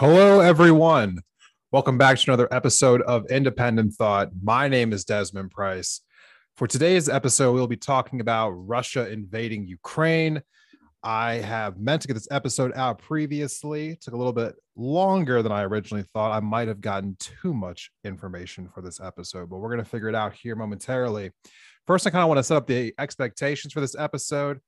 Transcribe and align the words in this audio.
Hello, 0.00 0.40
everyone. 0.40 1.20
Welcome 1.72 1.98
back 1.98 2.18
to 2.18 2.30
another 2.32 2.48
episode 2.50 3.00
of 3.02 3.30
Independent 3.30 3.94
Thought. 3.94 4.30
My 4.42 4.66
name 4.66 4.92
is 4.92 5.04
Desmond 5.04 5.52
Price. 5.52 6.00
For 6.56 6.66
today's 6.66 7.08
episode, 7.08 7.52
we'll 7.52 7.68
be 7.68 7.76
talking 7.76 8.20
about 8.20 8.50
Russia 8.50 9.08
invading 9.08 9.68
Ukraine. 9.68 10.42
I 11.04 11.34
have 11.34 11.78
meant 11.78 12.02
to 12.02 12.08
get 12.08 12.14
this 12.14 12.26
episode 12.32 12.72
out 12.74 12.98
previously. 12.98 13.90
It 13.90 14.00
took 14.00 14.14
a 14.14 14.16
little 14.16 14.32
bit 14.32 14.56
longer 14.74 15.44
than 15.44 15.52
I 15.52 15.62
originally 15.62 16.02
thought. 16.12 16.32
I 16.32 16.40
might 16.40 16.66
have 16.66 16.80
gotten 16.80 17.16
too 17.20 17.54
much 17.54 17.92
information 18.02 18.68
for 18.74 18.82
this 18.82 18.98
episode, 18.98 19.48
but 19.48 19.58
we're 19.58 19.70
going 19.70 19.78
to 19.78 19.88
figure 19.88 20.08
it 20.08 20.16
out 20.16 20.32
here 20.32 20.56
momentarily. 20.56 21.30
First, 21.86 22.04
I 22.04 22.10
kind 22.10 22.22
of 22.22 22.28
want 22.28 22.38
to 22.38 22.42
set 22.42 22.56
up 22.56 22.66
the 22.66 22.92
expectations 22.98 23.72
for 23.72 23.80
this 23.80 23.94
episode. 23.96 24.58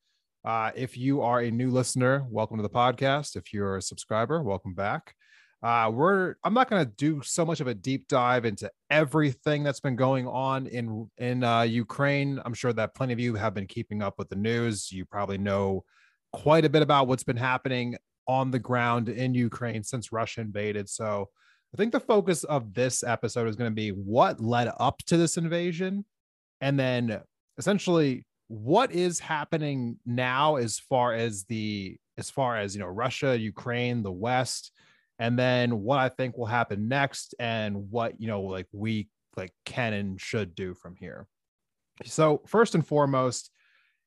Uh, 0.45 0.71
if 0.77 0.97
you 0.97 1.23
are 1.23 1.41
a 1.41 1.51
new 1.51 1.73
listener, 1.73 2.25
welcome 2.31 2.59
to 2.59 2.63
the 2.63 2.71
podcast. 2.71 3.35
If 3.35 3.53
you're 3.53 3.79
a 3.79 3.83
subscriber, 3.83 4.41
welcome 4.41 4.75
back. 4.75 5.17
Uh, 5.63 5.91
we're 5.95 6.35
I'm 6.43 6.55
not 6.55 6.69
going 6.69 6.85
to 6.85 6.91
do 6.97 7.23
so 7.23 7.47
much 7.47 7.61
of 7.61 7.69
a 7.69 7.75
deep 7.75 8.09
dive 8.09 8.45
into 8.45 8.71
everything 8.91 9.63
that's 9.63 9.79
been 9.79 9.95
going 9.95 10.27
on 10.27 10.67
in 10.67 11.09
in 11.19 11.45
uh, 11.45 11.63
Ukraine. 11.63 12.41
I'm 12.45 12.55
sure 12.55 12.73
that 12.73 12.95
plenty 12.95 13.13
of 13.13 13.21
you 13.21 13.35
have 13.37 13.55
been 13.55 13.69
keeping 13.69 14.03
up 14.03 14.15
with 14.19 14.29
the 14.29 14.37
news. 14.37 14.91
You 14.91 15.05
probably 15.05 15.39
know 15.39 15.85
quite 16.33 16.65
a 16.65 16.69
bit 16.69 16.83
about 16.83 17.07
what's 17.07 17.23
been 17.23 17.37
happening 17.37 17.97
on 18.27 18.51
the 18.51 18.59
ground 18.59 19.09
in 19.09 19.35
Ukraine 19.35 19.85
since 19.85 20.11
Russia 20.11 20.41
invaded. 20.41 20.89
So 20.89 21.29
I 21.73 21.77
think 21.77 21.93
the 21.93 22.01
focus 22.01 22.43
of 22.45 22.75
this 22.75 23.05
episode 23.05 23.49
is 23.49 23.57
going 23.57 23.71
to 23.71 23.75
be 23.75 23.91
what 23.91 24.41
led 24.41 24.71
up 24.81 24.99
to 25.07 25.17
this 25.17 25.37
invasion, 25.37 26.05
and 26.61 26.79
then 26.79 27.21
essentially 27.57 28.27
what 28.49 28.91
is 28.91 29.21
happening 29.21 29.99
now 30.05 30.57
as 30.57 30.81
far 30.81 31.15
as 31.15 31.45
the 31.45 31.97
as 32.19 32.31
far 32.31 32.57
as 32.57 32.75
you 32.75 32.81
know 32.81 32.89
Russia, 32.89 33.39
Ukraine, 33.39 34.03
the 34.03 34.11
West 34.11 34.73
and 35.19 35.39
then 35.39 35.83
what 35.83 35.99
I 35.99 36.09
think 36.09 36.37
will 36.37 36.47
happen 36.47 36.89
next 36.89 37.35
and 37.39 37.91
what, 37.91 38.21
you 38.21 38.27
know, 38.27 38.43
like 38.43 38.67
we 38.73 39.09
like 39.37 39.53
can 39.65 39.93
and 39.93 40.21
should 40.21 40.55
do 40.55 40.75
from 40.75 40.97
here. 40.97 41.27
So, 42.05 42.43
first 42.47 42.75
and 42.75 42.87
foremost, 42.87 43.51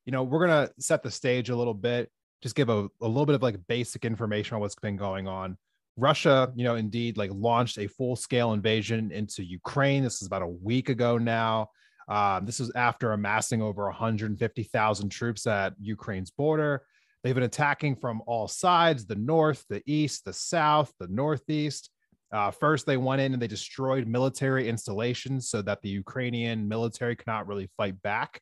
you 0.05 0.11
know, 0.11 0.23
we're 0.23 0.45
going 0.47 0.67
to 0.67 0.73
set 0.79 1.03
the 1.03 1.11
stage 1.11 1.49
a 1.49 1.55
little 1.55 1.73
bit, 1.73 2.09
just 2.41 2.55
give 2.55 2.69
a, 2.69 2.87
a 3.01 3.07
little 3.07 3.25
bit 3.25 3.35
of 3.35 3.41
like 3.41 3.57
basic 3.67 4.05
information 4.05 4.55
on 4.55 4.61
what's 4.61 4.75
been 4.75 4.97
going 4.97 5.27
on. 5.27 5.57
Russia, 5.97 6.51
you 6.55 6.63
know, 6.63 6.75
indeed 6.75 7.17
like 7.17 7.31
launched 7.33 7.77
a 7.77 7.87
full 7.87 8.15
scale 8.15 8.53
invasion 8.53 9.11
into 9.11 9.43
Ukraine. 9.43 10.03
This 10.03 10.21
is 10.21 10.27
about 10.27 10.41
a 10.41 10.47
week 10.47 10.89
ago 10.89 11.17
now. 11.17 11.69
Um, 12.07 12.45
this 12.45 12.59
is 12.59 12.71
after 12.75 13.13
amassing 13.13 13.61
over 13.61 13.85
150,000 13.85 15.09
troops 15.09 15.47
at 15.47 15.73
Ukraine's 15.79 16.31
border. 16.31 16.83
They've 17.25 17.33
been 17.33 17.43
attacking 17.43 17.95
from 17.95 18.21
all 18.27 18.47
sides 18.47 19.07
the 19.07 19.15
north, 19.15 19.65
the 19.67 19.81
east, 19.87 20.25
the 20.25 20.31
south, 20.31 20.93
the 20.99 21.07
northeast. 21.07 21.89
Uh, 22.31 22.51
first, 22.51 22.85
they 22.85 22.97
went 22.97 23.19
in 23.19 23.33
and 23.33 23.41
they 23.41 23.47
destroyed 23.47 24.05
military 24.05 24.69
installations 24.69 25.49
so 25.49 25.63
that 25.63 25.81
the 25.81 25.89
Ukrainian 25.89 26.67
military 26.67 27.15
could 27.15 27.25
not 27.25 27.47
really 27.47 27.67
fight 27.75 27.99
back. 28.03 28.39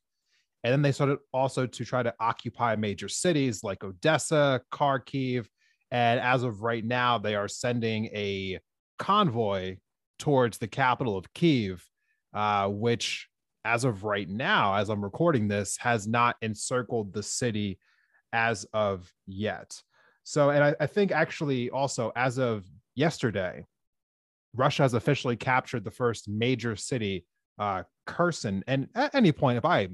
And 0.65 0.73
then 0.73 0.81
they 0.81 0.91
started 0.91 1.19
also 1.31 1.65
to 1.65 1.85
try 1.85 2.03
to 2.03 2.13
occupy 2.19 2.75
major 2.75 3.07
cities 3.07 3.63
like 3.63 3.85
Odessa, 3.85 4.59
Kharkiv. 4.73 5.47
And 5.91 6.19
as 6.19 6.43
of 6.43 6.61
right 6.61 6.83
now, 6.83 7.17
they 7.17 7.35
are 7.35 7.47
sending 7.47 8.07
a 8.07 8.59
convoy 8.99 9.77
towards 10.19 10.57
the 10.57 10.67
capital 10.67 11.15
of 11.15 11.33
Kiev, 11.33 11.87
uh, 12.33 12.67
which, 12.67 13.29
as 13.63 13.85
of 13.85 14.03
right 14.03 14.27
now, 14.27 14.75
as 14.75 14.89
I'm 14.89 15.05
recording 15.05 15.47
this, 15.47 15.77
has 15.77 16.05
not 16.05 16.35
encircled 16.41 17.13
the 17.13 17.23
city 17.23 17.79
as 18.33 18.65
of 18.73 19.09
yet. 19.25 19.81
So, 20.23 20.49
and 20.49 20.63
I, 20.63 20.75
I 20.79 20.87
think 20.87 21.11
actually 21.11 21.69
also 21.69 22.11
as 22.15 22.37
of 22.37 22.65
yesterday, 22.95 23.65
Russia 24.55 24.83
has 24.83 24.93
officially 24.93 25.35
captured 25.35 25.83
the 25.83 25.91
first 25.91 26.27
major 26.27 26.75
city, 26.75 27.25
uh, 27.59 27.83
Kherson. 28.05 28.63
And 28.67 28.89
at 28.95 29.15
any 29.15 29.31
point, 29.31 29.57
if 29.57 29.65
I, 29.65 29.89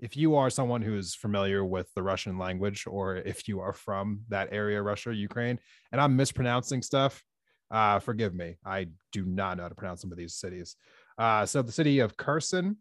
if 0.00 0.16
you 0.16 0.34
are 0.36 0.50
someone 0.50 0.82
who's 0.82 1.14
familiar 1.14 1.64
with 1.64 1.88
the 1.94 2.02
Russian 2.02 2.38
language, 2.38 2.86
or 2.86 3.16
if 3.16 3.48
you 3.48 3.60
are 3.60 3.72
from 3.72 4.20
that 4.28 4.48
area, 4.52 4.82
Russia, 4.82 5.14
Ukraine, 5.14 5.58
and 5.92 6.00
I'm 6.00 6.16
mispronouncing 6.16 6.82
stuff, 6.82 7.22
uh, 7.70 7.98
forgive 8.00 8.34
me. 8.34 8.56
I 8.64 8.88
do 9.12 9.24
not 9.24 9.56
know 9.56 9.64
how 9.64 9.68
to 9.68 9.74
pronounce 9.74 10.02
some 10.02 10.12
of 10.12 10.18
these 10.18 10.34
cities. 10.34 10.76
Uh, 11.16 11.46
so 11.46 11.62
the 11.62 11.72
city 11.72 12.00
of 12.00 12.16
Kherson 12.16 12.76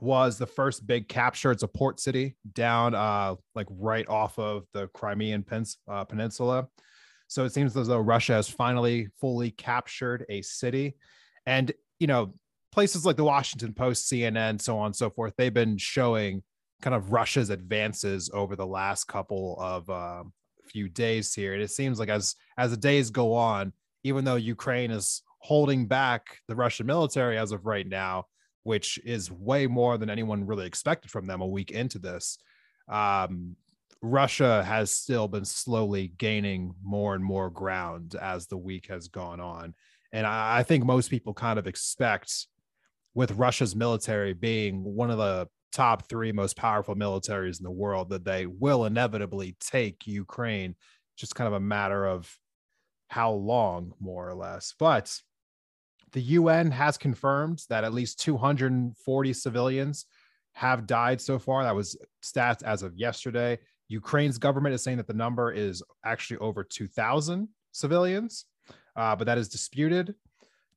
was 0.00 0.38
the 0.38 0.46
first 0.46 0.86
big 0.86 1.08
capture. 1.08 1.50
It's 1.50 1.62
a 1.62 1.68
port 1.68 2.00
city 2.00 2.36
down 2.52 2.94
uh, 2.94 3.36
like 3.54 3.66
right 3.70 4.08
off 4.08 4.38
of 4.38 4.64
the 4.72 4.88
Crimean 4.88 5.44
uh, 5.88 6.04
Peninsula. 6.04 6.68
So 7.28 7.44
it 7.44 7.52
seems 7.52 7.76
as 7.76 7.86
though 7.88 7.98
Russia 7.98 8.34
has 8.34 8.48
finally 8.48 9.08
fully 9.20 9.50
captured 9.50 10.24
a 10.28 10.42
city. 10.42 10.96
And, 11.46 11.72
you 11.98 12.06
know, 12.06 12.34
places 12.72 13.04
like 13.04 13.16
the 13.16 13.24
Washington 13.24 13.74
Post, 13.74 14.10
CNN, 14.10 14.60
so 14.60 14.78
on 14.78 14.86
and 14.86 14.96
so 14.96 15.10
forth, 15.10 15.34
they've 15.36 15.52
been 15.52 15.76
showing 15.76 16.42
kind 16.80 16.94
of 16.94 17.12
Russia's 17.12 17.50
advances 17.50 18.30
over 18.32 18.56
the 18.56 18.66
last 18.66 19.04
couple 19.04 19.56
of 19.60 19.90
uh, 19.90 20.24
few 20.68 20.88
days 20.88 21.34
here. 21.34 21.54
And 21.54 21.62
it 21.62 21.70
seems 21.70 21.98
like 21.98 22.08
as 22.08 22.36
as 22.56 22.70
the 22.70 22.76
days 22.76 23.10
go 23.10 23.34
on, 23.34 23.72
even 24.04 24.24
though 24.24 24.36
Ukraine 24.36 24.90
is 24.90 25.22
holding 25.40 25.86
back 25.86 26.38
the 26.48 26.56
Russian 26.56 26.86
military 26.86 27.38
as 27.38 27.52
of 27.52 27.66
right 27.66 27.86
now, 27.86 28.26
which 28.68 29.00
is 29.02 29.32
way 29.32 29.66
more 29.66 29.96
than 29.96 30.10
anyone 30.10 30.46
really 30.46 30.66
expected 30.66 31.10
from 31.10 31.26
them 31.26 31.40
a 31.40 31.46
week 31.46 31.70
into 31.70 31.98
this. 31.98 32.36
Um, 32.86 33.56
Russia 34.02 34.62
has 34.62 34.90
still 34.90 35.26
been 35.26 35.46
slowly 35.46 36.12
gaining 36.18 36.74
more 36.82 37.14
and 37.14 37.24
more 37.24 37.48
ground 37.48 38.14
as 38.20 38.46
the 38.46 38.58
week 38.58 38.88
has 38.88 39.08
gone 39.08 39.40
on. 39.40 39.74
And 40.12 40.26
I, 40.26 40.58
I 40.58 40.62
think 40.64 40.84
most 40.84 41.08
people 41.08 41.32
kind 41.32 41.58
of 41.58 41.66
expect, 41.66 42.30
with 43.14 43.32
Russia's 43.32 43.74
military 43.74 44.34
being 44.34 44.84
one 44.84 45.10
of 45.10 45.16
the 45.16 45.48
top 45.72 46.06
three 46.06 46.32
most 46.32 46.54
powerful 46.54 46.94
militaries 46.94 47.58
in 47.58 47.64
the 47.64 47.70
world, 47.70 48.10
that 48.10 48.26
they 48.26 48.44
will 48.44 48.84
inevitably 48.84 49.56
take 49.60 50.06
Ukraine. 50.06 50.76
Just 51.16 51.34
kind 51.34 51.48
of 51.48 51.54
a 51.54 51.68
matter 51.76 52.06
of 52.06 52.38
how 53.08 53.32
long, 53.32 53.94
more 53.98 54.28
or 54.28 54.34
less. 54.34 54.74
But 54.78 55.06
the 56.12 56.20
UN 56.20 56.70
has 56.70 56.96
confirmed 56.96 57.62
that 57.68 57.84
at 57.84 57.92
least 57.92 58.20
240 58.20 59.32
civilians 59.32 60.06
have 60.52 60.86
died 60.86 61.20
so 61.20 61.38
far. 61.38 61.62
That 61.62 61.74
was 61.74 61.96
stats 62.22 62.62
as 62.62 62.82
of 62.82 62.96
yesterday. 62.96 63.58
Ukraine's 63.88 64.38
government 64.38 64.74
is 64.74 64.82
saying 64.82 64.98
that 64.98 65.06
the 65.06 65.14
number 65.14 65.52
is 65.52 65.82
actually 66.04 66.38
over 66.38 66.62
2,000 66.64 67.48
civilians, 67.72 68.44
uh, 68.96 69.16
but 69.16 69.24
that 69.24 69.38
is 69.38 69.48
disputed. 69.48 70.14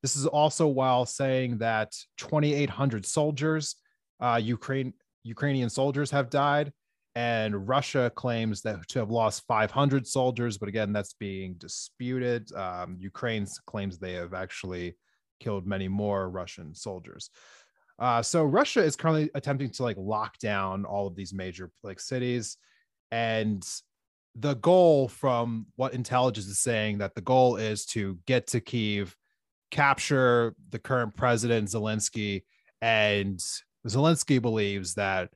This 0.02 0.16
is 0.16 0.26
also 0.26 0.68
while 0.68 1.06
saying 1.06 1.60
that 1.60 1.94
2,800 2.18 3.06
soldiers, 3.06 3.76
uh, 4.20 4.40
Ukraine 4.42 4.94
Ukrainian 5.24 5.70
soldiers, 5.70 6.10
have 6.12 6.30
died, 6.32 6.72
and 7.16 7.68
Russia 7.68 8.12
claims 8.16 8.62
that 8.62 8.88
to 8.88 9.00
have 9.00 9.12
lost 9.12 9.44
500 9.48 10.08
soldiers, 10.08 10.58
but 10.58 10.70
again, 10.70 10.94
that's 10.94 11.14
being 11.14 11.56
disputed. 11.56 12.52
Um, 12.54 12.98
Ukraine 13.00 13.46
claims 13.66 13.98
they 13.98 14.14
have 14.14 14.34
actually 14.34 14.96
killed 15.42 15.66
many 15.66 15.88
more 15.88 16.30
Russian 16.30 16.74
soldiers. 16.74 17.30
Uh, 18.00 18.22
so 18.22 18.44
Russia 18.44 18.84
is 18.84 18.96
currently 18.96 19.30
attempting 19.36 19.70
to 19.70 19.84
like 19.84 19.98
lock 19.98 20.38
down 20.40 20.86
all 20.86 21.08
of 21.08 21.16
these 21.16 21.34
major 21.34 21.72
like 21.84 22.00
cities, 22.00 22.58
and 23.12 23.64
the 24.36 24.56
goal 24.56 25.08
from 25.08 25.66
what 25.76 25.94
intelligence 25.94 26.48
is 26.48 26.60
saying 26.60 27.00
that 27.00 27.16
the 27.16 27.22
goal 27.22 27.58
is 27.58 27.86
to 27.86 28.18
get 28.26 28.48
to 28.48 28.62
Kiev, 28.62 29.16
capture 29.70 30.56
the 30.70 30.80
current 30.80 31.16
president 31.16 31.68
Zelensky, 31.68 32.44
and 32.82 33.40
Zelensky 33.88 34.42
believes 34.42 34.96
that 34.96 35.30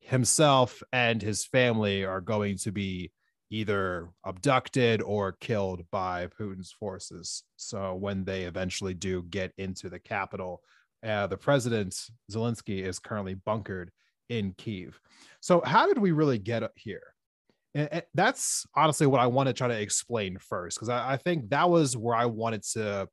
himself 0.00 0.82
and 0.92 1.22
his 1.22 1.44
family 1.44 2.04
are 2.04 2.20
going 2.20 2.58
to 2.58 2.72
be 2.72 3.12
either 3.52 4.08
abducted 4.24 5.02
or 5.02 5.32
killed 5.32 5.84
by 5.92 6.26
Putin's 6.26 6.72
forces. 6.72 7.44
So 7.56 7.94
when 7.94 8.24
they 8.24 8.44
eventually 8.44 8.94
do 8.94 9.22
get 9.28 9.52
into 9.58 9.90
the 9.90 9.98
capital, 9.98 10.62
uh, 11.06 11.26
the 11.26 11.36
president 11.36 11.94
Zelensky 12.30 12.82
is 12.82 12.98
currently 12.98 13.34
bunkered 13.34 13.90
in 14.30 14.54
Kiev. 14.56 14.98
So 15.40 15.60
how 15.64 15.86
did 15.86 15.98
we 15.98 16.12
really 16.12 16.38
get 16.38 16.62
here? 16.76 17.14
And 17.74 18.02
that's 18.14 18.66
honestly 18.74 19.06
what 19.06 19.20
I 19.20 19.26
want 19.26 19.48
to 19.48 19.52
try 19.52 19.68
to 19.68 19.80
explain 19.80 20.38
first, 20.38 20.78
because 20.78 20.88
I, 20.88 21.12
I 21.12 21.16
think 21.18 21.50
that 21.50 21.68
was 21.68 21.94
where 21.96 22.16
I 22.16 22.26
wanted 22.26 22.62
to 22.72 23.08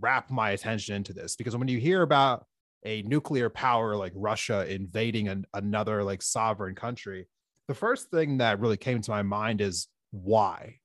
wrap 0.00 0.30
my 0.30 0.50
attention 0.50 0.96
into 0.96 1.12
this 1.12 1.36
because 1.36 1.56
when 1.56 1.68
you 1.68 1.78
hear 1.78 2.02
about 2.02 2.44
a 2.84 3.02
nuclear 3.02 3.50
power 3.50 3.96
like 3.96 4.12
Russia 4.14 4.66
invading 4.68 5.28
an, 5.28 5.44
another 5.54 6.02
like 6.02 6.22
sovereign 6.22 6.74
country, 6.74 7.26
the 7.68 7.74
first 7.74 8.10
thing 8.10 8.38
that 8.38 8.60
really 8.60 8.76
came 8.76 9.00
to 9.00 9.10
my 9.10 9.22
mind 9.22 9.60
is 9.60 9.88
why. 10.10 10.78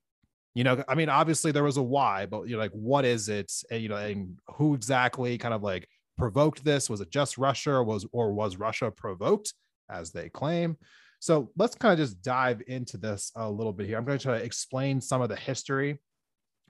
You 0.53 0.65
know, 0.65 0.83
I 0.87 0.95
mean, 0.95 1.07
obviously 1.07 1.51
there 1.51 1.63
was 1.63 1.77
a 1.77 1.81
why, 1.81 2.25
but 2.25 2.47
you 2.47 2.55
know, 2.55 2.61
like 2.61 2.71
what 2.71 3.05
is 3.05 3.29
it? 3.29 3.51
And, 3.71 3.81
you 3.81 3.89
know, 3.89 3.95
and 3.95 4.37
who 4.55 4.73
exactly 4.73 5.37
kind 5.37 5.53
of 5.53 5.63
like 5.63 5.87
provoked 6.17 6.63
this? 6.65 6.89
Was 6.89 7.01
it 7.01 7.09
just 7.09 7.37
Russia, 7.37 7.71
or 7.71 7.83
was 7.83 8.05
or 8.11 8.33
was 8.33 8.57
Russia 8.57 8.91
provoked, 8.91 9.53
as 9.89 10.11
they 10.11 10.29
claim? 10.29 10.77
So 11.19 11.51
let's 11.55 11.75
kind 11.75 11.93
of 11.93 11.99
just 11.99 12.21
dive 12.21 12.61
into 12.67 12.97
this 12.97 13.31
a 13.35 13.49
little 13.49 13.71
bit 13.71 13.87
here. 13.87 13.97
I'm 13.97 14.05
going 14.05 14.17
to 14.17 14.23
try 14.23 14.39
to 14.39 14.43
explain 14.43 14.99
some 14.99 15.21
of 15.21 15.29
the 15.29 15.35
history 15.35 15.99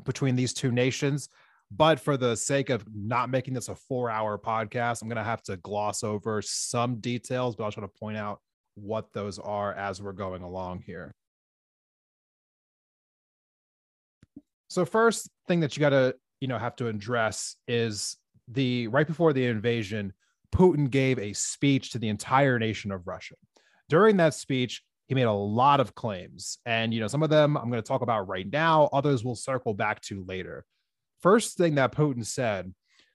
between 0.04 0.36
these 0.36 0.54
two 0.54 0.72
nations. 0.72 1.30
But 1.72 2.02
for 2.02 2.18
the 2.18 2.36
sake 2.36 2.70
of 2.70 2.86
not 2.94 3.30
making 3.30 3.54
this 3.54 3.70
a 3.70 3.76
four 3.76 4.10
hour 4.10 4.38
podcast, 4.38 5.02
I'm 5.02 5.08
going 5.08 5.16
to 5.16 5.24
have 5.24 5.42
to 5.44 5.56
gloss 5.58 6.04
over 6.04 6.42
some 6.42 7.00
details, 7.00 7.56
but 7.56 7.64
I'll 7.64 7.72
try 7.72 7.82
to 7.82 7.88
point 7.88 8.18
out 8.18 8.42
what 8.76 9.14
those 9.14 9.40
are 9.40 9.74
as 9.74 10.02
we're 10.02 10.14
going 10.14 10.44
along 10.44 10.84
here. 10.86 11.14
So 14.70 14.86
first 14.86 15.30
thing 15.48 15.60
that 15.60 15.76
you 15.76 15.82
got 15.82 15.90
to, 15.90 16.16
you 16.40 16.48
know, 16.48 16.58
have 16.58 16.76
to 16.78 16.88
address 16.88 17.56
is 17.68 18.18
the 18.48 18.88
right 18.88 19.08
before 19.08 19.34
the 19.34 19.46
invasion, 19.46 20.14
Putin 20.56 20.90
gave 20.90 21.20
a 21.20 21.34
speech 21.34 21.92
to 21.92 22.00
the 22.00 22.10
entire 22.10 22.58
nation 22.58 22.92
of 22.92 23.08
Russia. 23.08 23.36
During 23.90 24.18
that 24.18 24.34
speech, 24.34 24.82
he 25.08 25.16
made 25.16 25.24
a 25.24 25.32
lot 25.32 25.82
of 25.82 25.94
claims, 25.94 26.58
and 26.66 26.94
you 26.94 27.02
know, 27.02 27.08
some 27.08 27.22
of 27.22 27.30
them 27.30 27.58
I'm 27.58 27.70
going 27.70 27.82
to 27.82 27.88
talk 27.88 28.02
about 28.02 28.30
right 28.30 28.50
now, 28.50 28.90
others 28.94 29.26
we'll 29.26 29.36
circle 29.36 29.74
back 29.74 30.00
to 30.04 30.24
later. 30.26 30.64
First 31.22 31.58
thing 31.58 31.76
that 31.76 31.92
Putin 31.92 32.26
said 32.26 32.74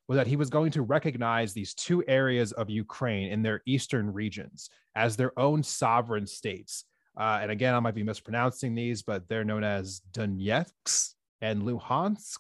was 0.09 0.17
that 0.17 0.27
he 0.27 0.37
was 0.37 0.51
going 0.51 0.71
to 0.73 0.83
recognize 0.83 1.53
these 1.53 1.75
two 1.75 2.05
areas 2.07 2.53
of 2.53 2.71
Ukraine 2.71 3.31
in 3.33 3.43
their 3.43 3.63
eastern 3.67 4.13
regions 4.13 4.71
as 4.95 5.17
their 5.17 5.39
own 5.39 5.63
sovereign 5.63 6.27
states. 6.27 6.85
Uh, 7.19 7.39
and 7.43 7.51
again, 7.51 7.75
I 7.75 7.81
might 7.81 7.95
be 7.95 8.03
mispronouncing 8.03 8.75
these, 8.75 9.03
but 9.03 9.29
they're 9.29 9.45
known 9.45 9.65
as 9.65 10.03
Donetsk 10.13 11.15
and 11.41 11.63
Luhansk. 11.63 12.39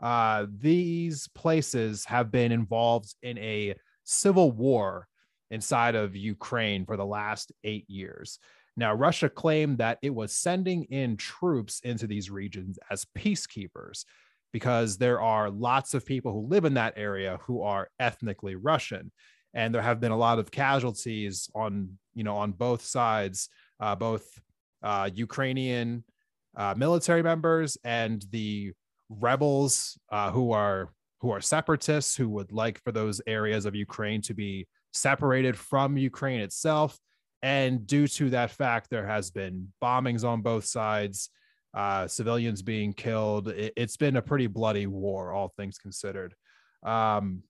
Uh, 0.00 0.46
these 0.58 1.28
places 1.28 2.04
have 2.04 2.30
been 2.30 2.52
involved 2.52 3.14
in 3.22 3.38
a 3.38 3.74
civil 4.04 4.52
war 4.52 5.08
inside 5.50 5.94
of 5.94 6.16
Ukraine 6.16 6.84
for 6.84 6.96
the 6.96 7.06
last 7.06 7.52
eight 7.64 7.88
years. 7.88 8.38
Now, 8.76 8.94
Russia 8.94 9.28
claimed 9.28 9.78
that 9.78 9.98
it 10.02 10.14
was 10.14 10.32
sending 10.32 10.84
in 10.84 11.16
troops 11.16 11.80
into 11.84 12.06
these 12.06 12.30
regions 12.30 12.78
as 12.90 13.06
peacekeepers 13.16 14.04
because 14.52 14.98
there 14.98 15.20
are 15.20 15.50
lots 15.50 15.94
of 15.94 16.04
people 16.04 16.32
who 16.32 16.46
live 16.46 16.64
in 16.64 16.74
that 16.74 16.94
area 16.96 17.38
who 17.42 17.62
are 17.62 17.88
ethnically 17.98 18.54
Russian. 18.54 19.10
And 19.54 19.74
there 19.74 19.82
have 19.82 20.00
been 20.00 20.12
a 20.12 20.16
lot 20.16 20.38
of 20.38 20.50
casualties 20.50 21.50
on, 21.54 21.98
you 22.14 22.24
know, 22.24 22.36
on 22.36 22.52
both 22.52 22.84
sides, 22.84 23.48
uh, 23.80 23.94
both 23.96 24.26
uh, 24.82 25.10
Ukrainian 25.12 26.04
uh, 26.56 26.74
military 26.76 27.22
members 27.22 27.78
and 27.84 28.24
the 28.30 28.72
rebels 29.08 29.98
uh, 30.10 30.30
who 30.30 30.52
are 30.52 30.92
who 31.20 31.30
are 31.30 31.40
separatists 31.40 32.16
who 32.16 32.28
would 32.28 32.50
like 32.50 32.82
for 32.82 32.90
those 32.90 33.20
areas 33.28 33.64
of 33.64 33.76
Ukraine 33.76 34.20
to 34.22 34.34
be 34.34 34.66
separated 34.92 35.56
from 35.56 35.96
Ukraine 35.96 36.40
itself. 36.40 36.98
And 37.42 37.86
due 37.86 38.08
to 38.08 38.30
that 38.30 38.50
fact, 38.50 38.90
there 38.90 39.06
has 39.06 39.30
been 39.30 39.72
bombings 39.82 40.24
on 40.24 40.42
both 40.42 40.64
sides 40.64 41.30
uh, 41.74 42.06
civilians 42.06 42.62
being 42.62 42.92
killed. 42.92 43.48
It, 43.48 43.72
has 43.76 43.96
been 43.96 44.16
a 44.16 44.22
pretty 44.22 44.46
bloody 44.46 44.86
war, 44.86 45.32
all 45.32 45.52
things 45.56 45.78
considered. 45.78 46.34
Um, 46.84 47.42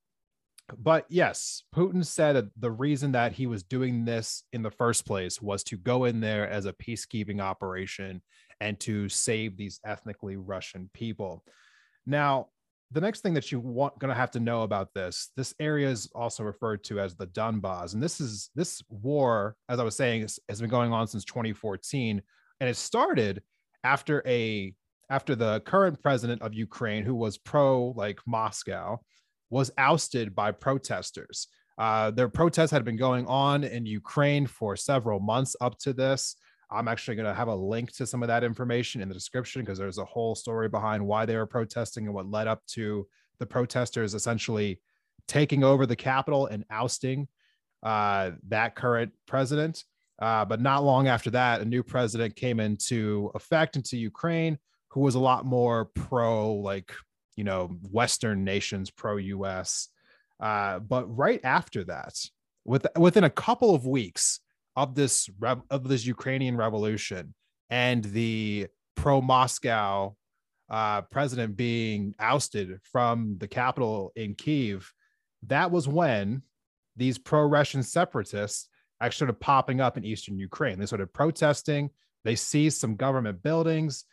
but 0.78 1.06
yes, 1.08 1.64
Putin 1.74 2.04
said 2.04 2.50
the 2.58 2.70
reason 2.70 3.12
that 3.12 3.32
he 3.32 3.46
was 3.46 3.62
doing 3.62 4.04
this 4.04 4.44
in 4.52 4.62
the 4.62 4.70
first 4.70 5.04
place 5.04 5.42
was 5.42 5.62
to 5.64 5.76
go 5.76 6.04
in 6.04 6.20
there 6.20 6.48
as 6.48 6.66
a 6.66 6.72
peacekeeping 6.72 7.40
operation 7.40 8.22
and 8.60 8.78
to 8.80 9.08
save 9.08 9.56
these 9.56 9.80
ethnically 9.84 10.36
Russian 10.36 10.88
people. 10.94 11.44
Now, 12.06 12.48
the 12.92 13.00
next 13.00 13.20
thing 13.20 13.34
that 13.34 13.50
you 13.50 13.58
want 13.58 13.98
going 13.98 14.10
to 14.10 14.14
have 14.14 14.30
to 14.30 14.40
know 14.40 14.62
about 14.62 14.92
this 14.94 15.30
this 15.36 15.54
area 15.58 15.88
is 15.88 16.10
also 16.14 16.42
referred 16.42 16.84
to 16.84 17.00
as 17.00 17.16
the 17.16 17.26
donbass 17.28 17.94
and 17.94 18.02
this 18.02 18.20
is 18.20 18.50
this 18.54 18.82
war 18.90 19.56
as 19.70 19.80
i 19.80 19.82
was 19.82 19.96
saying 19.96 20.20
has 20.20 20.60
been 20.60 20.68
going 20.68 20.92
on 20.92 21.06
since 21.06 21.24
2014 21.24 22.20
and 22.60 22.68
it 22.68 22.76
started 22.76 23.42
after 23.84 24.22
a 24.26 24.74
after 25.10 25.34
the 25.34 25.60
current 25.60 26.02
president 26.02 26.40
of 26.42 26.54
Ukraine, 26.54 27.04
who 27.04 27.14
was 27.14 27.36
pro 27.36 27.92
like 27.96 28.18
Moscow, 28.26 29.00
was 29.50 29.70
ousted 29.76 30.34
by 30.34 30.52
protesters. 30.52 31.48
Uh, 31.78 32.10
their 32.10 32.28
protests 32.28 32.70
had 32.70 32.84
been 32.84 32.96
going 32.96 33.26
on 33.26 33.64
in 33.64 33.84
Ukraine 33.84 34.46
for 34.46 34.76
several 34.76 35.20
months 35.20 35.54
up 35.60 35.78
to 35.80 35.92
this. 35.92 36.36
I'm 36.70 36.88
actually 36.88 37.16
going 37.16 37.26
to 37.26 37.34
have 37.34 37.48
a 37.48 37.54
link 37.54 37.92
to 37.96 38.06
some 38.06 38.22
of 38.22 38.28
that 38.28 38.44
information 38.44 39.02
in 39.02 39.08
the 39.08 39.14
description 39.14 39.62
because 39.62 39.78
there's 39.78 39.98
a 39.98 40.04
whole 40.04 40.34
story 40.34 40.68
behind 40.68 41.06
why 41.06 41.26
they 41.26 41.36
were 41.36 41.46
protesting 41.46 42.06
and 42.06 42.14
what 42.14 42.30
led 42.30 42.48
up 42.48 42.64
to 42.68 43.06
the 43.38 43.46
protesters 43.46 44.14
essentially 44.14 44.80
taking 45.28 45.64
over 45.64 45.84
the 45.84 45.96
capital 45.96 46.46
and 46.46 46.64
ousting 46.70 47.28
uh, 47.82 48.30
that 48.48 48.74
current 48.74 49.12
president. 49.26 49.84
Uh, 50.20 50.44
but 50.44 50.60
not 50.60 50.84
long 50.84 51.08
after 51.08 51.30
that, 51.30 51.60
a 51.60 51.64
new 51.64 51.82
president 51.82 52.36
came 52.36 52.60
into 52.60 53.30
effect 53.34 53.76
into 53.76 53.96
Ukraine, 53.96 54.58
who 54.88 55.00
was 55.00 55.14
a 55.14 55.20
lot 55.20 55.44
more 55.44 55.86
pro, 55.86 56.52
like, 56.54 56.92
you 57.36 57.44
know, 57.44 57.68
Western 57.90 58.44
nations, 58.44 58.90
pro 58.90 59.16
US. 59.16 59.88
Uh, 60.38 60.78
but 60.80 61.04
right 61.16 61.40
after 61.44 61.84
that, 61.84 62.14
with, 62.64 62.86
within 62.96 63.24
a 63.24 63.30
couple 63.30 63.74
of 63.74 63.86
weeks 63.86 64.40
of 64.76 64.94
this 64.94 65.28
of 65.70 65.88
this 65.88 66.06
Ukrainian 66.06 66.56
revolution 66.56 67.34
and 67.68 68.04
the 68.04 68.68
pro 68.94 69.20
Moscow 69.20 70.16
uh, 70.70 71.02
president 71.02 71.56
being 71.56 72.14
ousted 72.18 72.78
from 72.82 73.36
the 73.38 73.48
capital 73.48 74.12
in 74.16 74.34
Kiev, 74.34 74.92
that 75.46 75.70
was 75.70 75.86
when 75.88 76.42
these 76.96 77.18
pro 77.18 77.42
Russian 77.42 77.82
separatists 77.82 78.68
actually 79.02 79.26
started 79.26 79.40
popping 79.40 79.80
up 79.80 79.96
in 79.96 80.04
eastern 80.04 80.38
Ukraine. 80.38 80.78
They 80.78 80.86
started 80.86 81.12
protesting. 81.12 81.90
They 82.24 82.36
seized 82.36 82.78
some 82.78 82.94
government 82.94 83.42
buildings, 83.42 84.04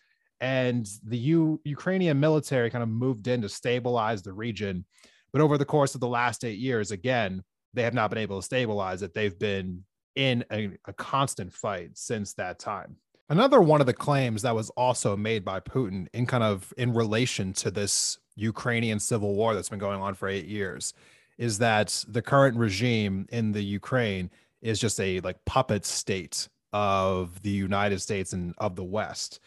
and 0.41 0.87
the 1.03 1.17
U- 1.17 1.61
Ukrainian 1.63 2.19
military 2.19 2.69
kind 2.69 2.83
of 2.83 2.89
moved 2.89 3.27
in 3.27 3.41
to 3.41 3.49
stabilize 3.49 4.21
the 4.21 4.33
region. 4.33 4.85
But 5.31 5.41
over 5.41 5.57
the 5.57 5.65
course 5.65 5.93
of 5.93 6.01
the 6.01 6.07
last 6.07 6.43
eight 6.43 6.57
years, 6.57 6.91
again, 6.91 7.43
they 7.73 7.83
have 7.83 7.93
not 7.93 8.09
been 8.09 8.17
able 8.17 8.39
to 8.39 8.45
stabilize 8.45 9.03
it. 9.03 9.13
They've 9.13 9.37
been 9.37 9.83
in 10.15 10.43
a, 10.51 10.71
a 10.85 10.93
constant 10.93 11.53
fight 11.53 11.91
since 11.93 12.33
that 12.33 12.57
time. 12.57 12.95
Another 13.29 13.61
one 13.61 13.79
of 13.79 13.85
the 13.85 13.93
claims 13.93 14.41
that 14.41 14.55
was 14.55 14.71
also 14.71 15.15
made 15.15 15.45
by 15.45 15.59
Putin 15.59 16.07
in 16.15 16.25
kind 16.25 16.43
of 16.43 16.73
in 16.77 16.93
relation 16.93 17.53
to 17.53 17.69
this 17.69 18.17
Ukrainian 18.35 18.99
civil 18.99 19.35
war 19.35 19.53
that's 19.53 19.69
been 19.69 19.77
going 19.77 20.01
on 20.01 20.15
for 20.15 20.27
eight 20.27 20.47
years 20.47 20.93
is 21.37 21.59
that 21.59 22.03
the 22.07 22.23
current 22.23 22.57
regime 22.57 23.27
in 23.31 23.51
the 23.51 23.61
Ukraine 23.61 24.31
is 24.61 24.79
just 24.79 24.99
a 24.99 25.19
like 25.21 25.43
puppet 25.45 25.85
state 25.85 26.47
of 26.73 27.41
the 27.41 27.49
United 27.49 27.99
States 27.99 28.33
and 28.33 28.53
of 28.57 28.75
the 28.75 28.83
West. 28.83 29.39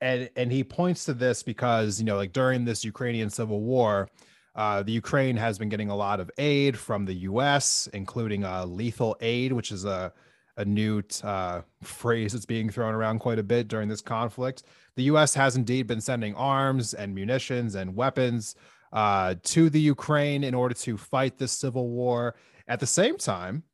And 0.00 0.28
and 0.36 0.52
he 0.52 0.64
points 0.64 1.04
to 1.06 1.14
this 1.14 1.42
because, 1.42 1.98
you 1.98 2.04
know, 2.04 2.16
like 2.16 2.32
during 2.32 2.64
this 2.64 2.84
Ukrainian 2.84 3.30
civil 3.30 3.60
war, 3.60 4.08
uh, 4.54 4.82
the 4.82 4.92
Ukraine 4.92 5.36
has 5.36 5.58
been 5.58 5.68
getting 5.68 5.90
a 5.90 5.96
lot 5.96 6.20
of 6.20 6.30
aid 6.38 6.78
from 6.78 7.04
the 7.04 7.14
U.S., 7.14 7.88
including 7.92 8.44
uh, 8.44 8.64
lethal 8.66 9.16
aid, 9.20 9.52
which 9.52 9.72
is 9.72 9.84
a 9.84 10.12
a 10.58 10.64
new 10.64 11.02
uh, 11.22 11.60
phrase 11.82 12.32
that's 12.32 12.46
being 12.46 12.70
thrown 12.70 12.94
around 12.94 13.18
quite 13.18 13.38
a 13.38 13.42
bit 13.42 13.68
during 13.68 13.88
this 13.88 14.00
conflict. 14.00 14.62
The 14.96 15.04
U.S. 15.04 15.34
has 15.34 15.56
indeed 15.56 15.86
been 15.86 16.00
sending 16.00 16.34
arms 16.34 16.94
and 16.94 17.14
munitions 17.14 17.74
and 17.74 17.94
weapons 17.94 18.54
uh, 18.92 19.34
to 19.42 19.68
the 19.68 19.80
Ukraine 19.80 20.42
in 20.42 20.54
order 20.54 20.74
to 20.74 20.96
fight 20.96 21.36
this 21.36 21.52
civil 21.52 21.88
war. 21.90 22.36
At 22.68 22.80
the 22.80 22.86
same 22.86 23.18
time, 23.18 23.64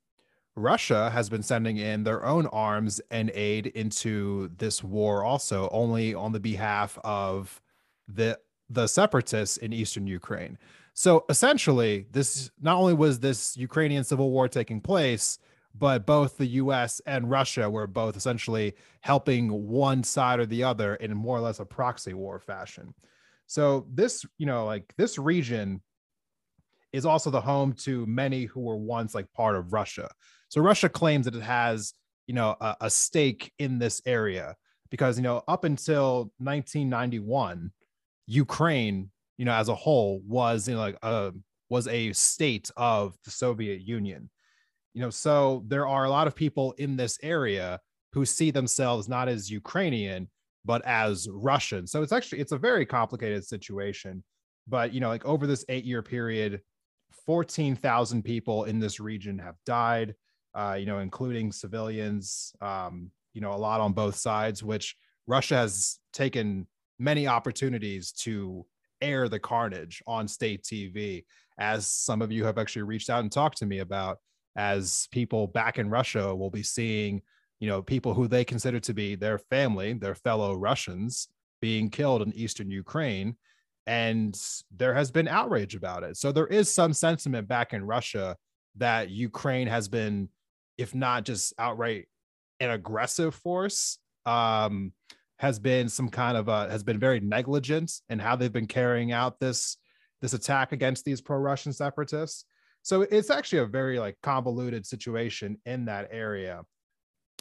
Russia 0.54 1.10
has 1.10 1.30
been 1.30 1.42
sending 1.42 1.78
in 1.78 2.04
their 2.04 2.24
own 2.24 2.46
arms 2.48 3.00
and 3.10 3.30
aid 3.34 3.68
into 3.68 4.50
this 4.58 4.84
war 4.84 5.24
also 5.24 5.68
only 5.70 6.14
on 6.14 6.32
the 6.32 6.40
behalf 6.40 6.98
of 7.04 7.60
the 8.08 8.38
the 8.68 8.86
separatists 8.86 9.58
in 9.58 9.72
eastern 9.72 10.06
Ukraine. 10.06 10.58
So 10.94 11.24
essentially 11.28 12.06
this 12.10 12.50
not 12.60 12.76
only 12.76 12.94
was 12.94 13.18
this 13.18 13.56
Ukrainian 13.56 14.04
civil 14.04 14.30
war 14.30 14.48
taking 14.48 14.80
place 14.80 15.38
but 15.74 16.06
both 16.06 16.36
the 16.36 16.46
US 16.46 17.00
and 17.06 17.30
Russia 17.30 17.68
were 17.68 17.86
both 17.86 18.16
essentially 18.16 18.74
helping 19.00 19.68
one 19.68 20.02
side 20.02 20.38
or 20.38 20.46
the 20.46 20.64
other 20.64 20.96
in 20.96 21.14
more 21.16 21.36
or 21.36 21.40
less 21.40 21.60
a 21.60 21.64
proxy 21.64 22.14
war 22.14 22.38
fashion. 22.38 22.94
So 23.46 23.86
this, 23.90 24.24
you 24.38 24.46
know, 24.46 24.64
like 24.66 24.94
this 24.96 25.18
region 25.18 25.80
is 26.92 27.06
also 27.06 27.30
the 27.30 27.40
home 27.40 27.72
to 27.72 28.04
many 28.06 28.44
who 28.44 28.60
were 28.60 28.76
once 28.76 29.14
like 29.14 29.32
part 29.32 29.56
of 29.56 29.72
Russia. 29.72 30.10
So 30.52 30.60
Russia 30.60 30.90
claims 30.90 31.24
that 31.24 31.34
it 31.34 31.42
has, 31.42 31.94
you 32.26 32.34
know, 32.34 32.54
a, 32.60 32.76
a 32.82 32.90
stake 32.90 33.50
in 33.58 33.78
this 33.78 34.02
area 34.04 34.54
because, 34.90 35.16
you 35.16 35.22
know, 35.22 35.42
up 35.48 35.64
until 35.64 36.30
1991, 36.40 37.70
Ukraine, 38.26 39.10
you 39.38 39.46
know, 39.46 39.54
as 39.54 39.70
a 39.70 39.74
whole 39.74 40.20
was 40.28 40.68
you 40.68 40.74
know 40.74 40.80
like 40.80 40.98
a 41.02 41.32
was 41.70 41.88
a 41.88 42.12
state 42.12 42.70
of 42.76 43.14
the 43.24 43.30
Soviet 43.30 43.80
Union. 43.80 44.28
You 44.92 45.00
know, 45.00 45.08
so 45.08 45.64
there 45.68 45.88
are 45.88 46.04
a 46.04 46.10
lot 46.10 46.26
of 46.26 46.34
people 46.34 46.72
in 46.72 46.98
this 46.98 47.18
area 47.22 47.80
who 48.12 48.26
see 48.26 48.50
themselves 48.50 49.08
not 49.08 49.30
as 49.30 49.50
Ukrainian 49.50 50.28
but 50.66 50.84
as 50.84 51.28
Russian. 51.32 51.86
So 51.86 52.02
it's 52.02 52.12
actually 52.12 52.40
it's 52.40 52.52
a 52.52 52.58
very 52.58 52.84
complicated 52.84 53.42
situation. 53.46 54.22
But 54.68 54.92
you 54.92 55.00
know, 55.00 55.08
like 55.08 55.24
over 55.24 55.46
this 55.46 55.64
eight 55.70 55.86
year 55.86 56.02
period, 56.02 56.60
14,000 57.24 58.22
people 58.22 58.64
in 58.64 58.80
this 58.80 59.00
region 59.00 59.38
have 59.38 59.56
died, 59.64 60.14
uh, 60.54 60.76
you 60.78 60.86
know, 60.86 60.98
including 60.98 61.52
civilians, 61.52 62.54
um, 62.60 63.10
you 63.34 63.40
know, 63.40 63.52
a 63.52 63.56
lot 63.56 63.80
on 63.80 63.92
both 63.92 64.16
sides, 64.16 64.62
which 64.62 64.96
Russia 65.26 65.56
has 65.56 65.98
taken 66.12 66.66
many 66.98 67.26
opportunities 67.26 68.12
to 68.12 68.66
air 69.00 69.28
the 69.28 69.38
carnage 69.38 70.02
on 70.06 70.28
state 70.28 70.62
TV, 70.62 71.24
as 71.58 71.86
some 71.86 72.22
of 72.22 72.30
you 72.30 72.44
have 72.44 72.58
actually 72.58 72.82
reached 72.82 73.10
out 73.10 73.20
and 73.20 73.32
talked 73.32 73.58
to 73.58 73.66
me 73.66 73.78
about, 73.78 74.18
as 74.56 75.08
people 75.10 75.46
back 75.46 75.78
in 75.78 75.88
Russia 75.88 76.34
will 76.34 76.50
be 76.50 76.62
seeing, 76.62 77.22
you 77.58 77.68
know, 77.68 77.80
people 77.82 78.14
who 78.14 78.28
they 78.28 78.44
consider 78.44 78.78
to 78.80 78.92
be 78.92 79.14
their 79.14 79.38
family, 79.38 79.94
their 79.94 80.14
fellow 80.14 80.54
Russians, 80.54 81.28
being 81.60 81.88
killed 81.88 82.22
in 82.22 82.32
eastern 82.34 82.70
Ukraine 82.70 83.36
and 83.86 84.38
there 84.70 84.94
has 84.94 85.10
been 85.10 85.28
outrage 85.28 85.74
about 85.74 86.02
it. 86.02 86.16
So 86.16 86.30
there 86.30 86.46
is 86.46 86.72
some 86.72 86.92
sentiment 86.92 87.48
back 87.48 87.72
in 87.72 87.84
Russia 87.84 88.36
that 88.76 89.10
Ukraine 89.10 89.66
has 89.66 89.88
been, 89.88 90.28
if 90.78 90.94
not 90.94 91.24
just 91.24 91.54
outright 91.58 92.08
an 92.60 92.70
aggressive 92.70 93.34
force, 93.34 93.98
um, 94.26 94.92
has 95.38 95.58
been 95.58 95.88
some 95.88 96.08
kind 96.08 96.36
of 96.36 96.48
a, 96.48 96.70
has 96.70 96.84
been 96.84 96.98
very 96.98 97.18
negligent 97.20 97.92
in 98.08 98.18
how 98.18 98.36
they've 98.36 98.52
been 98.52 98.66
carrying 98.66 99.10
out 99.12 99.40
this 99.40 99.76
this 100.20 100.34
attack 100.34 100.70
against 100.70 101.04
these 101.04 101.20
pro-Russian 101.20 101.72
separatists. 101.72 102.44
So 102.82 103.02
it's 103.02 103.30
actually 103.30 103.58
a 103.58 103.66
very 103.66 103.98
like 103.98 104.16
convoluted 104.22 104.86
situation 104.86 105.58
in 105.66 105.84
that 105.86 106.08
area. 106.12 106.62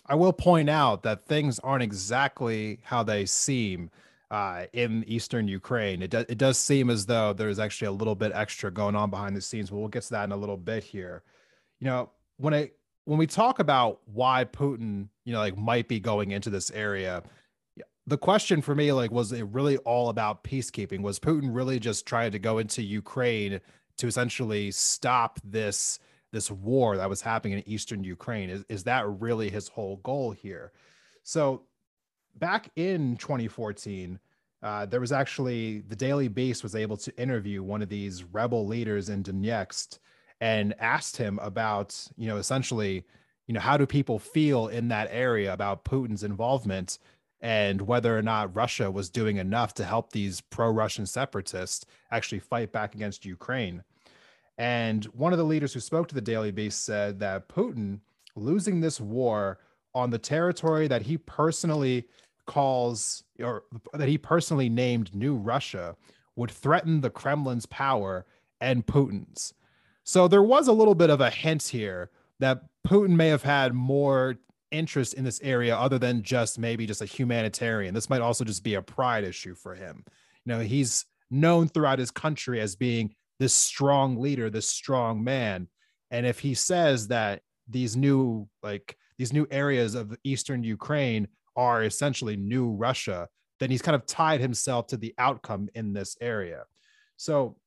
I 0.07 0.15
will 0.15 0.33
point 0.33 0.69
out 0.69 1.03
that 1.03 1.27
things 1.27 1.59
aren't 1.59 1.83
exactly 1.83 2.79
how 2.83 3.03
they 3.03 3.25
seem 3.27 3.91
uh, 4.31 4.65
in 4.73 5.03
eastern 5.07 5.47
Ukraine. 5.47 6.01
It, 6.01 6.09
do, 6.09 6.19
it 6.19 6.37
does 6.37 6.57
seem 6.57 6.89
as 6.89 7.05
though 7.05 7.33
there's 7.33 7.59
actually 7.59 7.87
a 7.87 7.91
little 7.91 8.15
bit 8.15 8.31
extra 8.33 8.71
going 8.71 8.95
on 8.95 9.11
behind 9.11 9.35
the 9.35 9.41
scenes, 9.41 9.69
but 9.69 9.77
we'll 9.77 9.89
get 9.89 10.03
to 10.03 10.11
that 10.11 10.23
in 10.23 10.31
a 10.31 10.37
little 10.37 10.57
bit 10.57 10.83
here. 10.83 11.23
You 11.79 11.87
know, 11.87 12.09
when 12.37 12.53
it 12.53 12.77
when 13.05 13.17
we 13.17 13.27
talk 13.27 13.59
about 13.59 13.99
why 14.05 14.45
Putin, 14.45 15.07
you 15.25 15.33
know, 15.33 15.39
like 15.39 15.57
might 15.57 15.87
be 15.87 15.99
going 15.99 16.31
into 16.31 16.49
this 16.49 16.71
area, 16.71 17.23
the 18.07 18.17
question 18.17 18.61
for 18.61 18.75
me, 18.75 18.91
like, 18.91 19.11
was 19.11 19.31
it 19.31 19.43
really 19.43 19.77
all 19.77 20.09
about 20.09 20.43
peacekeeping? 20.43 21.01
Was 21.01 21.19
Putin 21.19 21.53
really 21.53 21.79
just 21.79 22.05
trying 22.05 22.31
to 22.31 22.39
go 22.39 22.57
into 22.57 22.81
Ukraine 22.81 23.59
to 23.97 24.07
essentially 24.07 24.71
stop 24.71 25.39
this 25.43 25.99
this 26.31 26.49
war 26.49 26.95
that 26.95 27.09
was 27.09 27.21
happening 27.21 27.57
in 27.57 27.69
eastern 27.69 28.03
Ukraine? 28.03 28.49
Is 28.49 28.65
is 28.69 28.83
that 28.85 29.07
really 29.07 29.49
his 29.49 29.67
whole 29.67 29.97
goal 29.97 30.31
here? 30.31 30.71
So 31.23 31.63
back 32.35 32.71
in 32.75 33.17
2014, 33.17 34.19
uh, 34.63 34.85
there 34.85 34.99
was 34.99 35.11
actually 35.11 35.79
the 35.81 35.95
Daily 35.95 36.27
Beast 36.27 36.63
was 36.63 36.75
able 36.75 36.97
to 36.97 37.21
interview 37.21 37.63
one 37.63 37.81
of 37.81 37.89
these 37.89 38.23
rebel 38.23 38.65
leaders 38.65 39.09
in 39.09 39.23
Donetsk 39.23 39.99
and 40.41 40.73
asked 40.79 41.17
him 41.17 41.39
about, 41.39 42.07
you 42.17 42.27
know, 42.27 42.37
essentially, 42.37 43.05
you 43.47 43.53
know, 43.53 43.59
how 43.59 43.77
do 43.77 43.85
people 43.85 44.19
feel 44.19 44.67
in 44.67 44.87
that 44.89 45.07
area 45.11 45.53
about 45.53 45.85
Putin's 45.85 46.23
involvement 46.23 46.97
and 47.39 47.81
whether 47.81 48.17
or 48.17 48.21
not 48.21 48.55
Russia 48.55 48.91
was 48.91 49.09
doing 49.09 49.37
enough 49.37 49.73
to 49.75 49.85
help 49.85 50.11
these 50.11 50.41
pro-Russian 50.41 51.05
separatists 51.05 51.85
actually 52.11 52.39
fight 52.39 52.71
back 52.71 52.95
against 52.95 53.25
Ukraine. 53.25 53.83
And 54.57 55.05
one 55.05 55.31
of 55.31 55.39
the 55.39 55.45
leaders 55.45 55.73
who 55.73 55.79
spoke 55.79 56.07
to 56.09 56.15
the 56.15 56.21
Daily 56.21 56.51
Beast 56.51 56.83
said 56.83 57.19
that 57.19 57.47
Putin 57.47 57.99
losing 58.35 58.81
this 58.81 58.99
war 58.99 59.59
on 59.93 60.09
the 60.09 60.19
territory 60.19 60.87
that 60.87 61.03
he 61.03 61.17
personally 61.17 62.05
calls 62.45 63.23
or 63.39 63.63
that 63.93 64.07
he 64.07 64.17
personally 64.17 64.69
named 64.69 65.13
New 65.13 65.35
Russia 65.35 65.95
would 66.35 66.51
threaten 66.51 67.01
the 67.01 67.09
Kremlin's 67.09 67.65
power 67.65 68.25
and 68.59 68.85
Putin's. 68.85 69.53
So 70.03 70.27
there 70.27 70.43
was 70.43 70.67
a 70.67 70.73
little 70.73 70.95
bit 70.95 71.09
of 71.09 71.21
a 71.21 71.29
hint 71.29 71.63
here 71.63 72.09
that 72.39 72.63
Putin 72.87 73.15
may 73.15 73.27
have 73.27 73.43
had 73.43 73.73
more 73.73 74.35
interest 74.71 75.13
in 75.13 75.23
this 75.23 75.39
area 75.41 75.75
other 75.75 75.99
than 75.99 76.23
just 76.23 76.57
maybe 76.57 76.85
just 76.85 77.01
a 77.01 77.05
humanitarian. 77.05 77.93
This 77.93 78.09
might 78.09 78.21
also 78.21 78.43
just 78.43 78.63
be 78.63 78.75
a 78.75 78.81
pride 78.81 79.23
issue 79.23 79.53
for 79.53 79.75
him. 79.75 80.03
You 80.45 80.53
know, 80.53 80.59
he's 80.59 81.05
known 81.29 81.67
throughout 81.67 81.99
his 81.99 82.11
country 82.11 82.59
as 82.59 82.75
being 82.75 83.13
this 83.39 83.53
strong 83.53 84.17
leader, 84.19 84.49
this 84.49 84.67
strong 84.67 85.23
man. 85.23 85.67
And 86.09 86.25
if 86.25 86.39
he 86.39 86.53
says 86.53 87.07
that 87.09 87.41
these 87.67 87.95
new 87.95 88.47
like 88.63 88.97
these 89.17 89.33
new 89.33 89.47
areas 89.51 89.95
of 89.95 90.17
eastern 90.23 90.63
Ukraine 90.63 91.27
are 91.55 91.83
essentially 91.83 92.35
new 92.35 92.71
Russia, 92.71 93.27
then 93.59 93.69
he's 93.69 93.81
kind 93.81 93.95
of 93.95 94.05
tied 94.05 94.41
himself 94.41 94.87
to 94.87 94.97
the 94.97 95.13
outcome 95.17 95.69
in 95.75 95.93
this 95.93 96.17
area. 96.19 96.63
So, 97.17 97.57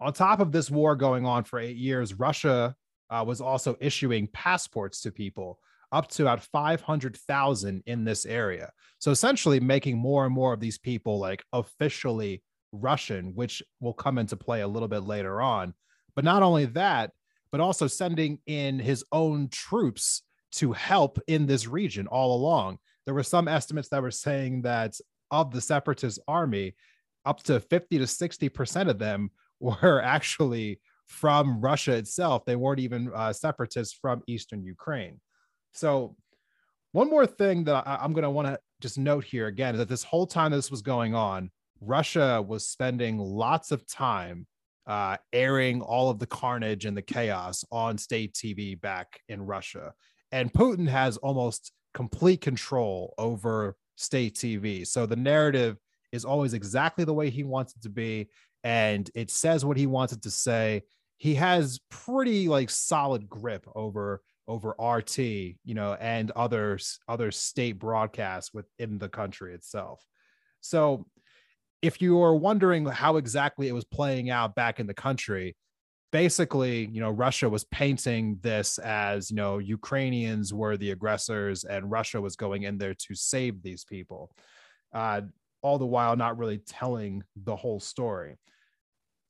on 0.00 0.12
top 0.12 0.40
of 0.40 0.52
this 0.52 0.70
war 0.70 0.96
going 0.96 1.24
on 1.24 1.44
for 1.44 1.58
eight 1.58 1.76
years, 1.76 2.14
Russia 2.14 2.74
uh, 3.10 3.24
was 3.26 3.40
also 3.40 3.76
issuing 3.80 4.28
passports 4.28 5.00
to 5.02 5.10
people 5.10 5.58
up 5.92 6.08
to 6.08 6.22
about 6.22 6.42
500,000 6.42 7.82
in 7.86 8.04
this 8.04 8.26
area. 8.26 8.72
So, 8.98 9.10
essentially, 9.10 9.60
making 9.60 9.96
more 9.96 10.24
and 10.24 10.34
more 10.34 10.52
of 10.52 10.60
these 10.60 10.78
people 10.78 11.18
like 11.18 11.44
officially 11.52 12.42
Russian, 12.72 13.34
which 13.34 13.62
will 13.80 13.92
come 13.92 14.18
into 14.18 14.36
play 14.36 14.62
a 14.62 14.68
little 14.68 14.88
bit 14.88 15.04
later 15.04 15.40
on. 15.40 15.74
But 16.16 16.24
not 16.24 16.42
only 16.42 16.64
that, 16.66 17.12
but 17.52 17.60
also 17.60 17.86
sending 17.86 18.40
in 18.46 18.78
his 18.80 19.04
own 19.12 19.48
troops 19.48 20.22
to 20.52 20.72
help 20.72 21.20
in 21.28 21.46
this 21.46 21.66
region 21.66 22.06
all 22.08 22.34
along. 22.36 22.78
There 23.04 23.14
were 23.14 23.22
some 23.22 23.48
estimates 23.48 23.88
that 23.90 24.02
were 24.02 24.10
saying 24.10 24.62
that 24.62 24.98
of 25.30 25.52
the 25.52 25.60
separatist 25.60 26.20
army, 26.26 26.74
up 27.24 27.42
to 27.44 27.60
50 27.60 27.98
to 27.98 28.04
60% 28.04 28.88
of 28.88 28.98
them 28.98 29.30
were 29.64 30.02
actually 30.16 30.80
from 31.06 31.60
Russia 31.60 31.92
itself. 31.92 32.44
They 32.44 32.56
weren't 32.56 32.80
even 32.80 33.10
uh, 33.14 33.32
separatists 33.32 33.96
from 34.00 34.22
Eastern 34.26 34.62
Ukraine. 34.64 35.20
So, 35.72 36.16
one 36.92 37.10
more 37.10 37.26
thing 37.26 37.64
that 37.64 37.86
I, 37.88 38.04
am 38.04 38.12
going 38.12 38.22
to 38.22 38.30
want 38.30 38.46
to 38.46 38.58
just 38.80 38.98
note 38.98 39.24
here 39.24 39.48
again 39.48 39.74
is 39.74 39.78
that 39.80 39.88
this 39.88 40.04
whole 40.04 40.28
time 40.28 40.52
this 40.52 40.70
was 40.70 40.82
going 40.82 41.12
on, 41.12 41.50
Russia 41.80 42.40
was 42.40 42.68
spending 42.68 43.18
lots 43.18 43.72
of 43.72 43.84
time 43.88 44.46
uh, 44.86 45.16
airing 45.32 45.80
all 45.82 46.08
of 46.08 46.20
the 46.20 46.26
carnage 46.26 46.84
and 46.84 46.96
the 46.96 47.02
chaos 47.02 47.64
on 47.72 47.98
state 47.98 48.32
TV 48.32 48.80
back 48.80 49.18
in 49.28 49.42
Russia 49.42 49.92
and 50.34 50.52
Putin 50.52 50.88
has 50.88 51.16
almost 51.18 51.70
complete 51.94 52.40
control 52.40 53.14
over 53.18 53.76
state 53.94 54.34
TV. 54.34 54.84
So 54.84 55.06
the 55.06 55.14
narrative 55.14 55.78
is 56.10 56.24
always 56.24 56.54
exactly 56.54 57.04
the 57.04 57.14
way 57.14 57.30
he 57.30 57.44
wants 57.44 57.76
it 57.76 57.82
to 57.82 57.88
be, 57.88 58.28
and 58.64 59.08
it 59.14 59.30
says 59.30 59.64
what 59.64 59.76
he 59.76 59.86
wants 59.86 60.12
it 60.12 60.22
to 60.22 60.30
say. 60.30 60.82
He 61.18 61.34
has 61.34 61.78
pretty 61.90 62.48
like 62.48 62.70
solid 62.70 63.28
grip 63.28 63.66
over 63.74 64.22
over 64.46 64.74
RT, 64.78 65.18
you 65.18 65.74
know, 65.74 65.94
and 65.94 66.30
other 66.32 66.78
other 67.08 67.30
state 67.30 67.78
broadcasts 67.78 68.52
within 68.52 68.98
the 68.98 69.08
country 69.08 69.54
itself. 69.54 70.04
So 70.60 71.06
if 71.82 72.00
you 72.00 72.22
are 72.22 72.34
wondering 72.34 72.86
how 72.86 73.16
exactly 73.16 73.68
it 73.68 73.72
was 73.72 73.84
playing 73.84 74.30
out 74.30 74.54
back 74.54 74.80
in 74.80 74.86
the 74.86 74.94
country, 74.94 75.54
basically, 76.12 76.86
you 76.86 77.00
know, 77.00 77.10
Russia 77.10 77.48
was 77.48 77.64
painting 77.64 78.38
this 78.40 78.78
as, 78.78 79.30
you 79.30 79.36
know, 79.36 79.58
Ukrainians 79.58 80.54
were 80.54 80.78
the 80.78 80.92
aggressors 80.92 81.64
and 81.64 81.90
Russia 81.90 82.20
was 82.20 82.36
going 82.36 82.62
in 82.62 82.78
there 82.78 82.94
to 82.94 83.14
save 83.14 83.62
these 83.62 83.84
people, 83.84 84.30
uh, 84.94 85.20
all 85.60 85.76
the 85.78 85.86
while 85.86 86.16
not 86.16 86.38
really 86.38 86.58
telling 86.58 87.22
the 87.36 87.56
whole 87.56 87.80
story. 87.80 88.38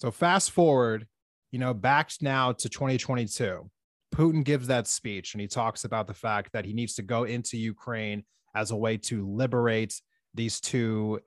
So, 0.04 0.10
fast 0.10 0.50
forward, 0.50 1.06
you 1.50 1.58
know, 1.58 1.72
back 1.72 2.10
now 2.20 2.52
to 2.52 2.68
2022. 2.68 3.70
Putin 4.14 4.44
gives 4.44 4.66
that 4.66 4.86
speech 4.86 5.32
and 5.32 5.40
he 5.40 5.46
talks 5.46 5.84
about 5.84 6.06
the 6.06 6.12
fact 6.12 6.52
that 6.52 6.66
he 6.66 6.74
needs 6.74 6.92
to 6.96 7.02
go 7.02 7.24
into 7.24 7.56
Ukraine 7.56 8.22
as 8.54 8.70
a 8.70 8.76
way 8.76 8.98
to 8.98 9.26
liberate 9.26 9.98
these 10.34 10.60
two 10.60 11.20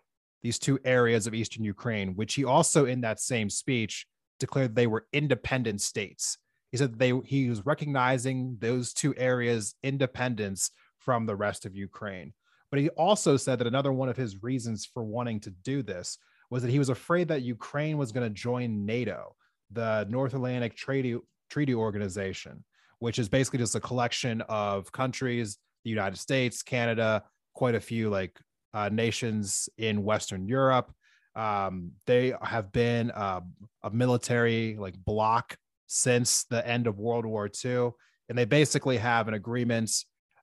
these 0.44 0.60
two 0.60 0.78
areas 0.86 1.26
of 1.26 1.34
eastern 1.34 1.64
Ukraine, 1.64 2.16
which 2.16 2.36
he 2.36 2.46
also 2.46 2.86
in 2.86 3.02
that 3.02 3.20
same 3.20 3.50
speech 3.50 4.06
declared 4.40 4.76
they 4.76 4.86
were 4.86 5.08
independent 5.12 5.82
states. 5.82 6.38
He 6.70 6.78
said 6.78 7.00
they 7.00 7.14
he 7.26 7.50
was 7.50 7.66
recognizing 7.66 8.58
those 8.60 8.94
two 8.94 9.16
areas 9.18 9.74
independence 9.82 10.70
from 11.00 11.26
the 11.26 11.36
rest 11.36 11.66
of 11.66 11.76
Ukraine. 11.76 12.32
But 12.70 12.82
he 12.82 12.90
also 12.90 13.38
said 13.38 13.58
that 13.58 13.66
another 13.66 13.92
one 13.92 14.08
of 14.10 14.18
his 14.18 14.44
reasons 14.44 14.86
for 14.86 15.04
wanting 15.04 15.40
to 15.40 15.50
do 15.50 15.82
this 15.82 16.20
was 16.50 16.64
that 16.64 16.72
he 16.72 16.80
was 16.80 16.90
afraid 16.90 17.28
that 17.28 17.42
Ukraine 17.42 17.98
was 17.98 18.12
going 18.12 18.28
to 18.28 18.34
join 18.34 18.86
NATO, 18.86 19.36
the 19.72 20.06
North 20.10 20.34
Atlantic 20.34 20.76
Treaty 20.76 21.18
Treaty 21.50 21.76
Organization, 21.76 22.64
which 23.00 23.20
is 23.20 23.30
basically 23.30 23.60
just 23.60 23.76
a 23.76 23.80
collection 23.80 24.42
of 24.50 24.92
countries, 24.92 25.58
the 25.84 25.90
United 25.90 26.18
States, 26.18 26.64
Canada, 26.64 27.24
quite 27.54 27.76
a 27.76 27.80
few 27.80 28.10
like 28.10 28.38
uh, 28.74 28.90
nations 28.90 29.70
in 29.78 30.04
Western 30.04 30.48
Europe, 30.48 30.92
Um, 31.38 31.92
they 32.08 32.34
have 32.42 32.72
been 32.72 33.12
uh, 33.12 33.42
a 33.84 33.92
military 33.92 34.76
like 34.80 34.96
bloc 35.06 35.56
since 35.86 36.46
the 36.46 36.68
end 36.68 36.88
of 36.88 36.98
World 36.98 37.28
War 37.28 37.48
II, 37.64 37.92
and 38.28 38.38
they 38.38 38.46
basically 38.46 38.98
have 38.98 39.28
an 39.28 39.36
agreement 39.36 39.92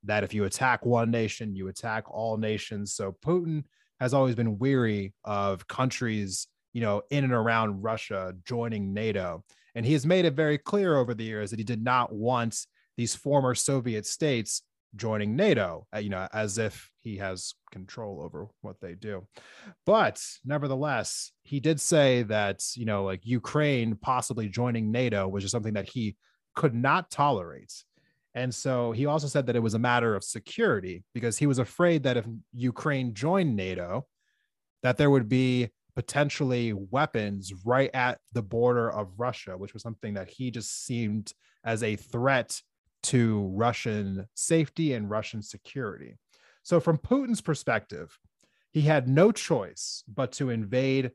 that 0.04 0.22
if 0.22 0.32
you 0.32 0.44
attack 0.44 0.86
one 0.86 1.10
nation, 1.10 1.56
you 1.56 1.66
attack 1.68 2.04
all 2.08 2.36
nations. 2.36 2.94
So 2.94 3.16
Putin 3.26 3.64
has 4.00 4.14
always 4.14 4.34
been 4.34 4.58
weary 4.58 5.14
of 5.24 5.66
countries, 5.68 6.46
you 6.72 6.80
know, 6.80 7.02
in 7.10 7.24
and 7.24 7.32
around 7.32 7.82
Russia 7.82 8.34
joining 8.44 8.92
NATO. 8.92 9.44
And 9.74 9.84
he 9.84 9.92
has 9.92 10.06
made 10.06 10.24
it 10.24 10.34
very 10.34 10.58
clear 10.58 10.96
over 10.96 11.14
the 11.14 11.24
years 11.24 11.50
that 11.50 11.58
he 11.58 11.64
did 11.64 11.82
not 11.82 12.12
want 12.12 12.66
these 12.96 13.14
former 13.14 13.54
Soviet 13.54 14.06
states 14.06 14.62
joining 14.96 15.34
NATO, 15.34 15.86
uh, 15.94 15.98
you 15.98 16.10
know, 16.10 16.28
as 16.32 16.58
if 16.58 16.90
he 17.00 17.16
has 17.16 17.54
control 17.72 18.20
over 18.22 18.46
what 18.60 18.76
they 18.80 18.94
do. 18.94 19.26
But 19.84 20.22
nevertheless, 20.44 21.32
he 21.42 21.60
did 21.60 21.80
say 21.80 22.22
that, 22.24 22.62
you 22.76 22.84
know, 22.84 23.04
like 23.04 23.20
Ukraine 23.24 23.96
possibly 23.96 24.48
joining 24.48 24.92
NATO 24.92 25.26
was 25.26 25.42
just 25.42 25.52
something 25.52 25.74
that 25.74 25.88
he 25.88 26.16
could 26.54 26.74
not 26.74 27.10
tolerate. 27.10 27.72
And 28.34 28.52
so 28.54 28.92
he 28.92 29.06
also 29.06 29.28
said 29.28 29.46
that 29.46 29.56
it 29.56 29.62
was 29.62 29.74
a 29.74 29.78
matter 29.78 30.16
of 30.16 30.24
security 30.24 31.04
because 31.14 31.38
he 31.38 31.46
was 31.46 31.58
afraid 31.58 32.02
that 32.02 32.16
if 32.16 32.26
Ukraine 32.52 33.14
joined 33.14 33.54
NATO, 33.54 34.06
that 34.82 34.96
there 34.96 35.10
would 35.10 35.28
be 35.28 35.70
potentially 35.94 36.72
weapons 36.72 37.52
right 37.64 37.90
at 37.94 38.18
the 38.32 38.42
border 38.42 38.90
of 38.90 39.12
Russia, 39.16 39.56
which 39.56 39.72
was 39.72 39.82
something 39.82 40.14
that 40.14 40.28
he 40.28 40.50
just 40.50 40.84
seemed 40.84 41.32
as 41.64 41.82
a 41.82 41.96
threat 41.96 42.60
to 43.04 43.46
Russian 43.54 44.26
safety 44.34 44.94
and 44.94 45.08
Russian 45.08 45.42
security. 45.42 46.16
So, 46.62 46.80
from 46.80 46.98
Putin's 46.98 47.40
perspective, 47.40 48.18
he 48.72 48.80
had 48.80 49.08
no 49.08 49.30
choice 49.30 50.02
but 50.12 50.32
to 50.32 50.50
invade 50.50 51.12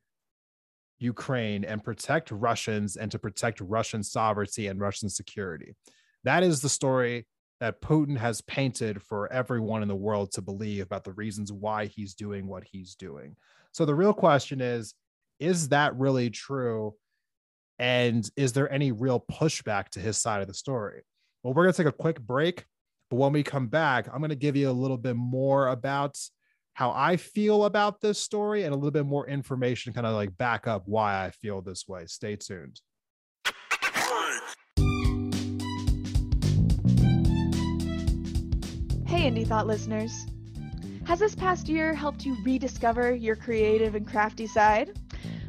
Ukraine 1.00 1.66
and 1.66 1.84
protect 1.84 2.32
Russians 2.32 2.96
and 2.96 3.12
to 3.12 3.20
protect 3.20 3.60
Russian 3.60 4.04
sovereignty 4.04 4.68
and 4.68 4.80
Russian 4.80 5.10
security. 5.10 5.76
That 6.24 6.44
is 6.44 6.62
the 6.62 6.70
story 6.70 7.26
that 7.60 7.82
Putin 7.82 8.18
has 8.18 8.42
painted 8.42 9.02
for 9.02 9.32
everyone 9.32 9.82
in 9.82 9.88
the 9.88 9.96
world 9.96 10.32
to 10.34 10.42
believe 10.42 10.84
about 10.84 11.04
the 11.04 11.14
reasons 11.14 11.52
why 11.52 11.86
he's 11.86 12.14
doing 12.14 12.48
what 12.48 12.64
he's 12.64 12.96
doing. 12.96 13.36
So 13.74 13.86
the 13.86 13.96
real 13.96 14.14
question 14.14 14.62
is 14.62 14.94
is 15.40 15.70
that 15.70 15.96
really 15.96 16.30
true? 16.30 16.96
And 17.78 18.30
is 18.36 18.52
there 18.52 18.72
any 18.72 18.92
real 18.92 19.24
pushback 19.32 19.90
to 19.90 20.02
his 20.02 20.18
side 20.18 20.42
of 20.42 20.48
the 20.48 20.54
story? 20.54 21.02
Well, 21.44 21.54
we're 21.54 21.64
going 21.64 21.74
to 21.74 21.84
take 21.84 21.94
a 21.94 21.96
quick 21.96 22.20
break. 22.20 22.66
But 23.10 23.18
when 23.18 23.32
we 23.32 23.42
come 23.42 23.68
back, 23.68 24.08
I'm 24.08 24.20
going 24.20 24.30
to 24.30 24.36
give 24.36 24.56
you 24.56 24.70
a 24.70 24.72
little 24.72 24.98
bit 24.98 25.16
more 25.16 25.70
about 25.70 26.18
how 26.74 26.92
I 26.92 27.18
feel 27.18 27.66
about 27.66 28.02
this 28.02 28.20
story 28.20 28.64
and 28.64 28.74
a 28.74 28.76
little 28.76 28.92
bit 28.92 29.06
more 29.06 29.28
information, 29.28 29.94
kind 29.94 30.06
of 30.06 30.14
like 30.14 30.38
back 30.38 30.68
up 30.68 30.84
why 30.86 31.26
I 31.26 31.32
feel 31.32 31.62
this 31.62 31.88
way. 31.88 32.06
Stay 32.06 32.36
tuned. 32.36 32.82
Hey, 39.20 39.30
Indie 39.30 39.46
Thought 39.46 39.68
listeners. 39.68 40.28
Has 41.06 41.20
this 41.20 41.36
past 41.36 41.68
year 41.68 41.94
helped 41.94 42.26
you 42.26 42.38
rediscover 42.46 43.14
your 43.14 43.36
creative 43.36 43.94
and 43.94 44.08
crafty 44.08 44.48
side? 44.48 44.98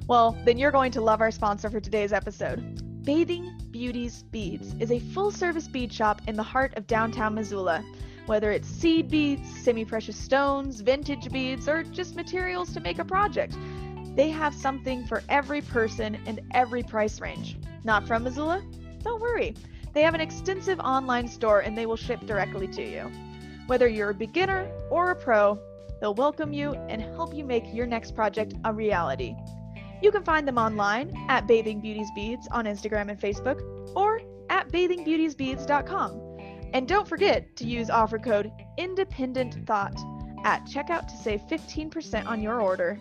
Well, 0.08 0.36
then 0.44 0.58
you're 0.58 0.72
going 0.72 0.90
to 0.90 1.00
love 1.00 1.20
our 1.20 1.30
sponsor 1.30 1.70
for 1.70 1.78
today's 1.78 2.12
episode. 2.12 3.04
Bathing 3.04 3.48
Beauties 3.70 4.24
Beads 4.32 4.74
is 4.80 4.90
a 4.90 4.98
full 4.98 5.30
service 5.30 5.68
bead 5.68 5.92
shop 5.92 6.20
in 6.26 6.34
the 6.34 6.42
heart 6.42 6.76
of 6.76 6.88
downtown 6.88 7.36
Missoula. 7.36 7.84
Whether 8.26 8.50
it's 8.50 8.66
seed 8.66 9.08
beads, 9.08 9.48
semi 9.62 9.84
precious 9.84 10.16
stones, 10.16 10.80
vintage 10.80 11.30
beads, 11.30 11.68
or 11.68 11.84
just 11.84 12.16
materials 12.16 12.72
to 12.72 12.80
make 12.80 12.98
a 12.98 13.04
project, 13.04 13.56
they 14.16 14.30
have 14.30 14.52
something 14.52 15.06
for 15.06 15.22
every 15.28 15.60
person 15.60 16.18
and 16.26 16.40
every 16.54 16.82
price 16.82 17.20
range. 17.20 17.56
Not 17.84 18.04
from 18.04 18.24
Missoula? 18.24 18.64
Don't 19.04 19.20
worry. 19.20 19.54
They 19.92 20.02
have 20.02 20.14
an 20.14 20.20
extensive 20.20 20.80
online 20.80 21.28
store 21.28 21.60
and 21.60 21.78
they 21.78 21.86
will 21.86 21.94
ship 21.94 22.26
directly 22.26 22.66
to 22.66 22.82
you. 22.82 23.29
Whether 23.70 23.86
you're 23.86 24.10
a 24.10 24.14
beginner 24.14 24.68
or 24.90 25.12
a 25.12 25.14
pro, 25.14 25.56
they'll 26.00 26.12
welcome 26.12 26.52
you 26.52 26.72
and 26.88 27.00
help 27.00 27.32
you 27.32 27.44
make 27.44 27.72
your 27.72 27.86
next 27.86 28.16
project 28.16 28.54
a 28.64 28.72
reality. 28.72 29.36
You 30.02 30.10
can 30.10 30.24
find 30.24 30.48
them 30.48 30.58
online 30.58 31.14
at 31.28 31.46
Bathing 31.46 31.80
Beauties 31.80 32.08
Beads 32.12 32.48
on 32.50 32.64
Instagram 32.64 33.12
and 33.12 33.20
Facebook 33.20 33.62
or 33.94 34.22
at 34.48 34.68
bathingbeautiesbeads.com. 34.70 36.20
And 36.74 36.88
don't 36.88 37.06
forget 37.06 37.54
to 37.54 37.64
use 37.64 37.90
offer 37.90 38.18
code 38.18 38.50
Independent 38.76 39.64
Thought 39.68 39.94
at 40.42 40.66
checkout 40.66 41.06
to 41.06 41.16
save 41.16 41.42
15% 41.42 42.26
on 42.26 42.42
your 42.42 42.60
order. 42.60 43.00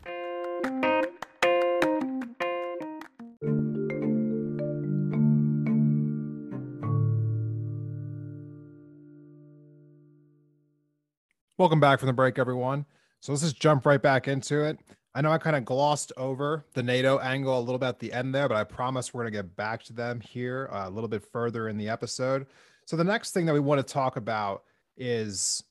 Welcome 11.61 11.79
back 11.79 11.99
from 11.99 12.07
the 12.07 12.13
break, 12.13 12.39
everyone. 12.39 12.87
So 13.19 13.31
let's 13.31 13.43
just 13.43 13.59
jump 13.59 13.85
right 13.85 14.01
back 14.01 14.27
into 14.27 14.65
it. 14.65 14.79
I 15.13 15.21
know 15.21 15.31
I 15.31 15.37
kind 15.37 15.55
of 15.55 15.63
glossed 15.63 16.11
over 16.17 16.65
the 16.73 16.81
NATO 16.81 17.19
angle 17.19 17.59
a 17.59 17.61
little 17.61 17.77
bit 17.77 17.85
at 17.85 17.99
the 17.99 18.11
end 18.11 18.33
there, 18.33 18.49
but 18.49 18.57
I 18.57 18.63
promise 18.63 19.13
we're 19.13 19.21
going 19.21 19.31
to 19.31 19.37
get 19.37 19.55
back 19.55 19.83
to 19.83 19.93
them 19.93 20.19
here 20.21 20.71
uh, 20.73 20.87
a 20.87 20.89
little 20.89 21.07
bit 21.07 21.23
further 21.23 21.69
in 21.69 21.77
the 21.77 21.87
episode. 21.87 22.47
So 22.85 22.97
the 22.97 23.03
next 23.03 23.33
thing 23.33 23.45
that 23.45 23.53
we 23.53 23.59
want 23.59 23.77
to 23.77 23.93
talk 23.93 24.15
about 24.15 24.63
is 24.97 25.63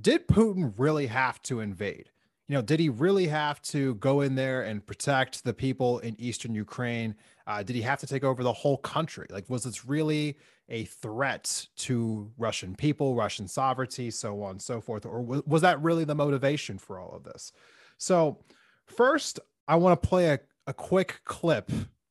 did 0.00 0.28
Putin 0.28 0.74
really 0.76 1.08
have 1.08 1.42
to 1.42 1.58
invade? 1.58 2.08
You 2.46 2.54
know, 2.54 2.62
did 2.62 2.78
he 2.78 2.88
really 2.88 3.26
have 3.26 3.60
to 3.62 3.96
go 3.96 4.20
in 4.20 4.36
there 4.36 4.62
and 4.62 4.86
protect 4.86 5.42
the 5.42 5.52
people 5.52 5.98
in 5.98 6.14
eastern 6.20 6.54
Ukraine? 6.54 7.16
Uh, 7.46 7.62
did 7.62 7.76
he 7.76 7.82
have 7.82 8.00
to 8.00 8.06
take 8.06 8.24
over 8.24 8.42
the 8.42 8.52
whole 8.52 8.78
country? 8.78 9.26
Like, 9.30 9.48
was 9.48 9.64
this 9.64 9.84
really 9.84 10.38
a 10.68 10.84
threat 10.84 11.66
to 11.76 12.30
Russian 12.38 12.74
people, 12.74 13.14
Russian 13.14 13.48
sovereignty, 13.48 14.10
so 14.10 14.42
on 14.42 14.52
and 14.52 14.62
so 14.62 14.80
forth? 14.80 15.06
Or 15.06 15.22
was, 15.22 15.42
was 15.46 15.62
that 15.62 15.82
really 15.82 16.04
the 16.04 16.14
motivation 16.14 16.78
for 16.78 16.98
all 16.98 17.14
of 17.14 17.24
this? 17.24 17.52
So, 17.98 18.38
first, 18.86 19.40
I 19.68 19.76
want 19.76 20.00
to 20.00 20.08
play 20.08 20.28
a, 20.28 20.40
a 20.66 20.74
quick 20.74 21.20
clip 21.24 21.70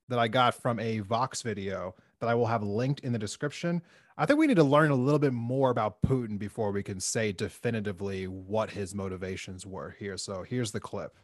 that 0.09 0.19
I 0.19 0.27
got 0.27 0.53
from 0.53 0.79
a 0.79 0.99
Vox 0.99 1.41
video 1.41 1.95
that 2.19 2.29
I 2.29 2.35
will 2.35 2.47
have 2.47 2.63
linked 2.63 2.99
in 2.99 3.13
the 3.13 3.19
description. 3.19 3.81
I 4.17 4.25
think 4.25 4.37
we 4.37 4.47
need 4.47 4.57
to 4.57 4.63
learn 4.63 4.91
a 4.91 4.95
little 4.95 5.19
bit 5.19 5.33
more 5.33 5.71
about 5.71 6.01
Putin 6.01 6.37
before 6.37 6.71
we 6.71 6.83
can 6.83 6.99
say 6.99 7.31
definitively 7.31 8.27
what 8.27 8.71
his 8.71 8.93
motivations 8.93 9.65
were 9.65 9.95
here. 9.97 10.17
So, 10.17 10.43
here's 10.43 10.71
the 10.71 10.79
clip. 10.79 11.17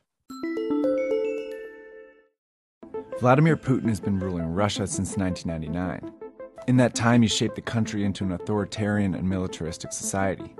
Vladimir 3.20 3.58
Putin 3.58 3.90
has 3.90 4.00
been 4.00 4.20
ruling 4.20 4.46
Russia 4.54 4.86
since 4.86 5.18
1999. 5.18 6.14
In 6.68 6.78
that 6.78 6.94
time, 6.94 7.24
he 7.24 7.28
shaped 7.28 7.56
the 7.56 7.62
country 7.62 8.04
into 8.04 8.24
an 8.24 8.32
authoritarian 8.34 9.16
and 9.16 9.28
militaristic 9.28 9.92
society. 9.92 10.56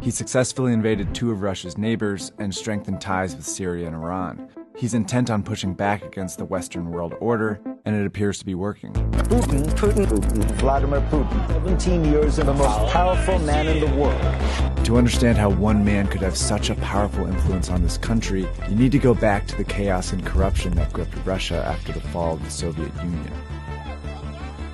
He 0.00 0.10
successfully 0.10 0.72
invaded 0.72 1.14
two 1.14 1.30
of 1.30 1.42
Russia's 1.42 1.78
neighbors 1.78 2.32
and 2.40 2.52
strengthened 2.52 3.00
ties 3.00 3.36
with 3.36 3.46
Syria 3.46 3.86
and 3.86 3.94
Iran. 3.94 4.48
He's 4.76 4.94
intent 4.94 5.30
on 5.30 5.44
pushing 5.44 5.74
back 5.74 6.02
against 6.04 6.38
the 6.38 6.44
Western 6.44 6.90
world 6.90 7.14
order, 7.20 7.60
and 7.84 7.94
it 7.94 8.04
appears 8.04 8.40
to 8.40 8.44
be 8.44 8.56
working. 8.56 8.92
Putin, 8.92 9.64
Putin, 9.76 10.06
Putin, 10.06 10.50
Vladimir 10.56 11.02
Putin, 11.02 11.46
17 11.48 12.04
years 12.04 12.40
and 12.40 12.48
the 12.48 12.54
most 12.54 12.92
powerful 12.92 13.38
man 13.40 13.68
in 13.68 13.78
the 13.78 13.96
world. 13.96 14.71
To 14.84 14.98
understand 14.98 15.38
how 15.38 15.48
one 15.48 15.84
man 15.84 16.08
could 16.08 16.22
have 16.22 16.36
such 16.36 16.68
a 16.68 16.74
powerful 16.74 17.26
influence 17.26 17.70
on 17.70 17.82
this 17.82 17.96
country, 17.96 18.48
you 18.68 18.74
need 18.74 18.90
to 18.92 18.98
go 18.98 19.14
back 19.14 19.46
to 19.46 19.56
the 19.56 19.62
chaos 19.64 20.12
and 20.12 20.26
corruption 20.26 20.74
that 20.74 20.92
gripped 20.92 21.14
Russia 21.24 21.64
after 21.64 21.92
the 21.92 22.00
fall 22.00 22.34
of 22.34 22.44
the 22.44 22.50
Soviet 22.50 22.92
Union. 22.96 23.32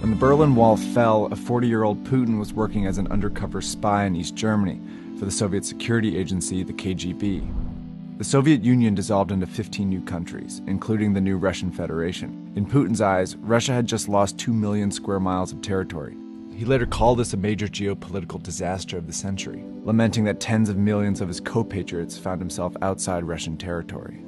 When 0.01 0.11
the 0.11 0.17
Berlin 0.17 0.55
Wall 0.55 0.79
fell, 0.79 1.27
a 1.27 1.37
40 1.37 1.69
year 1.69 1.85
old 1.85 2.05
Putin 2.05 2.39
was 2.39 2.55
working 2.55 2.87
as 2.87 2.97
an 2.97 3.07
undercover 3.09 3.61
spy 3.61 4.07
in 4.07 4.17
East 4.17 4.35
Germany 4.35 4.81
for 5.19 5.27
the 5.27 5.31
Soviet 5.31 5.67
security 5.67 6.17
agency, 6.17 6.63
the 6.63 6.73
KGB. 6.73 8.17
The 8.17 8.25
Soviet 8.25 8.65
Union 8.65 8.95
dissolved 8.95 9.31
into 9.31 9.47
15 9.47 9.89
new 9.89 10.01
countries, 10.01 10.63
including 10.67 11.13
the 11.13 11.21
new 11.21 11.37
Russian 11.37 11.71
Federation. 11.71 12.51
In 12.57 12.65
Putin's 12.65 13.03
eyes, 13.03 13.37
Russia 13.37 13.73
had 13.75 13.87
just 13.87 14.09
lost 14.09 14.39
2 14.39 14.55
million 14.55 14.91
square 14.91 15.21
miles 15.21 15.53
of 15.53 15.61
territory. 15.61 16.17
He 16.59 16.65
later 16.65 16.87
called 16.87 17.21
this 17.21 17.35
a 17.35 17.37
major 17.37 17.69
geopolitical 17.69 18.43
disaster 18.43 18.99
of 18.99 19.07
the 19.07 19.13
century, 19.13 19.65
lamenting 19.85 20.25
that 20.25 20.41
tens 20.41 20.69
of 20.69 20.77
millions 20.77 21.21
of 21.21 21.29
his 21.29 21.39
co 21.39 21.63
patriots 21.63 22.19
found 22.19 22.41
himself 22.41 22.75
outside 22.83 23.23
Russian 23.23 23.57
territory. 23.57 24.25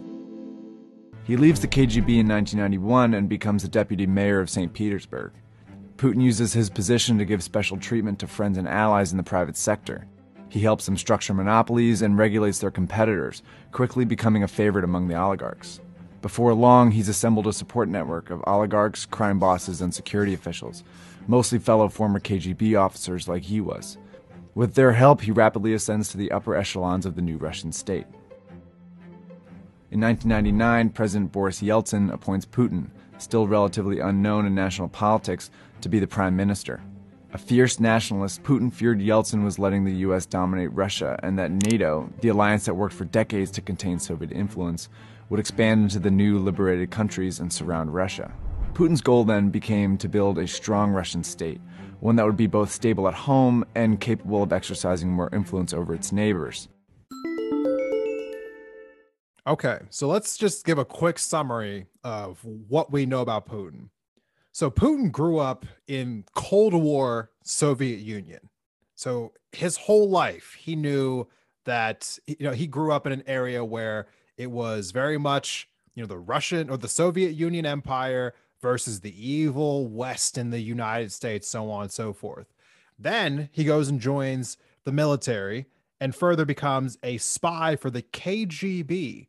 He 1.25 1.37
leaves 1.37 1.59
the 1.59 1.67
KGB 1.67 2.21
in 2.21 2.29
1991 2.29 3.15
and 3.15 3.29
becomes 3.29 3.65
the 3.65 3.69
deputy 3.69 4.07
mayor 4.07 4.39
of 4.39 4.49
St. 4.49 4.73
Petersburg. 4.73 5.33
Putin 5.97 6.23
uses 6.23 6.53
his 6.53 6.71
position 6.71 7.19
to 7.19 7.25
give 7.25 7.43
special 7.43 7.77
treatment 7.77 8.21
to 8.21 8.29
friends 8.29 8.59
and 8.59 8.69
allies 8.69 9.11
in 9.11 9.17
the 9.17 9.25
private 9.25 9.57
sector. 9.57 10.07
He 10.51 10.61
helps 10.61 10.87
them 10.87 10.97
structure 10.97 11.35
monopolies 11.35 12.01
and 12.01 12.17
regulates 12.17 12.61
their 12.61 12.71
competitors, 12.71 13.43
quickly 13.73 14.05
becoming 14.05 14.45
a 14.45 14.49
favorite 14.49 14.85
among 14.85 15.09
the 15.09 15.21
oligarchs. 15.21 15.81
Before 16.23 16.53
long, 16.53 16.91
he's 16.91 17.09
assembled 17.09 17.47
a 17.47 17.53
support 17.53 17.89
network 17.89 18.29
of 18.31 18.45
oligarchs, 18.47 19.07
crime 19.07 19.39
bosses, 19.39 19.81
and 19.81 19.95
security 19.95 20.35
officials, 20.35 20.85
mostly 21.27 21.59
fellow 21.59 21.89
former 21.89 22.21
KGB 22.21 22.79
officers 22.79 23.27
like 23.27 23.45
he 23.45 23.61
was. 23.61 23.97
With 24.55 24.75
their 24.75 24.93
help, 24.93 25.23
he 25.23 25.31
rapidly 25.31 25.73
ascends 25.73 26.09
to 26.11 26.19
the 26.19 26.31
upper 26.31 26.55
echelons 26.55 27.07
of 27.07 27.15
the 27.17 27.23
new 27.23 27.39
Russian 27.39 27.73
state. 27.73 28.07
In 29.91 30.01
1999, 30.01 30.91
President 30.91 31.33
Boris 31.33 31.63
Yeltsin 31.63 32.13
appoints 32.13 32.45
Putin, 32.45 32.91
still 33.17 33.49
relatively 33.49 33.99
unknown 33.99 34.45
in 34.45 34.55
national 34.55 34.89
politics, 34.89 35.51
to 35.81 35.89
be 35.89 35.99
the 35.99 36.07
prime 36.07 36.37
minister. 36.37 36.83
A 37.33 37.39
fierce 37.39 37.81
nationalist, 37.81 38.43
Putin 38.43 38.73
feared 38.73 39.01
Yeltsin 39.01 39.45
was 39.45 39.59
letting 39.59 39.85
the 39.85 39.95
US 40.07 40.27
dominate 40.27 40.73
Russia 40.73 41.19
and 41.23 41.39
that 41.39 41.51
NATO, 41.51 42.13
the 42.21 42.29
alliance 42.29 42.67
that 42.67 42.75
worked 42.75 42.95
for 42.95 43.05
decades 43.05 43.51
to 43.53 43.61
contain 43.61 43.99
Soviet 43.99 44.33
influence, 44.33 44.89
would 45.31 45.41
expand 45.41 45.85
into 45.85 45.99
the 45.99 46.11
new 46.11 46.39
liberated 46.39 46.91
countries 46.91 47.41
and 47.41 47.51
surround 47.53 47.95
Russia. 47.95 48.31
Putin's 48.75 49.01
goal 49.01 49.25
then 49.25 49.49
became 49.49 49.97
to 49.99 50.09
build 50.09 50.39
a 50.39 50.47
strong 50.47 50.91
Russian 50.91 51.25
state, 51.25 51.61
one 52.01 52.17
that 52.17 52.27
would 52.27 52.37
be 52.37 52.47
both 52.47 52.71
stable 52.71 53.09
at 53.09 53.15
home 53.15 53.65
and 53.75 54.01
capable 54.01 54.43
of 54.43 54.53
exercising 54.53 55.09
more 55.09 55.31
influence 55.33 55.73
over 55.73 55.95
its 55.95 56.13
neighbors. 56.13 56.69
Okay, 59.47 59.79
so 59.89 60.07
let's 60.07 60.37
just 60.37 60.67
give 60.67 60.79
a 60.79 60.85
quick 60.85 61.19
summary 61.19 61.87
of 62.05 62.45
what 62.45 62.93
we 62.93 63.07
know 63.07 63.21
about 63.21 63.49
Putin. 63.49 63.89
So 64.53 64.71
Putin 64.71 65.11
grew 65.11 65.39
up 65.39 65.65
in 65.87 66.25
Cold 66.35 66.75
War 66.75 67.31
Soviet 67.45 68.01
Union. 68.01 68.49
So 68.95 69.33
his 69.53 69.77
whole 69.77 70.11
life 70.11 70.55
he 70.59 70.77
knew 70.77 71.27
that 71.65 72.19
you 72.27 72.37
know 72.41 72.53
he 72.53 72.67
grew 72.67 72.93
up 72.93 73.07
in 73.07 73.13
an 73.13 73.23
area 73.27 73.65
where 73.65 74.09
it 74.41 74.51
was 74.51 74.91
very 74.91 75.19
much 75.19 75.69
you 75.95 76.03
know 76.03 76.07
the 76.07 76.19
Russian 76.19 76.71
or 76.71 76.79
the 76.79 76.89
Soviet 76.89 77.33
Union 77.33 77.67
empire 77.67 78.33
versus 78.63 79.01
the 79.01 79.29
evil 79.31 79.87
West 79.87 80.39
in 80.39 80.49
the 80.49 80.61
United 80.61 81.13
States 81.13 81.47
so 81.47 81.71
on 81.71 81.83
and 81.83 81.93
so 81.93 82.15
forth. 82.15 82.47
Then 82.99 83.51
he 83.53 83.65
goes 83.65 83.89
and 83.89 84.01
joins 84.01 84.57
the 84.85 84.93
military 84.93 85.67
and 86.01 86.15
further 86.15 86.47
becomes 86.47 86.97
a 87.03 87.19
spy 87.19 87.77
for 87.77 87.91
the 87.91 88.01
KGB. 88.01 89.29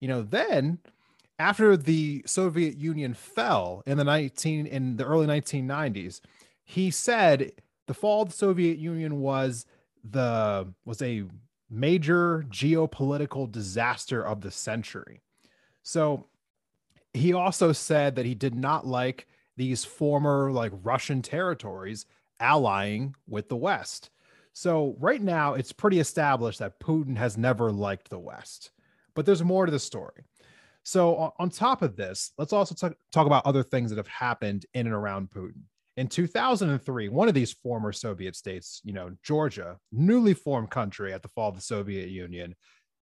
You 0.00 0.08
know, 0.08 0.22
then 0.22 0.78
after 1.38 1.76
the 1.76 2.22
Soviet 2.24 2.78
Union 2.78 3.12
fell 3.12 3.82
in 3.84 3.98
the 3.98 4.04
19 4.04 4.66
in 4.66 4.96
the 4.96 5.04
early 5.04 5.26
1990s, 5.26 6.22
he 6.64 6.90
said 6.90 7.52
the 7.86 7.94
fall 7.94 8.22
of 8.22 8.30
the 8.30 8.34
Soviet 8.34 8.78
Union 8.78 9.20
was 9.20 9.66
the 10.02 10.72
was 10.86 11.02
a 11.02 11.24
major 11.70 12.46
geopolitical 12.48 13.50
disaster 13.50 14.24
of 14.24 14.40
the 14.40 14.50
century. 14.50 15.20
So 15.82 16.26
he 17.12 17.32
also 17.32 17.72
said 17.72 18.16
that 18.16 18.26
he 18.26 18.34
did 18.34 18.54
not 18.54 18.86
like 18.86 19.26
these 19.56 19.84
former 19.84 20.50
like 20.52 20.72
Russian 20.82 21.22
territories 21.22 22.06
allying 22.40 23.14
with 23.26 23.48
the 23.48 23.56
West. 23.56 24.10
So 24.52 24.96
right 24.98 25.20
now 25.20 25.54
it's 25.54 25.72
pretty 25.72 25.98
established 25.98 26.58
that 26.58 26.80
Putin 26.80 27.16
has 27.16 27.36
never 27.36 27.72
liked 27.72 28.10
the 28.10 28.18
West. 28.18 28.70
But 29.14 29.26
there's 29.26 29.42
more 29.42 29.66
to 29.66 29.72
the 29.72 29.78
story. 29.78 30.24
So, 30.86 31.34
on 31.40 31.50
top 31.50 31.82
of 31.82 31.96
this, 31.96 32.30
let's 32.38 32.52
also 32.52 32.94
talk, 33.10 33.26
about 33.26 33.44
other 33.44 33.64
things 33.64 33.90
that 33.90 33.96
have 33.96 34.06
happened 34.06 34.66
in 34.72 34.86
and 34.86 34.94
around 34.94 35.30
Putin. 35.32 35.62
In 35.96 36.08
2003, 36.08 37.08
one 37.08 37.28
of 37.28 37.34
these 37.34 37.52
former 37.52 37.90
Soviet 37.90 38.36
states, 38.36 38.82
you 38.84 38.92
know, 38.92 39.12
Georgia, 39.22 39.78
newly 39.92 40.34
formed 40.34 40.70
country 40.70 41.12
at 41.12 41.22
the 41.22 41.28
fall 41.28 41.48
of 41.48 41.56
the 41.56 41.62
Soviet 41.62 42.10
Union, 42.10 42.54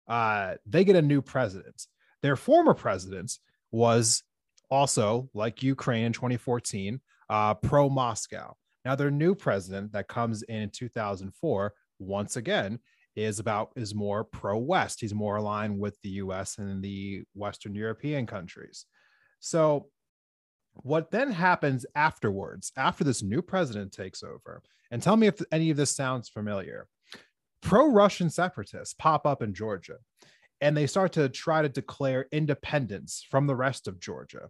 uh, 0.08 0.56
they 0.66 0.86
get 0.86 0.96
a 0.96 1.02
new 1.02 1.22
president. 1.22 1.86
Their 2.22 2.38
former 2.38 2.74
president 2.74 3.38
was 3.72 4.24
also, 4.72 5.30
like 5.34 5.64
Ukraine 5.64 6.06
in 6.06 6.14
2014, 6.14 7.02
uh, 7.30 7.54
pro 7.56 7.90
Moscow. 7.90 8.56
Now, 8.86 8.96
their 8.96 9.12
new 9.12 9.36
president 9.36 9.92
that 9.92 10.08
comes 10.08 10.44
in 10.44 10.62
in 10.62 10.70
2004, 10.70 11.74
once 12.00 12.38
again, 12.38 12.80
is 13.18 13.40
about 13.40 13.74
is 13.76 13.96
more 13.96 14.24
pro 14.24 14.58
West. 14.58 15.02
He's 15.02 15.14
more 15.14 15.38
aligned 15.38 15.78
with 15.78 16.00
the 16.04 16.10
US 16.22 16.58
and 16.58 16.82
the 16.82 17.24
Western 17.34 17.76
European 17.76 18.26
countries. 18.26 18.86
So 19.40 19.90
what 20.84 21.12
then 21.12 21.32
happens 21.32 21.86
afterwards, 21.96 22.72
after 22.78 23.04
this 23.04 23.24
new 23.24 23.42
president 23.42 23.92
takes 23.92 24.24
over, 24.24 24.62
and 24.92 25.02
tell 25.02 25.18
me 25.18 25.28
if 25.28 25.42
any 25.52 25.70
of 25.70 25.78
this 25.78 25.92
sounds 25.92 26.30
familiar. 26.30 26.88
Pro 27.62 27.92
Russian 27.92 28.30
separatists 28.30 28.94
pop 28.94 29.26
up 29.26 29.42
in 29.42 29.54
Georgia 29.54 29.98
and 30.62 30.76
they 30.76 30.88
start 30.88 31.12
to 31.14 31.30
try 31.30 31.62
to 31.62 31.70
declare 31.70 32.28
independence 32.32 33.26
from 33.30 33.48
the 33.48 33.56
rest 33.56 33.88
of 33.88 34.00
Georgia. 34.00 34.50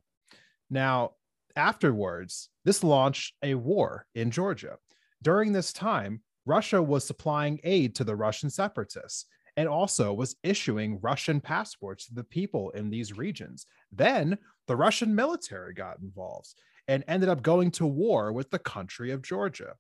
Now, 0.69 1.11
afterwards, 1.55 2.49
this 2.63 2.83
launched 2.83 3.33
a 3.43 3.55
war 3.55 4.05
in 4.15 4.31
Georgia. 4.31 4.77
During 5.21 5.51
this 5.51 5.73
time, 5.73 6.21
Russia 6.45 6.81
was 6.81 7.05
supplying 7.05 7.59
aid 7.63 7.95
to 7.95 8.03
the 8.03 8.15
Russian 8.15 8.49
separatists 8.49 9.25
and 9.57 9.67
also 9.67 10.13
was 10.13 10.35
issuing 10.43 10.99
Russian 11.01 11.41
passports 11.41 12.05
to 12.05 12.13
the 12.13 12.23
people 12.23 12.69
in 12.71 12.89
these 12.89 13.17
regions. 13.17 13.65
Then 13.91 14.37
the 14.67 14.75
Russian 14.75 15.13
military 15.13 15.73
got 15.73 15.99
involved 15.99 16.53
and 16.87 17.03
ended 17.07 17.27
up 17.27 17.41
going 17.41 17.71
to 17.71 17.85
war 17.87 18.31
with 18.31 18.51
the 18.51 18.59
country 18.59 19.11
of 19.11 19.23
Georgia. 19.23 19.73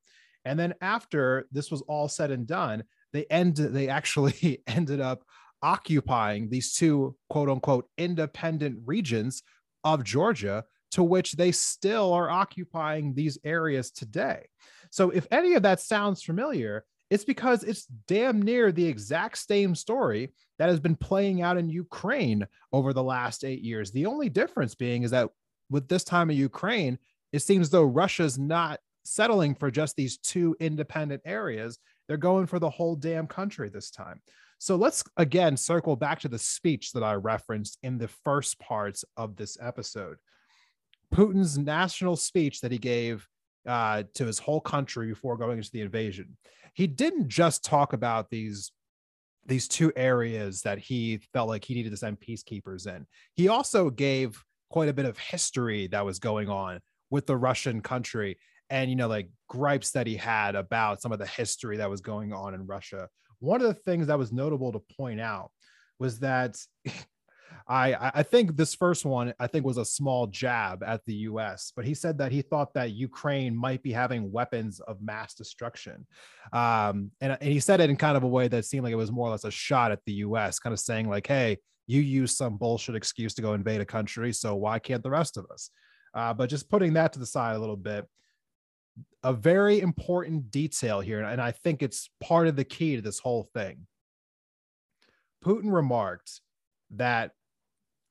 And 0.45 0.59
then 0.59 0.73
after 0.81 1.47
this 1.51 1.69
was 1.69 1.81
all 1.83 2.09
said 2.09 2.31
and 2.31 2.47
done, 2.47 2.83
they 3.13 3.25
end 3.29 3.55
they 3.57 3.87
actually 3.87 4.63
ended 4.67 4.99
up 4.99 5.23
occupying 5.61 6.49
these 6.49 6.73
two 6.73 7.15
quote 7.29 7.49
unquote 7.49 7.87
independent 7.97 8.79
regions 8.85 9.43
of 9.83 10.03
Georgia 10.03 10.65
to 10.91 11.03
which 11.03 11.33
they 11.33 11.51
still 11.51 12.13
are 12.13 12.29
occupying 12.29 13.13
these 13.13 13.37
areas 13.43 13.91
today. 13.91 14.47
So 14.89 15.09
if 15.09 15.27
any 15.31 15.53
of 15.53 15.63
that 15.63 15.81
sounds 15.81 16.23
familiar, 16.23 16.85
it's 17.09 17.23
because 17.23 17.63
it's 17.63 17.85
damn 18.07 18.41
near 18.41 18.71
the 18.71 18.85
exact 18.85 19.37
same 19.37 19.75
story 19.75 20.33
that 20.59 20.69
has 20.69 20.79
been 20.79 20.95
playing 20.95 21.41
out 21.41 21.57
in 21.57 21.69
Ukraine 21.69 22.45
over 22.73 22.93
the 22.93 23.03
last 23.03 23.43
eight 23.43 23.61
years. 23.61 23.91
The 23.91 24.05
only 24.05 24.29
difference 24.29 24.75
being 24.75 25.03
is 25.03 25.11
that 25.11 25.29
with 25.69 25.87
this 25.87 26.03
time 26.03 26.29
in 26.29 26.37
Ukraine, 26.37 26.97
it 27.31 27.39
seems 27.39 27.69
though 27.69 27.83
Russia's 27.83 28.37
not 28.37 28.79
settling 29.03 29.55
for 29.55 29.71
just 29.71 29.95
these 29.95 30.17
two 30.17 30.55
independent 30.59 31.21
areas. 31.25 31.79
They're 32.07 32.17
going 32.17 32.45
for 32.45 32.59
the 32.59 32.69
whole 32.69 32.95
damn 32.95 33.27
country 33.27 33.69
this 33.69 33.89
time. 33.89 34.21
So 34.59 34.75
let's 34.75 35.03
again 35.17 35.55
circle 35.55 35.95
back 35.95 36.19
to 36.21 36.27
the 36.27 36.39
speech 36.39 36.91
that 36.93 37.03
I 37.03 37.13
referenced 37.13 37.77
in 37.83 37.97
the 37.97 38.07
first 38.07 38.59
parts 38.59 39.05
of 39.15 39.35
this 39.35 39.57
episode. 39.61 40.17
Putin's 41.13 41.57
national 41.57 42.15
speech 42.15 42.61
that 42.61 42.71
he 42.71 42.77
gave 42.77 43.27
uh, 43.65 44.03
to 44.15 44.25
his 44.25 44.39
whole 44.39 44.61
country 44.61 45.07
before 45.07 45.37
going 45.37 45.57
into 45.57 45.71
the 45.71 45.81
invasion. 45.81 46.37
He 46.73 46.87
didn't 46.87 47.27
just 47.27 47.63
talk 47.63 47.93
about 47.93 48.29
these 48.29 48.71
these 49.45 49.67
two 49.67 49.93
areas 49.95 50.61
that 50.63 50.77
he 50.77 51.19
felt 51.31 51.47
like 51.47 51.63
he 51.63 51.73
needed 51.73 51.89
to 51.89 51.97
send 51.97 52.19
peacekeepers 52.19 52.85
in. 52.85 53.07
He 53.33 53.47
also 53.47 53.89
gave 53.89 54.43
quite 54.69 54.89
a 54.89 54.93
bit 54.93 55.05
of 55.05 55.17
history 55.17 55.87
that 55.87 56.05
was 56.05 56.19
going 56.19 56.49
on 56.49 56.81
with 57.09 57.25
the 57.25 57.37
Russian 57.37 57.81
country 57.81 58.37
and 58.69 58.89
you 58.89 58.97
know 58.97 59.07
like 59.07 59.29
gripes 59.47 59.91
that 59.91 60.07
he 60.07 60.17
had 60.17 60.55
about 60.55 61.01
some 61.01 61.11
of 61.11 61.19
the 61.19 61.25
history 61.25 61.77
that 61.77 61.89
was 61.89 62.01
going 62.01 62.33
on 62.33 62.53
in 62.53 62.65
Russia. 62.65 63.07
One 63.39 63.61
of 63.61 63.67
the 63.67 63.73
things 63.73 64.07
that 64.07 64.17
was 64.17 64.33
notable 64.33 64.71
to 64.73 64.81
point 64.97 65.21
out 65.21 65.51
was 65.99 66.19
that 66.19 66.57
I 67.69 68.11
I 68.15 68.23
think 68.23 68.55
this 68.55 68.73
first 68.73 69.05
one 69.05 69.33
I 69.39 69.47
think 69.47 69.65
was 69.65 69.77
a 69.77 69.85
small 69.85 70.27
jab 70.27 70.83
at 70.83 71.05
the 71.05 71.13
U.S., 71.13 71.73
but 71.75 71.85
he 71.85 71.93
said 71.93 72.17
that 72.19 72.31
he 72.31 72.41
thought 72.41 72.73
that 72.73 72.91
Ukraine 72.91 73.55
might 73.55 73.83
be 73.83 73.91
having 73.91 74.31
weapons 74.31 74.79
of 74.79 75.01
mass 75.01 75.33
destruction, 75.33 76.07
um, 76.53 77.11
and 77.19 77.37
and 77.39 77.51
he 77.51 77.59
said 77.59 77.81
it 77.81 77.89
in 77.89 77.97
kind 77.97 78.15
of 78.15 78.23
a 78.23 78.27
way 78.27 78.47
that 78.47 78.65
seemed 78.65 78.83
like 78.83 78.93
it 78.93 78.97
was 78.97 79.11
more 79.11 79.27
or 79.27 79.31
less 79.31 79.43
a 79.43 79.51
shot 79.51 79.91
at 79.91 79.99
the 80.05 80.13
U.S., 80.13 80.59
kind 80.59 80.73
of 80.73 80.79
saying 80.79 81.09
like, 81.09 81.27
"Hey, 81.27 81.57
you 81.87 82.01
use 82.01 82.37
some 82.37 82.57
bullshit 82.57 82.95
excuse 82.95 83.33
to 83.35 83.41
go 83.41 83.53
invade 83.53 83.81
a 83.81 83.85
country, 83.85 84.31
so 84.31 84.55
why 84.55 84.79
can't 84.79 85.03
the 85.03 85.09
rest 85.09 85.37
of 85.37 85.45
us?" 85.51 85.69
Uh, 86.13 86.33
but 86.33 86.49
just 86.49 86.69
putting 86.69 86.93
that 86.93 87.13
to 87.13 87.19
the 87.19 87.25
side 87.25 87.55
a 87.55 87.59
little 87.59 87.75
bit, 87.75 88.07
a 89.23 89.33
very 89.33 89.81
important 89.81 90.51
detail 90.51 91.01
here, 91.01 91.21
and 91.21 91.41
I 91.41 91.51
think 91.51 91.83
it's 91.83 92.09
part 92.21 92.47
of 92.47 92.55
the 92.55 92.63
key 92.63 92.95
to 92.95 93.01
this 93.01 93.19
whole 93.19 93.43
thing. 93.53 93.87
Putin 95.43 95.71
remarked 95.73 96.41
that 96.91 97.31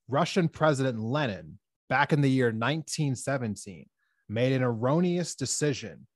Russian 0.08 0.48
President 0.48 1.00
Lenin, 1.00 1.58
back 1.88 2.12
in 2.12 2.20
the 2.20 2.30
year 2.30 2.46
1917, 2.46 3.86
made 4.28 4.52
an 4.52 4.62
erroneous 4.62 5.34
decision 5.34 6.06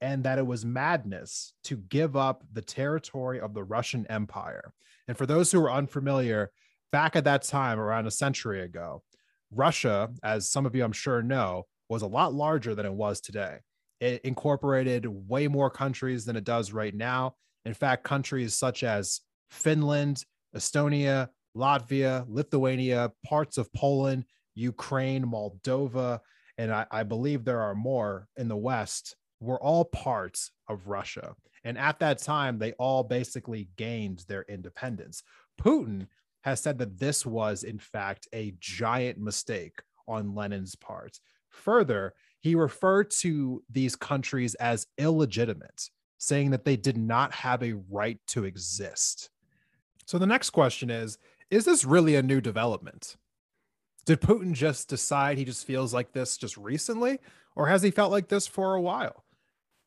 and 0.00 0.24
that 0.24 0.38
it 0.38 0.46
was 0.46 0.64
madness 0.64 1.54
to 1.64 1.76
give 1.76 2.16
up 2.16 2.44
the 2.52 2.62
territory 2.62 3.40
of 3.40 3.54
the 3.54 3.64
Russian 3.64 4.06
Empire. 4.08 4.72
And 5.08 5.16
for 5.16 5.26
those 5.26 5.50
who 5.50 5.60
are 5.62 5.72
unfamiliar, 5.72 6.50
back 6.92 7.16
at 7.16 7.24
that 7.24 7.42
time, 7.42 7.80
around 7.80 8.06
a 8.06 8.10
century 8.10 8.62
ago, 8.62 9.02
Russia, 9.50 10.10
as 10.22 10.50
some 10.50 10.66
of 10.66 10.74
you 10.74 10.84
I'm 10.84 10.92
sure 10.92 11.22
know, 11.22 11.64
was 11.88 12.02
a 12.02 12.06
lot 12.06 12.34
larger 12.34 12.74
than 12.74 12.86
it 12.86 12.92
was 12.92 13.20
today. 13.20 13.58
It 14.00 14.22
incorporated 14.24 15.06
way 15.06 15.48
more 15.48 15.70
countries 15.70 16.24
than 16.24 16.36
it 16.36 16.44
does 16.44 16.72
right 16.72 16.94
now. 16.94 17.36
In 17.64 17.74
fact, 17.74 18.04
countries 18.04 18.54
such 18.54 18.82
as 18.82 19.20
Finland, 19.50 20.24
Estonia, 20.54 21.28
Latvia, 21.56 22.24
Lithuania, 22.28 23.12
parts 23.24 23.58
of 23.58 23.72
Poland, 23.72 24.24
Ukraine, 24.54 25.24
Moldova, 25.24 26.20
and 26.58 26.72
I, 26.72 26.86
I, 26.90 27.02
believe 27.02 27.44
there 27.44 27.60
are 27.60 27.74
more 27.74 28.28
in 28.36 28.48
the 28.48 28.56
West, 28.56 29.16
were 29.40 29.60
all 29.60 29.84
parts 29.86 30.52
of 30.68 30.86
Russia. 30.86 31.34
And 31.64 31.76
at 31.78 31.98
that 32.00 32.18
time, 32.18 32.58
they 32.58 32.72
all 32.72 33.02
basically 33.02 33.68
gained 33.76 34.24
their 34.28 34.44
independence. 34.48 35.22
Putin 35.60 36.06
has 36.42 36.60
said 36.60 36.78
that 36.78 36.98
this 36.98 37.24
was, 37.24 37.64
in 37.64 37.78
fact, 37.78 38.28
a 38.32 38.54
giant 38.60 39.18
mistake 39.18 39.80
on 40.06 40.34
Lenin's 40.34 40.76
part. 40.76 41.18
Further, 41.48 42.14
he 42.40 42.54
referred 42.54 43.10
to 43.22 43.62
these 43.70 43.96
countries 43.96 44.54
as 44.56 44.86
illegitimate, 44.98 45.88
saying 46.18 46.50
that 46.50 46.64
they 46.64 46.76
did 46.76 46.98
not 46.98 47.32
have 47.32 47.62
a 47.62 47.76
right 47.90 48.18
to 48.28 48.44
exist. 48.44 49.30
So 50.06 50.18
the 50.18 50.26
next 50.26 50.50
question 50.50 50.90
is 50.90 51.18
Is 51.54 51.64
this 51.64 51.84
really 51.84 52.16
a 52.16 52.22
new 52.22 52.40
development? 52.40 53.16
Did 54.06 54.20
Putin 54.20 54.54
just 54.54 54.88
decide 54.88 55.38
he 55.38 55.44
just 55.44 55.64
feels 55.64 55.94
like 55.94 56.10
this 56.10 56.36
just 56.36 56.56
recently, 56.56 57.20
or 57.54 57.68
has 57.68 57.80
he 57.80 57.92
felt 57.92 58.10
like 58.10 58.26
this 58.26 58.48
for 58.48 58.74
a 58.74 58.80
while? 58.80 59.22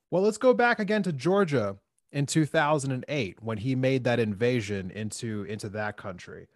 Well, 0.10 0.24
let's 0.24 0.38
go 0.38 0.54
back 0.54 0.80
again 0.80 1.04
to 1.04 1.12
Georgia 1.12 1.76
in 2.14 2.26
2008 2.26 3.44
when 3.44 3.58
he 3.58 3.76
made 3.76 4.06
that 4.06 4.18
invasion 4.18 4.92
into 4.92 5.44
into 5.44 5.68
that 5.68 5.98
country. 5.98 6.48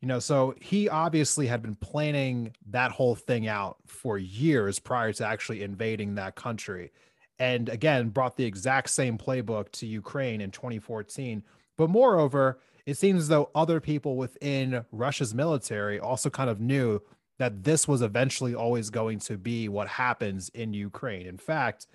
You 0.00 0.08
know, 0.08 0.18
so 0.18 0.56
he 0.60 0.88
obviously 0.88 1.46
had 1.46 1.62
been 1.62 1.76
planning 1.76 2.52
that 2.68 2.90
whole 2.90 3.14
thing 3.14 3.46
out 3.46 3.76
for 3.86 4.18
years 4.18 4.80
prior 4.80 5.12
to 5.12 5.24
actually 5.24 5.62
invading 5.62 6.16
that 6.16 6.34
country. 6.34 6.90
And 7.38 7.68
again, 7.68 8.08
brought 8.08 8.36
the 8.36 8.44
exact 8.44 8.90
same 8.90 9.18
playbook 9.18 9.70
to 9.74 9.86
Ukraine 9.86 10.40
in 10.40 10.50
2014. 10.50 11.44
But 11.78 11.90
moreover, 11.90 12.58
it 12.86 12.96
seems 12.96 13.22
as 13.22 13.28
though 13.28 13.50
other 13.54 13.80
people 13.80 14.16
within 14.16 14.84
Russia's 14.90 15.34
military 15.34 16.00
also 16.00 16.30
kind 16.30 16.50
of 16.50 16.60
knew 16.60 17.00
that 17.38 17.64
this 17.64 17.88
was 17.88 18.02
eventually 18.02 18.54
always 18.54 18.90
going 18.90 19.18
to 19.20 19.36
be 19.36 19.68
what 19.68 19.88
happens 19.88 20.48
in 20.50 20.72
Ukraine. 20.72 21.26
In 21.26 21.38
fact, 21.38 21.86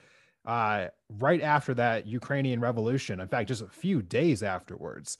uh, 0.45 0.87
right 1.19 1.41
after 1.41 1.73
that 1.73 2.07
Ukrainian 2.07 2.59
revolution, 2.59 3.19
in 3.19 3.27
fact, 3.27 3.49
just 3.49 3.61
a 3.61 3.67
few 3.67 4.01
days 4.01 4.43
afterwards, 4.43 5.17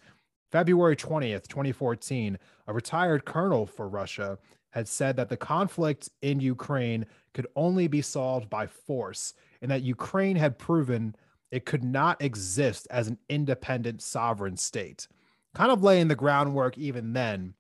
February 0.52 0.96
20th, 0.96 1.48
2014, 1.48 2.38
a 2.68 2.74
retired 2.74 3.26
colonel 3.26 3.66
for 3.66 3.90
Russia 3.90 4.38
had 4.72 4.88
said 4.88 5.16
that 5.18 5.30
the 5.30 5.38
conflict 5.38 6.10
in 6.22 6.40
Ukraine 6.40 7.06
could 7.34 7.48
only 7.56 7.88
be 7.88 8.02
solved 8.02 8.50
by 8.50 8.68
force 8.68 9.34
and 9.62 9.70
that 9.70 9.82
Ukraine 9.82 10.36
had 10.36 10.58
proven 10.58 11.16
it 11.52 11.66
could 11.66 11.84
not 11.84 12.22
exist 12.22 12.88
as 12.90 13.08
an 13.08 13.18
independent 13.30 14.02
sovereign 14.02 14.58
state 14.58 15.08
kind 15.58 15.72
of 15.72 15.82
laying 15.82 16.08
the 16.08 16.16
groundwork 16.16 16.78
even 16.78 17.14
then 17.14 17.56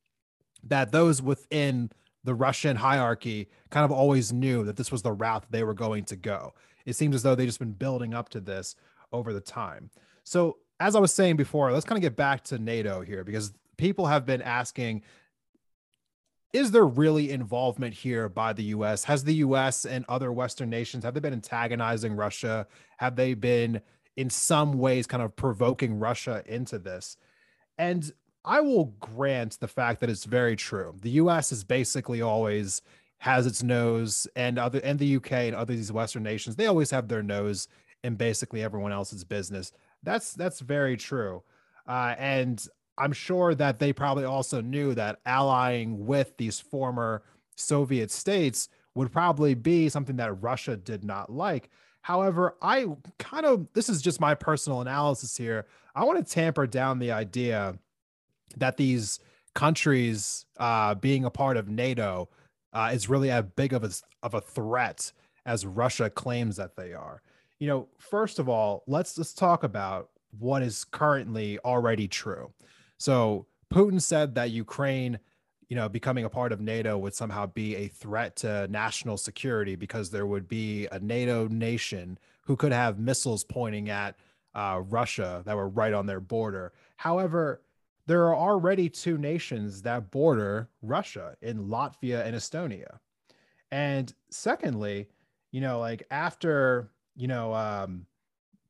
that 0.64 0.92
those 0.92 1.20
within 1.20 1.90
the 2.24 2.36
Russian 2.36 2.76
hierarchy 2.76 3.50
kind 3.72 3.84
of 3.84 3.92
always 3.92 4.32
knew 4.32 4.64
that 4.66 4.76
this 4.76 4.92
was 4.92 5.02
the 5.02 5.12
route 5.12 5.46
they 5.50 5.64
were 5.64 5.74
going 5.74 6.04
to 6.06 6.16
go. 6.16 6.54
It 6.86 6.96
seems 6.96 7.16
as 7.16 7.24
though 7.24 7.34
they've 7.34 7.48
just 7.48 7.58
been 7.58 7.72
building 7.72 8.14
up 8.14 8.30
to 8.30 8.40
this 8.40 8.76
over 9.12 9.34
the 9.34 9.42
time. 9.42 9.90
So, 10.24 10.58
as 10.80 10.96
I 10.96 11.00
was 11.00 11.12
saying 11.12 11.38
before, 11.38 11.72
let's 11.72 11.86
kind 11.86 11.98
of 11.98 12.04
get 12.04 12.16
back 12.16 12.44
to 12.46 12.60
NATO 12.60 13.02
here 13.02 13.24
because 13.24 13.52
people 13.78 14.06
have 14.06 14.28
been 14.28 14.44
asking 14.44 15.02
is 16.54 16.72
there 16.72 16.86
really 16.86 17.32
involvement 17.32 17.94
here 17.94 18.30
by 18.30 18.54
the 18.54 18.64
US? 18.66 19.04
Has 19.06 19.24
the 19.24 19.36
US 19.36 19.86
and 19.86 20.06
other 20.08 20.32
Western 20.32 20.70
nations 20.70 21.04
have 21.04 21.16
they 21.16 21.20
been 21.20 21.34
antagonizing 21.34 22.16
Russia? 22.16 22.68
Have 22.98 23.16
they 23.16 23.34
been 23.34 23.82
in 24.16 24.30
some 24.30 24.78
ways 24.78 25.08
kind 25.08 25.24
of 25.24 25.36
provoking 25.36 25.98
Russia 25.98 26.44
into 26.46 26.78
this? 26.78 27.18
And 27.78 28.12
I 28.44 28.62
will 28.62 28.86
grant 29.00 29.60
the 29.60 29.68
fact 29.68 30.00
that 30.00 30.10
it's 30.10 30.26
very 30.26 30.56
true. 30.56 30.96
The 31.02 31.12
US 31.12 31.52
is 31.52 31.64
basically 31.64 32.22
always 32.22 32.82
has 33.20 33.46
its 33.46 33.64
nose 33.64 34.28
and 34.36 34.60
other 34.60 34.80
and 34.84 35.00
the 35.00 35.16
UK 35.16 35.32
and 35.32 35.56
other 35.56 35.76
these 35.76 35.92
Western 35.92 36.24
nations, 36.24 36.56
they 36.56 36.68
always 36.68 36.92
have 36.92 37.08
their 37.08 37.24
nose 37.24 37.68
in 38.04 38.16
basically 38.16 38.64
everyone 38.64 38.92
else's 38.92 39.24
business. 39.24 39.72
That's 40.04 40.34
that's 40.34 40.60
very 40.60 40.98
true. 40.98 41.44
Uh, 41.88 42.16
and 42.18 42.66
I'm 42.98 43.14
sure 43.14 43.56
that 43.56 43.80
they 43.80 43.94
probably 43.94 44.26
also 44.26 44.62
knew 44.62 44.94
that 44.96 45.20
allying 45.26 46.06
with 46.06 46.38
these 46.38 46.60
former 46.60 47.24
Soviet 47.56 48.12
states 48.12 48.70
would 48.96 49.12
probably 49.12 49.54
be 49.54 49.90
something 49.90 50.16
that 50.18 50.42
Russia 50.42 50.76
did 50.76 51.04
not 51.04 51.32
like. 51.32 51.70
However, 52.02 52.56
I 52.62 52.88
kind 53.20 53.46
of, 53.46 53.68
this 53.74 53.90
is 53.90 54.02
just 54.02 54.22
my 54.22 54.34
personal 54.34 54.82
analysis 54.82 55.36
here. 55.36 55.68
I 55.98 56.04
want 56.04 56.24
to 56.26 56.32
tamper 56.32 56.68
down 56.68 57.00
the 57.00 57.12
idea 57.12 57.76
that 58.56 58.78
these 58.78 59.20
countries 59.56 60.46
uh, 60.58 60.94
being 60.94 61.26
a 61.26 61.32
part 61.32 61.58
of 61.58 61.70
NATO 61.70 62.30
uh, 62.72 62.92
is 62.94 63.10
really 63.10 63.32
as 63.32 63.46
big 63.56 63.74
of 63.74 63.84
a, 63.84 63.90
of 64.22 64.36
a 64.36 64.42
threat 64.42 65.12
as 65.48 65.66
Russia 65.66 66.08
claims 66.12 66.56
that 66.58 66.76
they 66.76 66.94
are. 66.94 67.24
You 67.58 67.68
know, 67.68 67.88
first 67.98 68.38
of 68.38 68.48
all, 68.48 68.84
let's 68.86 69.18
let's 69.18 69.34
talk 69.34 69.64
about 69.64 70.10
what 70.38 70.62
is 70.62 70.84
currently 70.84 71.58
already 71.66 72.08
true. 72.08 72.52
So 73.00 73.48
Putin 73.74 74.00
said 74.00 74.36
that 74.36 74.52
Ukraine 74.52 75.18
you 75.70 75.76
know, 75.76 75.90
becoming 75.90 76.24
a 76.24 76.30
part 76.30 76.54
of 76.54 76.62
NATO 76.62 76.98
would 76.98 77.14
somehow 77.14 77.48
be 77.48 77.76
a 77.76 77.88
threat 77.88 78.38
to 78.38 78.68
national 78.70 79.18
security 79.18 79.76
because 79.76 80.10
there 80.10 80.26
would 80.26 80.48
be 80.48 80.88
a 80.92 81.00
NATO 81.00 81.48
nation 81.48 82.18
who 82.42 82.56
could 82.56 82.72
have 82.72 83.00
missiles 83.00 83.44
pointing 83.44 83.90
at 83.90 84.16
uh, 84.58 84.82
Russia 84.90 85.44
that 85.46 85.56
were 85.56 85.70
right 85.70 85.94
on 85.94 86.08
their 86.08 86.20
border. 86.20 86.74
However, 86.98 87.62
there 88.08 88.26
are 88.26 88.36
already 88.36 88.90
two 88.90 89.18
nations 89.18 89.84
that 89.84 90.10
border 90.12 90.70
Russia 90.82 91.36
in 91.42 91.68
Latvia 91.68 92.26
and 92.26 92.36
Estonia. 92.36 92.98
And 93.72 94.12
secondly, 94.32 95.10
you 95.52 95.62
know, 95.62 95.80
like 95.80 96.04
after, 96.10 96.90
you 97.16 97.28
know, 97.28 97.54
um, 97.54 98.08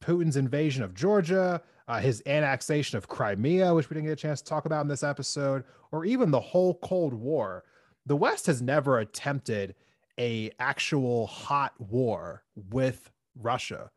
Putin's 0.02 0.36
invasion 0.36 0.84
of 0.84 0.94
Georgia, 0.94 1.62
uh, 1.88 2.00
his 2.00 2.22
annexation 2.26 2.98
of 2.98 3.08
Crimea, 3.08 3.74
which 3.74 3.90
we 3.90 3.94
didn't 3.94 4.08
get 4.08 4.14
a 4.14 4.16
chance 4.22 4.42
to 4.42 4.50
talk 4.50 4.66
about 4.66 4.82
in 4.82 4.88
this 4.88 5.04
episode, 5.04 5.64
or 5.92 6.04
even 6.04 6.32
the 6.32 6.40
whole 6.40 6.76
Cold 6.76 7.14
War, 7.14 7.64
the 8.06 8.16
West 8.16 8.46
has 8.48 8.62
never 8.62 9.00
attempted 9.00 9.76
a 10.20 10.52
actual 10.60 11.28
hot 11.28 11.74
war 11.80 12.44
with 12.72 13.10
Russia. 13.36 13.90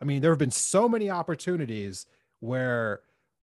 I 0.00 0.04
mean, 0.04 0.20
there 0.20 0.30
have 0.30 0.38
been 0.38 0.50
so 0.50 0.88
many 0.88 1.10
opportunities 1.10 2.06
where 2.40 3.00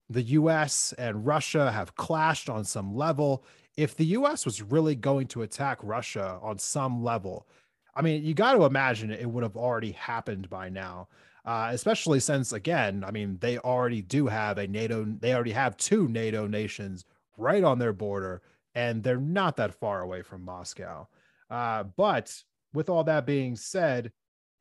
the 0.10 0.24
US 0.24 0.94
and 0.94 1.26
Russia 1.26 1.72
have 1.72 1.96
clashed 1.96 2.50
on 2.50 2.64
some 2.64 2.96
level. 2.96 3.44
If 3.78 3.96
the 3.96 4.06
US 4.06 4.46
was 4.46 4.62
really 4.62 4.96
going 4.96 5.28
to 5.28 5.44
attack 5.44 5.78
Russia 5.84 6.40
on 6.42 6.58
some 6.58 7.04
level, 7.04 7.48
I 7.96 8.02
mean, 8.02 8.24
you 8.24 8.34
got 8.34 8.54
to 8.54 8.64
imagine 8.64 9.12
it 9.12 9.30
would 9.30 9.44
have 9.44 9.58
already 9.58 9.92
happened 9.92 10.50
by 10.50 10.70
now 10.70 11.08
uh, 11.46 11.70
especially 11.72 12.20
since, 12.20 12.54
again, 12.54 13.04
I 13.04 13.10
mean, 13.10 13.38
they 13.42 13.58
already 13.58 14.02
do 14.02 14.28
have 14.28 14.58
a 14.58 14.68
NATO, 14.68 15.04
they 15.04 15.34
already 15.34 15.52
have 15.52 15.78
two 15.78 16.08
NATO 16.08 16.48
nations 16.48 17.06
right 17.38 17.64
on 17.64 17.80
their 17.80 17.92
border, 17.92 18.42
and 18.76 19.04
they're 19.04 19.18
not 19.18 19.56
that 19.58 19.74
far 19.74 20.02
away 20.02 20.22
from 20.22 20.46
Moscow. 20.46 21.08
Uh, 21.50 21.84
but 21.84 22.44
with 22.74 22.88
all 22.88 23.04
that 23.06 23.26
being 23.26 23.56
said, 23.56 24.12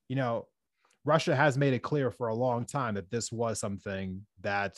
you 0.09 0.16
know, 0.16 0.46
Russia 1.05 1.35
has 1.35 1.57
made 1.57 1.73
it 1.73 1.83
clear 1.83 2.11
for 2.11 2.29
a 2.29 2.35
long 2.35 2.65
time 2.65 2.95
that 2.95 3.11
this 3.11 3.33
was 3.33 3.59
something 3.59 4.27
that 4.43 4.77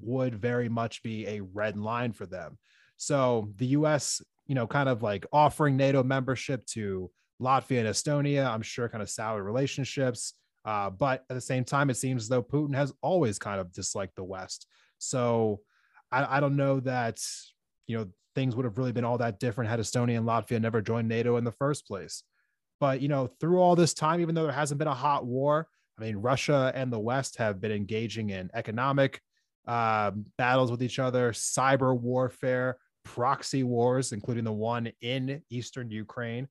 would 0.00 0.34
very 0.34 0.68
much 0.68 1.02
be 1.02 1.26
a 1.26 1.40
red 1.40 1.76
line 1.76 2.12
for 2.12 2.26
them. 2.26 2.58
So 2.98 3.50
the 3.56 3.66
US 3.66 4.22
you 4.46 4.54
know, 4.54 4.66
kind 4.66 4.88
of 4.88 5.02
like 5.02 5.26
offering 5.32 5.76
NATO 5.76 6.02
membership 6.02 6.66
to 6.66 7.10
Latvia 7.40 7.80
and 7.80 7.88
Estonia. 7.88 8.46
I'm 8.46 8.62
sure 8.62 8.88
kind 8.88 9.02
of 9.02 9.10
soured 9.10 9.44
relationships. 9.44 10.34
Uh, 10.64 10.90
but 10.90 11.24
at 11.28 11.34
the 11.34 11.40
same 11.40 11.64
time, 11.64 11.90
it 11.90 11.96
seems 11.96 12.24
as 12.24 12.28
though 12.28 12.42
Putin 12.42 12.74
has 12.74 12.92
always 13.02 13.38
kind 13.38 13.60
of 13.60 13.72
disliked 13.72 14.16
the 14.16 14.24
West. 14.24 14.66
So 14.98 15.60
I, 16.10 16.36
I 16.36 16.40
don't 16.40 16.56
know 16.56 16.80
that, 16.80 17.18
you 17.86 17.96
know, 17.96 18.08
things 18.34 18.54
would 18.54 18.64
have 18.64 18.78
really 18.78 18.92
been 18.92 19.04
all 19.04 19.18
that 19.18 19.40
different 19.40 19.70
had 19.70 19.80
Estonia 19.80 20.16
and 20.16 20.26
Latvia 20.26 20.60
never 20.60 20.80
joined 20.80 21.08
NATO 21.08 21.36
in 21.36 21.44
the 21.44 21.52
first 21.52 21.86
place. 21.86 22.22
But, 22.82 23.00
you 23.00 23.06
know, 23.06 23.28
through 23.38 23.60
all 23.60 23.76
this 23.76 23.94
time, 23.94 24.20
even 24.20 24.34
though 24.34 24.42
there 24.42 24.50
hasn't 24.50 24.80
been 24.80 24.88
a 24.88 24.94
hot 24.94 25.24
war, 25.24 25.68
I 25.96 26.02
mean, 26.02 26.16
Russia 26.16 26.72
and 26.74 26.92
the 26.92 26.98
West 26.98 27.36
have 27.36 27.60
been 27.60 27.70
engaging 27.70 28.30
in 28.30 28.50
economic 28.54 29.20
uh, 29.68 30.10
battles 30.36 30.68
with 30.68 30.82
each 30.82 30.98
other, 30.98 31.30
cyber 31.30 31.96
warfare, 31.96 32.78
proxy 33.04 33.62
wars, 33.62 34.10
including 34.10 34.42
the 34.42 34.52
one 34.52 34.90
in 35.00 35.42
eastern 35.48 35.92
Ukraine. 35.92 36.48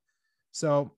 So 0.54 0.96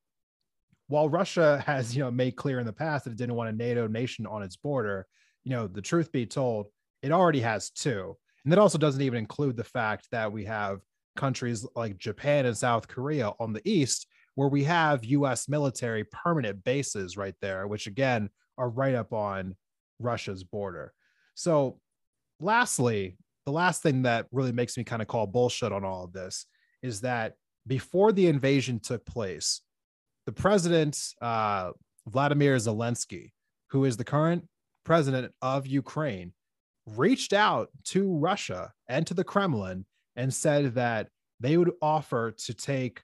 while 0.85 1.09
Russia 1.09 1.63
has, 1.65 1.95
you 1.95 2.03
know, 2.03 2.11
made 2.11 2.35
clear 2.35 2.59
in 2.59 2.67
the 2.67 2.71
past 2.71 3.05
that 3.05 3.13
it 3.13 3.17
didn't 3.17 3.33
want 3.33 3.49
a 3.49 3.53
NATO 3.53 3.87
nation 3.87 4.27
on 4.27 4.43
its 4.43 4.55
border, 4.55 5.07
you 5.43 5.49
know, 5.49 5.65
the 5.65 5.81
truth 5.81 6.11
be 6.11 6.27
told, 6.27 6.67
it 7.01 7.11
already 7.11 7.41
has 7.41 7.71
two. 7.71 8.15
And 8.43 8.51
that 8.51 8.59
also 8.59 8.77
doesn't 8.77 9.01
even 9.01 9.17
include 9.17 9.57
the 9.57 9.63
fact 9.63 10.09
that 10.11 10.31
we 10.31 10.45
have 10.45 10.81
countries 11.15 11.65
like 11.75 11.97
Japan 11.97 12.45
and 12.45 12.55
South 12.55 12.87
Korea 12.87 13.31
on 13.39 13.51
the 13.51 13.67
east, 13.67 14.05
where 14.35 14.47
we 14.47 14.63
have 14.63 15.05
US 15.05 15.47
military 15.47 16.03
permanent 16.03 16.63
bases 16.63 17.17
right 17.17 17.35
there, 17.41 17.67
which 17.67 17.87
again 17.87 18.29
are 18.57 18.69
right 18.69 18.95
up 18.95 19.13
on 19.13 19.55
Russia's 19.99 20.43
border. 20.43 20.93
So, 21.35 21.79
lastly, 22.39 23.17
the 23.45 23.51
last 23.51 23.81
thing 23.81 24.03
that 24.03 24.27
really 24.31 24.51
makes 24.51 24.77
me 24.77 24.83
kind 24.83 25.01
of 25.01 25.07
call 25.07 25.27
bullshit 25.27 25.71
on 25.71 25.83
all 25.83 26.03
of 26.03 26.13
this 26.13 26.45
is 26.81 27.01
that 27.01 27.33
before 27.67 28.11
the 28.11 28.27
invasion 28.27 28.79
took 28.79 29.05
place, 29.05 29.61
the 30.25 30.31
president, 30.31 30.99
uh, 31.21 31.71
Vladimir 32.07 32.55
Zelensky, 32.57 33.31
who 33.69 33.85
is 33.85 33.97
the 33.97 34.03
current 34.03 34.47
president 34.83 35.33
of 35.41 35.67
Ukraine, 35.67 36.33
reached 36.85 37.33
out 37.33 37.69
to 37.85 38.17
Russia 38.17 38.71
and 38.87 39.07
to 39.07 39.13
the 39.13 39.23
Kremlin 39.23 39.85
and 40.15 40.33
said 40.33 40.75
that 40.75 41.07
they 41.39 41.57
would 41.57 41.71
offer 41.81 42.31
to 42.31 42.53
take 42.53 43.01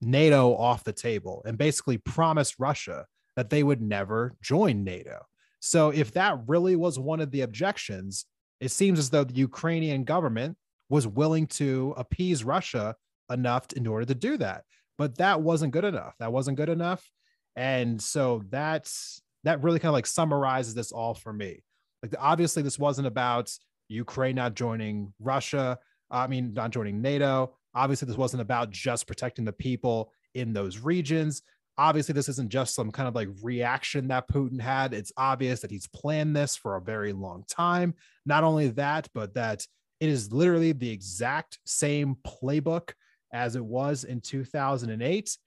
NATO 0.00 0.54
off 0.54 0.84
the 0.84 0.92
table 0.92 1.42
and 1.44 1.58
basically 1.58 1.98
promised 1.98 2.56
Russia 2.58 3.06
that 3.36 3.50
they 3.50 3.62
would 3.62 3.82
never 3.82 4.34
join 4.42 4.84
NATO. 4.84 5.20
So, 5.60 5.90
if 5.90 6.12
that 6.12 6.38
really 6.46 6.74
was 6.76 6.98
one 6.98 7.20
of 7.20 7.30
the 7.30 7.42
objections, 7.42 8.24
it 8.60 8.70
seems 8.70 8.98
as 8.98 9.10
though 9.10 9.24
the 9.24 9.34
Ukrainian 9.34 10.04
government 10.04 10.56
was 10.88 11.06
willing 11.06 11.46
to 11.46 11.94
appease 11.96 12.44
Russia 12.44 12.96
enough 13.30 13.72
in 13.74 13.86
order 13.86 14.06
to 14.06 14.14
do 14.14 14.36
that. 14.38 14.64
But 14.98 15.18
that 15.18 15.40
wasn't 15.40 15.72
good 15.72 15.84
enough. 15.84 16.14
That 16.18 16.32
wasn't 16.32 16.56
good 16.56 16.68
enough. 16.68 17.08
And 17.56 18.00
so 18.00 18.42
that's 18.50 19.22
that 19.44 19.62
really 19.62 19.78
kind 19.78 19.90
of 19.90 19.94
like 19.94 20.06
summarizes 20.06 20.74
this 20.74 20.92
all 20.92 21.14
for 21.14 21.32
me. 21.32 21.62
Like 22.02 22.14
obviously 22.18 22.62
this 22.62 22.78
wasn't 22.78 23.06
about 23.06 23.50
Ukraine 23.88 24.36
not 24.36 24.54
joining 24.54 25.12
Russia. 25.18 25.78
I 26.10 26.26
mean, 26.26 26.52
not 26.54 26.70
joining 26.70 27.00
NATO. 27.00 27.54
Obviously, 27.74 28.06
this 28.06 28.16
wasn't 28.16 28.42
about 28.42 28.70
just 28.70 29.06
protecting 29.06 29.44
the 29.44 29.52
people 29.52 30.12
in 30.34 30.52
those 30.52 30.78
regions. 30.78 31.42
Obviously, 31.78 32.12
this 32.12 32.28
isn't 32.28 32.50
just 32.50 32.74
some 32.74 32.90
kind 32.90 33.08
of 33.08 33.14
like 33.14 33.28
reaction 33.42 34.08
that 34.08 34.28
Putin 34.28 34.60
had. 34.60 34.92
It's 34.92 35.12
obvious 35.16 35.60
that 35.60 35.70
he's 35.70 35.86
planned 35.86 36.36
this 36.36 36.56
for 36.56 36.76
a 36.76 36.80
very 36.80 37.12
long 37.12 37.44
time. 37.48 37.94
Not 38.26 38.44
only 38.44 38.68
that, 38.68 39.08
but 39.14 39.34
that 39.34 39.66
it 40.00 40.08
is 40.08 40.32
literally 40.32 40.72
the 40.72 40.90
exact 40.90 41.58
same 41.64 42.16
playbook 42.26 42.90
as 43.32 43.56
it 43.56 43.64
was 43.64 44.04
in 44.04 44.20
2008 44.20 45.38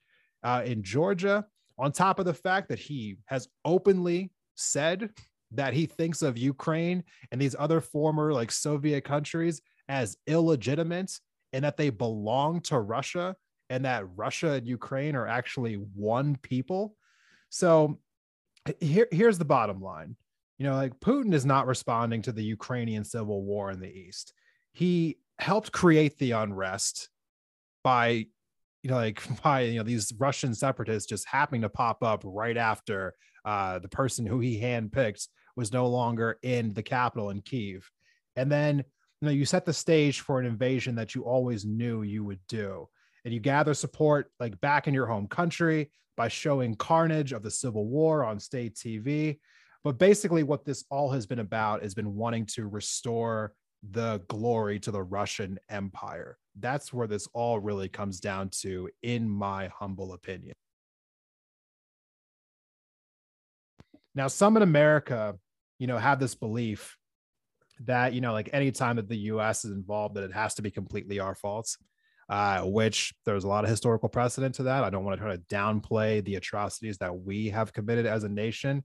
uh, 0.42 0.62
in 0.64 0.82
Georgia, 0.82 1.44
on 1.78 1.92
top 1.92 2.18
of 2.18 2.24
the 2.24 2.34
fact 2.34 2.68
that 2.68 2.78
he 2.78 3.16
has 3.26 3.48
openly 3.64 4.30
said 4.54 5.10
that 5.50 5.74
he 5.74 5.86
thinks 5.86 6.22
of 6.22 6.38
Ukraine 6.38 7.04
and 7.30 7.40
these 7.40 7.56
other 7.58 7.80
former 7.80 8.32
like 8.32 8.50
Soviet 8.50 9.04
countries 9.04 9.60
as 9.88 10.16
illegitimate 10.26 11.18
and 11.54 11.64
that 11.64 11.76
they 11.76 11.88
belong 11.88 12.60
to 12.60 12.80
Russia 12.80 13.36
and 13.70 13.84
that 13.84 14.04
Russia 14.16 14.52
and 14.54 14.66
Ukraine 14.66 15.14
are 15.14 15.28
actually 15.28 15.74
one 15.94 16.36
people. 16.42 16.96
So 17.48 18.00
here, 18.80 19.06
here's 19.12 19.38
the 19.38 19.44
bottom 19.44 19.80
line. 19.80 20.16
You 20.58 20.66
know, 20.66 20.74
like 20.74 20.98
Putin 20.98 21.32
is 21.32 21.46
not 21.46 21.68
responding 21.68 22.22
to 22.22 22.32
the 22.32 22.42
Ukrainian 22.42 23.04
civil 23.04 23.44
war 23.44 23.70
in 23.70 23.78
the 23.78 23.88
East. 23.88 24.32
He 24.72 25.18
helped 25.38 25.70
create 25.70 26.18
the 26.18 26.32
unrest 26.32 27.08
by 27.84 28.26
you 28.82 28.90
know 28.90 28.96
like 28.96 29.22
by 29.42 29.62
you 29.62 29.78
know 29.78 29.82
these 29.82 30.12
russian 30.18 30.54
separatists 30.54 31.08
just 31.08 31.26
happening 31.26 31.62
to 31.62 31.68
pop 31.68 32.04
up 32.04 32.22
right 32.24 32.56
after 32.56 33.14
uh, 33.44 33.78
the 33.80 33.88
person 33.88 34.24
who 34.24 34.40
he 34.40 34.58
handpicked 34.60 35.26
was 35.56 35.72
no 35.72 35.86
longer 35.88 36.38
in 36.42 36.72
the 36.72 36.82
capital 36.82 37.30
in 37.30 37.42
kiev 37.42 37.90
and 38.36 38.50
then 38.50 38.84
you 39.24 39.30
know 39.30 39.34
you 39.34 39.46
set 39.46 39.64
the 39.64 39.72
stage 39.72 40.20
for 40.20 40.38
an 40.38 40.46
invasion 40.46 40.94
that 40.96 41.14
you 41.14 41.22
always 41.22 41.64
knew 41.64 42.02
you 42.02 42.24
would 42.24 42.40
do. 42.46 42.88
And 43.24 43.32
you 43.32 43.40
gather 43.40 43.72
support 43.72 44.30
like 44.38 44.60
back 44.60 44.86
in 44.86 44.92
your 44.92 45.06
home 45.06 45.28
country 45.28 45.90
by 46.16 46.28
showing 46.28 46.74
carnage 46.74 47.32
of 47.32 47.42
the 47.42 47.50
civil 47.50 47.86
war 47.86 48.22
on 48.22 48.38
state 48.38 48.74
tv 48.74 49.38
but 49.82 49.98
basically 49.98 50.42
what 50.42 50.64
this 50.64 50.84
all 50.90 51.10
has 51.10 51.26
been 51.26 51.40
about 51.40 51.82
has 51.82 51.94
been 51.94 52.14
wanting 52.14 52.46
to 52.46 52.66
restore 52.66 53.52
the 53.90 54.22
glory 54.28 54.80
to 54.80 54.90
the 54.90 55.02
russian 55.02 55.58
empire. 55.68 56.38
That's 56.58 56.92
where 56.92 57.06
this 57.06 57.28
all 57.34 57.58
really 57.58 57.88
comes 57.88 58.18
down 58.18 58.48
to, 58.60 58.88
in 59.02 59.28
my 59.28 59.68
humble 59.68 60.14
opinion. 60.14 60.54
Now, 64.14 64.28
some 64.28 64.56
in 64.56 64.62
America, 64.62 65.36
you 65.78 65.86
know, 65.86 65.98
have 65.98 66.20
this 66.20 66.34
belief 66.34 66.96
that, 67.80 68.12
you 68.12 68.20
know, 68.20 68.32
like 68.32 68.50
any 68.52 68.70
time 68.70 68.96
that 68.96 69.08
the 69.08 69.16
US 69.16 69.64
is 69.64 69.72
involved, 69.72 70.14
that 70.16 70.24
it 70.24 70.32
has 70.32 70.54
to 70.54 70.62
be 70.62 70.70
completely 70.70 71.20
our 71.20 71.34
faults 71.34 71.76
uh, 72.28 72.62
which 72.62 73.14
there's 73.24 73.44
a 73.44 73.48
lot 73.48 73.64
of 73.64 73.70
historical 73.70 74.08
precedent 74.08 74.54
to 74.56 74.64
that. 74.64 74.84
I 74.84 74.90
don't 74.90 75.04
want 75.04 75.18
to 75.18 75.24
try 75.24 75.36
to 75.36 75.42
downplay 75.42 76.24
the 76.24 76.36
atrocities 76.36 76.98
that 76.98 77.14
we 77.14 77.50
have 77.50 77.72
committed 77.72 78.06
as 78.06 78.24
a 78.24 78.28
nation. 78.28 78.82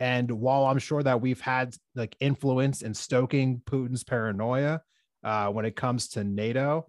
And 0.00 0.30
while 0.30 0.66
I'm 0.66 0.78
sure 0.78 1.02
that 1.02 1.20
we've 1.20 1.40
had 1.40 1.74
like 1.94 2.16
influence 2.20 2.82
in 2.82 2.94
stoking 2.94 3.62
Putin's 3.64 4.04
paranoia 4.04 4.82
uh, 5.22 5.48
when 5.48 5.64
it 5.64 5.76
comes 5.76 6.08
to 6.10 6.24
NATO, 6.24 6.86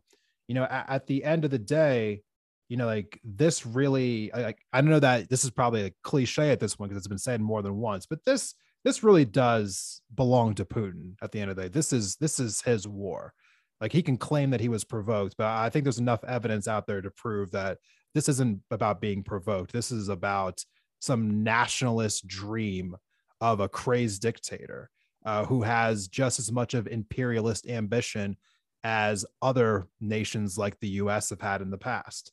you 0.48 0.56
know, 0.56 0.64
at, 0.64 0.90
at 0.90 1.08
the 1.08 1.24
end 1.24 1.46
of 1.46 1.52
the 1.52 1.60
day, 1.60 2.24
you 2.68 2.78
know, 2.78 2.88
like 2.88 3.20
this 3.24 3.66
really, 3.66 4.32
like 4.34 4.58
I 4.74 4.82
don't 4.82 4.90
know 4.90 5.00
that 5.00 5.30
this 5.30 5.44
is 5.44 5.52
probably 5.52 5.86
a 5.86 5.94
cliche 6.04 6.50
at 6.50 6.60
this 6.60 6.76
point 6.76 6.90
because 6.90 7.02
it's 7.02 7.08
been 7.08 7.18
said 7.20 7.40
more 7.40 7.62
than 7.62 7.76
once, 7.76 8.08
but 8.08 8.26
this 8.26 8.56
this 8.86 9.04
really 9.04 9.26
does 9.26 10.02
belong 10.14 10.54
to 10.54 10.64
Putin 10.64 11.16
at 11.22 11.32
the 11.32 11.42
end 11.42 11.50
of 11.50 11.58
the 11.58 11.64
day. 11.64 11.68
This 11.70 11.92
is 11.92 12.16
this 12.18 12.40
is 12.40 12.62
his 12.62 12.88
war. 12.88 13.34
Like 13.82 13.92
he 13.92 14.04
can 14.04 14.16
claim 14.16 14.52
that 14.52 14.62
he 14.62 14.70
was 14.70 14.86
provoked, 14.86 15.36
but 15.38 15.48
I 15.48 15.70
think 15.70 15.84
there's 15.84 16.00
enough 16.00 16.24
evidence 16.24 16.68
out 16.68 16.88
there 16.88 17.02
to 17.02 17.10
prove 17.10 17.52
that 17.52 17.80
this 18.14 18.30
isn't 18.30 18.62
about 18.72 19.02
being 19.02 19.24
provoked. 19.24 19.74
This 19.74 19.92
is 19.92 20.08
about 20.08 20.64
some 21.00 21.44
nationalist 21.44 22.28
dream 22.28 22.96
of 23.42 23.60
a 23.60 23.68
crazed 23.68 24.22
dictator 24.22 24.90
uh, 25.26 25.46
who 25.46 25.64
has 25.64 26.08
just 26.08 26.40
as 26.40 26.52
much 26.52 26.76
of 26.76 26.88
imperialist 26.88 27.68
ambition 27.68 28.38
as 28.84 29.26
other 29.42 29.88
nations 30.00 30.60
like 30.60 30.80
the 30.80 30.90
US 30.90 31.32
have 31.32 31.42
had 31.42 31.62
in 31.62 31.72
the 31.72 31.78
past. 31.78 32.32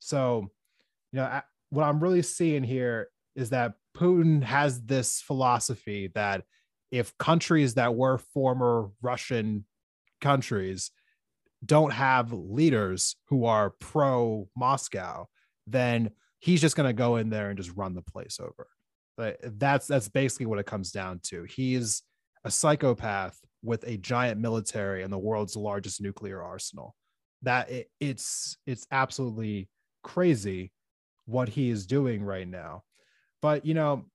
So, 0.00 0.50
you 1.12 1.20
know, 1.20 1.40
what 1.70 1.84
I'm 1.84 2.00
really 2.00 2.22
seeing 2.22 2.64
here 2.64 3.08
is 3.36 3.50
that 3.50 3.74
Putin 3.96 4.42
has 4.42 4.82
this 4.82 5.20
philosophy 5.20 6.10
that 6.14 6.44
if 6.90 7.16
countries 7.18 7.74
that 7.74 7.94
were 7.94 8.18
former 8.18 8.90
Russian 9.00 9.64
countries 10.20 10.90
don't 11.64 11.92
have 11.92 12.32
leaders 12.32 13.16
who 13.28 13.44
are 13.44 13.70
pro 13.80 14.48
Moscow, 14.56 15.26
then 15.66 16.10
he's 16.40 16.60
just 16.60 16.76
going 16.76 16.88
to 16.88 16.92
go 16.92 17.16
in 17.16 17.30
there 17.30 17.48
and 17.48 17.56
just 17.56 17.76
run 17.76 17.94
the 17.94 18.02
place 18.02 18.38
over. 18.40 18.66
But 19.16 19.38
that's 19.58 19.86
that's 19.86 20.08
basically 20.08 20.46
what 20.46 20.58
it 20.58 20.66
comes 20.66 20.90
down 20.90 21.20
to. 21.24 21.44
He's 21.44 22.02
a 22.44 22.50
psychopath 22.50 23.38
with 23.62 23.84
a 23.86 23.96
giant 23.98 24.40
military 24.40 25.02
and 25.02 25.12
the 25.12 25.18
world's 25.18 25.54
largest 25.54 26.00
nuclear 26.00 26.42
arsenal. 26.42 26.94
That 27.42 27.70
it, 27.70 27.90
it's 28.00 28.56
it's 28.66 28.86
absolutely 28.90 29.68
crazy 30.02 30.72
what 31.26 31.48
he 31.48 31.70
is 31.70 31.86
doing 31.86 32.22
right 32.24 32.48
now. 32.48 32.82
But 33.42 33.66
you 33.66 33.74
know, 33.74 34.06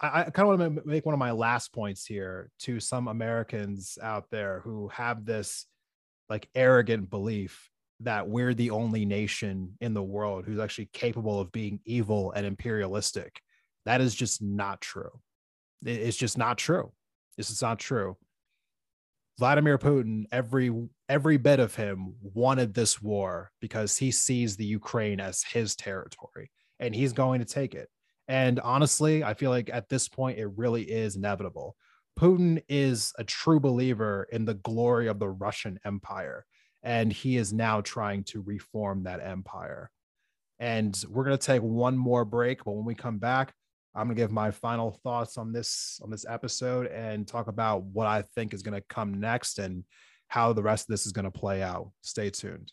I, 0.00 0.24
kind 0.24 0.50
of 0.50 0.58
want 0.58 0.76
to 0.76 0.88
make 0.88 1.06
one 1.06 1.14
of 1.14 1.18
my 1.18 1.30
last 1.30 1.72
points 1.72 2.04
here 2.04 2.50
to 2.60 2.80
some 2.80 3.08
Americans 3.08 3.98
out 4.02 4.26
there 4.30 4.60
who 4.64 4.88
have 4.88 5.24
this 5.24 5.66
like 6.28 6.48
arrogant 6.54 7.08
belief 7.08 7.70
that 8.00 8.28
we're 8.28 8.52
the 8.52 8.70
only 8.70 9.06
nation 9.06 9.76
in 9.80 9.94
the 9.94 10.02
world 10.02 10.44
who's 10.44 10.58
actually 10.58 10.90
capable 10.92 11.40
of 11.40 11.52
being 11.52 11.80
evil 11.84 12.32
and 12.32 12.44
imperialistic. 12.44 13.40
That 13.86 14.00
is 14.00 14.14
just 14.14 14.42
not 14.42 14.80
true. 14.80 15.20
It's 15.84 16.16
just 16.16 16.36
not 16.36 16.58
true. 16.58 16.92
This 17.36 17.50
is 17.50 17.62
not 17.62 17.78
true. 17.78 18.16
Vladimir 19.38 19.78
Putin, 19.78 20.24
every 20.32 20.72
every 21.08 21.36
bit 21.36 21.60
of 21.60 21.74
him 21.74 22.14
wanted 22.22 22.74
this 22.74 23.00
war 23.00 23.50
because 23.60 23.96
he 23.96 24.10
sees 24.10 24.56
the 24.56 24.64
Ukraine 24.64 25.20
as 25.20 25.42
his 25.42 25.76
territory 25.76 26.50
and 26.80 26.94
he's 26.94 27.12
going 27.12 27.40
to 27.40 27.46
take 27.46 27.74
it. 27.74 27.88
And 28.28 28.58
honestly, 28.60 29.22
I 29.22 29.34
feel 29.34 29.50
like 29.50 29.70
at 29.72 29.88
this 29.88 30.08
point 30.08 30.38
it 30.38 30.48
really 30.56 30.82
is 30.82 31.16
inevitable. 31.16 31.76
Putin 32.18 32.62
is 32.68 33.12
a 33.18 33.24
true 33.24 33.60
believer 33.60 34.26
in 34.32 34.44
the 34.44 34.54
glory 34.54 35.06
of 35.06 35.18
the 35.18 35.28
Russian 35.28 35.78
Empire, 35.84 36.46
and 36.82 37.12
he 37.12 37.36
is 37.36 37.52
now 37.52 37.82
trying 37.82 38.24
to 38.24 38.40
reform 38.40 39.04
that 39.04 39.20
empire. 39.20 39.90
And 40.58 40.98
we're 41.10 41.24
going 41.24 41.36
to 41.36 41.46
take 41.46 41.62
one 41.62 41.98
more 41.98 42.24
break, 42.24 42.64
but 42.64 42.72
when 42.72 42.86
we 42.86 42.94
come 42.94 43.18
back, 43.18 43.52
I'm 43.94 44.06
going 44.06 44.16
to 44.16 44.22
give 44.22 44.30
my 44.30 44.50
final 44.50 44.92
thoughts 45.02 45.38
on 45.38 45.52
this 45.52 46.00
on 46.02 46.10
this 46.10 46.26
episode 46.28 46.86
and 46.86 47.26
talk 47.26 47.48
about 47.48 47.82
what 47.82 48.06
I 48.06 48.22
think 48.34 48.52
is 48.52 48.62
going 48.62 48.78
to 48.78 48.86
come 48.88 49.20
next 49.20 49.58
and 49.58 49.84
how 50.28 50.52
the 50.52 50.62
rest 50.62 50.84
of 50.84 50.88
this 50.88 51.06
is 51.06 51.12
going 51.12 51.24
to 51.24 51.30
play 51.30 51.62
out. 51.62 51.90
Stay 52.02 52.30
tuned. 52.30 52.72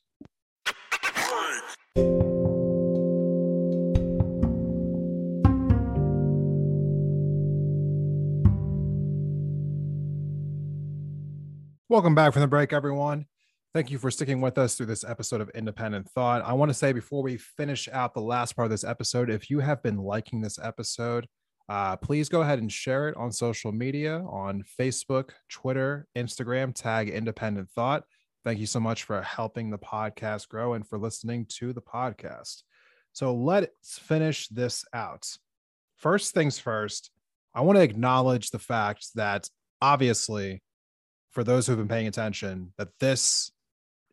Welcome 11.93 12.15
back 12.15 12.33
from 12.33 12.41
the 12.41 12.47
break, 12.47 12.73
everyone. 12.73 13.27
Thank 13.71 13.91
you 13.91 13.99
for 13.99 14.09
sticking 14.09 14.41
with 14.41 14.57
us 14.57 14.73
through 14.73 14.87
this 14.87 15.03
episode 15.03 15.41
of 15.41 15.49
Independent 15.49 16.09
Thought. 16.09 16.41
I 16.43 16.53
want 16.53 16.69
to 16.69 16.73
say 16.73 16.91
before 16.91 17.21
we 17.21 17.37
finish 17.37 17.87
out 17.87 18.15
the 18.15 18.19
last 18.19 18.55
part 18.55 18.65
of 18.65 18.71
this 18.71 18.83
episode, 18.83 19.29
if 19.29 19.51
you 19.51 19.59
have 19.59 19.83
been 19.83 19.97
liking 19.97 20.41
this 20.41 20.57
episode, 20.57 21.27
uh, 21.69 21.95
please 21.97 22.29
go 22.29 22.41
ahead 22.41 22.57
and 22.57 22.71
share 22.71 23.09
it 23.09 23.15
on 23.15 23.31
social 23.31 23.71
media 23.71 24.25
on 24.27 24.63
Facebook, 24.79 25.33
Twitter, 25.49 26.07
Instagram, 26.17 26.73
tag 26.73 27.09
Independent 27.09 27.69
Thought. 27.69 28.05
Thank 28.43 28.57
you 28.57 28.65
so 28.65 28.79
much 28.79 29.03
for 29.03 29.21
helping 29.21 29.69
the 29.69 29.77
podcast 29.77 30.47
grow 30.47 30.73
and 30.73 30.87
for 30.87 30.97
listening 30.97 31.45
to 31.59 31.73
the 31.73 31.81
podcast. 31.81 32.63
So 33.11 33.35
let's 33.35 33.99
finish 33.99 34.47
this 34.47 34.83
out. 34.95 35.27
First 35.97 36.33
things 36.33 36.57
first, 36.57 37.11
I 37.53 37.61
want 37.61 37.77
to 37.77 37.83
acknowledge 37.83 38.49
the 38.49 38.57
fact 38.57 39.09
that 39.13 39.47
obviously, 39.79 40.63
for 41.33 41.43
those 41.43 41.67
who've 41.67 41.77
been 41.77 41.87
paying 41.87 42.07
attention, 42.07 42.73
that 42.77 42.89
this 42.99 43.51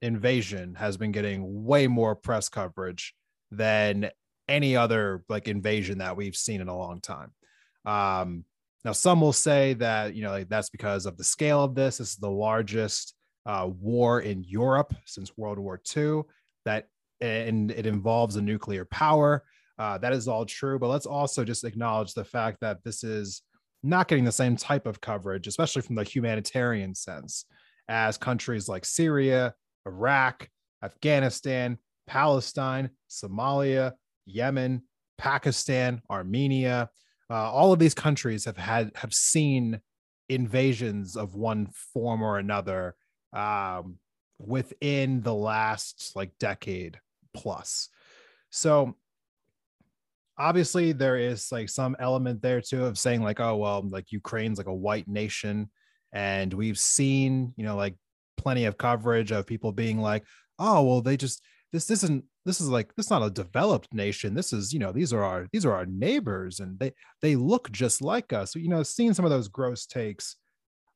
invasion 0.02 0.74
has 0.74 0.96
been 0.96 1.12
getting 1.12 1.64
way 1.64 1.86
more 1.86 2.16
press 2.16 2.48
coverage 2.48 3.14
than 3.50 4.10
any 4.48 4.74
other 4.74 5.22
like 5.28 5.46
invasion 5.46 5.98
that 5.98 6.16
we've 6.16 6.36
seen 6.36 6.60
in 6.60 6.68
a 6.68 6.76
long 6.76 7.00
time. 7.00 7.32
Um, 7.84 8.44
now, 8.84 8.92
some 8.92 9.20
will 9.20 9.34
say 9.34 9.74
that 9.74 10.14
you 10.14 10.22
know 10.22 10.30
like, 10.30 10.48
that's 10.48 10.70
because 10.70 11.06
of 11.06 11.16
the 11.16 11.24
scale 11.24 11.62
of 11.62 11.74
this. 11.74 11.98
This 11.98 12.10
is 12.10 12.16
the 12.16 12.30
largest 12.30 13.14
uh, 13.46 13.68
war 13.68 14.20
in 14.20 14.42
Europe 14.44 14.94
since 15.04 15.36
World 15.36 15.58
War 15.58 15.80
II. 15.96 16.22
That 16.64 16.88
and 17.20 17.70
it 17.70 17.86
involves 17.86 18.36
a 18.36 18.42
nuclear 18.42 18.86
power. 18.86 19.44
Uh, 19.78 19.98
that 19.98 20.12
is 20.12 20.28
all 20.28 20.44
true, 20.44 20.78
but 20.78 20.88
let's 20.88 21.06
also 21.06 21.44
just 21.44 21.64
acknowledge 21.64 22.12
the 22.12 22.24
fact 22.24 22.58
that 22.60 22.82
this 22.84 23.02
is 23.04 23.42
not 23.82 24.08
getting 24.08 24.24
the 24.24 24.32
same 24.32 24.56
type 24.56 24.86
of 24.86 25.00
coverage, 25.00 25.46
especially 25.46 25.82
from 25.82 25.96
the 25.96 26.04
humanitarian 26.04 26.94
sense, 26.94 27.44
as 27.88 28.18
countries 28.18 28.68
like 28.68 28.84
Syria, 28.84 29.54
Iraq, 29.86 30.48
Afghanistan, 30.82 31.78
Palestine, 32.06 32.90
Somalia, 33.08 33.92
Yemen, 34.26 34.82
Pakistan, 35.18 36.02
Armenia. 36.10 36.90
Uh, 37.30 37.50
all 37.50 37.72
of 37.72 37.78
these 37.78 37.94
countries 37.94 38.44
have 38.44 38.56
had 38.56 38.90
have 38.96 39.14
seen 39.14 39.80
invasions 40.28 41.16
of 41.16 41.34
one 41.34 41.68
form 41.92 42.22
or 42.22 42.38
another 42.38 42.94
um, 43.32 43.96
within 44.38 45.20
the 45.22 45.34
last 45.34 46.12
like 46.14 46.30
decade 46.38 46.98
plus. 47.34 47.88
So 48.50 48.96
obviously 50.40 50.92
there 50.92 51.16
is 51.16 51.52
like 51.52 51.68
some 51.68 51.94
element 52.00 52.40
there 52.42 52.60
too 52.60 52.84
of 52.84 52.98
saying 52.98 53.22
like 53.22 53.40
oh 53.40 53.56
well 53.56 53.86
like 53.88 54.10
Ukraine's 54.10 54.58
like 54.58 54.66
a 54.66 54.74
white 54.74 55.06
nation 55.06 55.70
and 56.12 56.52
we've 56.52 56.78
seen 56.78 57.52
you 57.56 57.64
know 57.64 57.76
like 57.76 57.94
plenty 58.40 58.64
of 58.64 58.78
coverage 58.78 59.32
of 59.32 59.46
people 59.46 59.70
being 59.70 60.00
like, 60.00 60.24
oh, 60.58 60.82
well, 60.82 61.00
they 61.00 61.16
just 61.16 61.42
this 61.72 61.90
isn't 61.90 62.24
this 62.46 62.60
is 62.60 62.68
like 62.68 62.94
this 62.96 63.06
is 63.06 63.10
not 63.10 63.22
a 63.22 63.30
developed 63.30 63.92
nation. 63.92 64.34
This 64.34 64.52
is, 64.52 64.72
you 64.72 64.78
know, 64.78 64.92
these 64.92 65.12
are 65.12 65.22
our 65.22 65.46
these 65.52 65.64
are 65.64 65.74
our 65.74 65.86
neighbors 65.86 66.58
and 66.58 66.78
they 66.78 66.92
they 67.22 67.36
look 67.36 67.70
just 67.70 68.02
like 68.02 68.32
us. 68.32 68.54
You 68.54 68.68
know, 68.68 68.82
seeing 68.82 69.14
some 69.14 69.24
of 69.24 69.30
those 69.30 69.48
gross 69.48 69.86
takes. 69.86 70.36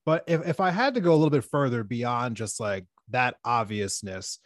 But 0.06 0.24
if, 0.26 0.46
if 0.46 0.60
I 0.60 0.70
had 0.70 0.94
to 0.94 1.00
go 1.00 1.12
a 1.12 1.16
little 1.16 1.30
bit 1.30 1.44
further 1.44 1.82
beyond 1.82 2.36
just 2.36 2.60
like 2.60 2.84
that 3.10 3.36
obviousness, 3.44 4.38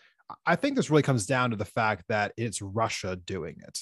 I 0.46 0.56
think 0.56 0.76
this 0.76 0.90
really 0.90 1.02
comes 1.02 1.26
down 1.26 1.50
to 1.50 1.56
the 1.56 1.64
fact 1.64 2.04
that 2.08 2.32
it's 2.36 2.62
Russia 2.62 3.16
doing 3.16 3.56
it. 3.66 3.78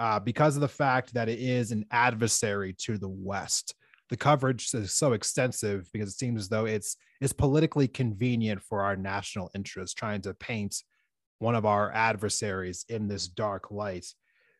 Uh, 0.00 0.18
because 0.18 0.56
of 0.56 0.62
the 0.62 0.68
fact 0.68 1.12
that 1.12 1.28
it 1.28 1.38
is 1.38 1.72
an 1.72 1.84
adversary 1.90 2.72
to 2.72 2.96
the 2.96 3.06
West. 3.06 3.74
The 4.08 4.16
coverage 4.16 4.72
is 4.72 4.94
so 4.94 5.12
extensive 5.12 5.90
because 5.92 6.08
it 6.08 6.18
seems 6.18 6.40
as 6.40 6.48
though 6.48 6.64
it's 6.64 6.96
it's 7.20 7.34
politically 7.34 7.86
convenient 7.86 8.62
for 8.62 8.80
our 8.80 8.96
national 8.96 9.50
interest 9.54 9.98
trying 9.98 10.22
to 10.22 10.32
paint 10.32 10.82
one 11.38 11.54
of 11.54 11.66
our 11.66 11.92
adversaries 11.92 12.86
in 12.88 13.08
this 13.08 13.28
dark 13.28 13.70
light. 13.70 14.06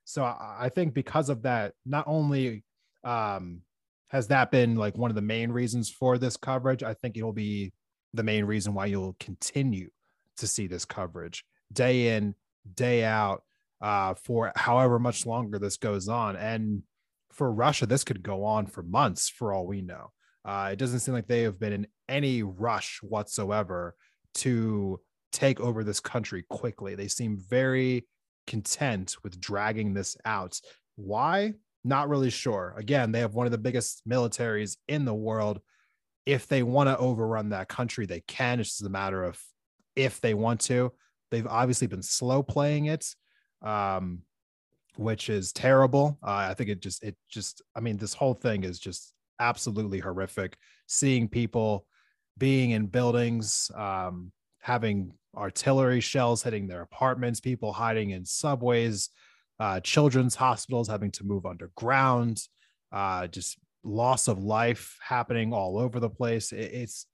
So 0.04 0.24
i, 0.24 0.68
think 0.68 0.92
because 0.92 1.30
of 1.30 1.42
that 1.42 1.72
not 1.86 2.04
only 2.06 2.62
um, 3.02 3.62
has 4.08 4.28
that 4.28 4.50
been 4.50 4.76
like 4.76 4.98
one 4.98 5.10
of 5.10 5.14
the 5.14 5.22
main 5.22 5.50
reasons 5.52 5.88
for 5.88 6.18
this 6.18 6.36
coverage 6.36 6.82
i 6.82 6.92
think 6.92 7.16
it'll 7.16 7.32
be 7.32 7.72
the 8.12 8.24
main 8.24 8.44
reason 8.44 8.74
why 8.74 8.86
you'll 8.86 9.16
continue 9.20 9.88
to 10.36 10.46
see 10.46 10.66
this 10.66 10.84
coverage 10.84 11.44
day 11.72 12.16
in 12.16 12.34
day 12.74 13.04
out 13.04 13.42
uh, 13.80 14.14
for 14.14 14.52
however 14.56 14.98
much 14.98 15.26
longer 15.26 15.58
this 15.58 15.76
goes 15.76 16.08
on 16.08 16.36
and 16.36 16.82
for 17.32 17.52
Russia, 17.52 17.86
this 17.86 18.04
could 18.04 18.22
go 18.22 18.44
on 18.44 18.66
for 18.66 18.82
months 18.82 19.28
for 19.28 19.52
all 19.52 19.66
we 19.66 19.80
know. 19.80 20.10
Uh, 20.44 20.70
it 20.72 20.78
doesn't 20.78 21.00
seem 21.00 21.14
like 21.14 21.26
they 21.26 21.42
have 21.42 21.58
been 21.58 21.72
in 21.72 21.86
any 22.08 22.42
rush 22.42 22.98
whatsoever 23.02 23.94
to 24.34 25.00
take 25.32 25.60
over 25.60 25.84
this 25.84 26.00
country 26.00 26.44
quickly. 26.48 26.94
They 26.94 27.08
seem 27.08 27.38
very 27.38 28.06
content 28.46 29.16
with 29.22 29.40
dragging 29.40 29.94
this 29.94 30.16
out. 30.24 30.60
Why? 30.96 31.54
Not 31.84 32.08
really 32.08 32.30
sure. 32.30 32.74
Again, 32.76 33.12
they 33.12 33.20
have 33.20 33.34
one 33.34 33.46
of 33.46 33.52
the 33.52 33.58
biggest 33.58 34.02
militaries 34.08 34.76
in 34.88 35.04
the 35.04 35.14
world. 35.14 35.60
If 36.26 36.46
they 36.46 36.62
want 36.62 36.88
to 36.88 36.98
overrun 36.98 37.50
that 37.50 37.68
country, 37.68 38.06
they 38.06 38.20
can. 38.20 38.60
It's 38.60 38.70
just 38.70 38.84
a 38.84 38.90
matter 38.90 39.24
of 39.24 39.40
if 39.96 40.20
they 40.20 40.34
want 40.34 40.60
to. 40.62 40.92
They've 41.30 41.46
obviously 41.46 41.86
been 41.86 42.02
slow 42.02 42.42
playing 42.42 42.86
it. 42.86 43.14
Um, 43.62 44.22
which 44.96 45.30
is 45.30 45.52
terrible. 45.52 46.18
Uh, 46.22 46.48
I 46.50 46.54
think 46.54 46.68
it 46.68 46.80
just, 46.80 47.02
it 47.02 47.16
just, 47.30 47.62
I 47.74 47.80
mean, 47.80 47.96
this 47.96 48.12
whole 48.12 48.34
thing 48.34 48.64
is 48.64 48.78
just 48.78 49.14
absolutely 49.38 49.98
horrific. 49.98 50.56
Seeing 50.86 51.28
people 51.28 51.86
being 52.36 52.72
in 52.72 52.86
buildings, 52.86 53.70
um, 53.76 54.32
having 54.60 55.12
artillery 55.36 56.00
shells 56.00 56.42
hitting 56.42 56.66
their 56.66 56.82
apartments, 56.82 57.40
people 57.40 57.72
hiding 57.72 58.10
in 58.10 58.24
subways, 58.24 59.10
uh, 59.58 59.80
children's 59.80 60.34
hospitals 60.34 60.88
having 60.88 61.10
to 61.12 61.24
move 61.24 61.46
underground, 61.46 62.42
uh, 62.92 63.26
just 63.26 63.58
loss 63.84 64.28
of 64.28 64.42
life 64.42 64.98
happening 65.02 65.52
all 65.52 65.78
over 65.78 66.00
the 66.00 66.10
place. 66.10 66.52
It, 66.52 66.72
it's 66.72 67.06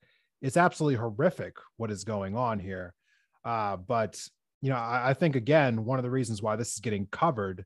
it's 0.43 0.57
absolutely 0.57 0.97
horrific 0.97 1.55
what 1.77 1.91
is 1.91 2.05
going 2.05 2.37
on 2.37 2.59
here. 2.59 2.95
Uh, 3.45 3.77
but 3.77 4.21
you 4.67 4.73
know, 4.73 4.79
I, 4.79 5.11
I, 5.11 5.15
think 5.15 5.37
again, 5.37 5.85
one 5.85 6.01
of 6.01 6.03
the 6.03 6.11
reasons 6.11 6.43
why 6.43 6.57
this 6.57 6.73
is 6.73 6.81
getting 6.81 7.07
covered 7.13 7.65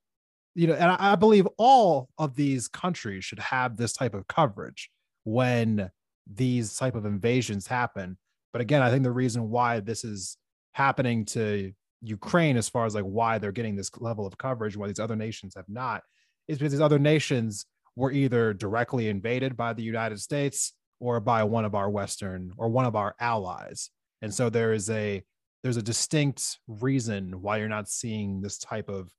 you 0.55 0.67
know, 0.67 0.75
and 0.75 0.91
I, 0.91 1.13
I 1.13 1.15
believe 1.17 1.47
all 1.57 2.09
of 2.19 2.35
these 2.35 2.69
countries 2.69 3.25
should 3.25 3.39
have 3.39 3.77
this 3.77 3.93
type 3.93 4.15
of 4.15 4.27
coverage 4.27 4.91
when 5.25 5.91
these 6.31 6.77
type 6.77 6.95
of 6.95 7.07
invasions 7.07 7.67
happen. 7.67 8.19
But 8.53 8.61
again, 8.61 8.83
I 8.83 8.91
think 8.91 9.05
the 9.05 9.13
reason 9.13 9.49
why 9.49 9.81
this 9.81 10.05
is 10.05 10.37
happening 10.73 11.25
to 11.27 11.73
Ukraine, 12.03 12.57
as 12.57 12.69
far 12.69 12.85
as 12.85 12.95
like 12.95 13.05
why 13.05 13.39
they're 13.39 13.53
getting 13.53 13.77
this 13.77 13.91
level 13.99 14.27
of 14.27 14.39
coverage, 14.39 14.77
why 14.77 14.89
these 14.89 14.99
other 14.99 15.17
nations 15.17 15.55
have 15.55 15.69
not, 15.69 16.03
is 16.49 16.59
because 16.59 16.73
these 16.73 16.81
other 16.81 16.99
nations 16.99 17.67
were 17.97 18.11
either 18.11 18.53
directly 18.53 19.09
invaded 19.09 19.57
by 19.57 19.73
the 19.73 19.83
United 19.83 20.21
States 20.21 20.73
or 20.99 21.21
by 21.21 21.45
one 21.45 21.65
of 21.65 21.75
our 21.75 21.89
Western 21.89 22.53
or 22.57 22.69
one 22.69 22.87
of 22.87 22.97
our 22.97 23.15
allies. 23.21 23.91
And 24.21 24.35
so 24.35 24.51
there 24.51 24.73
is 24.73 24.91
a 24.91 25.23
there's 25.63 25.77
a 25.77 25.83
distinct 25.83 26.59
reason 26.67 27.43
why 27.43 27.59
you're 27.59 27.69
not 27.69 27.89
seeing 27.89 28.41
this 28.41 28.59
type 28.59 28.89
of 28.89 29.11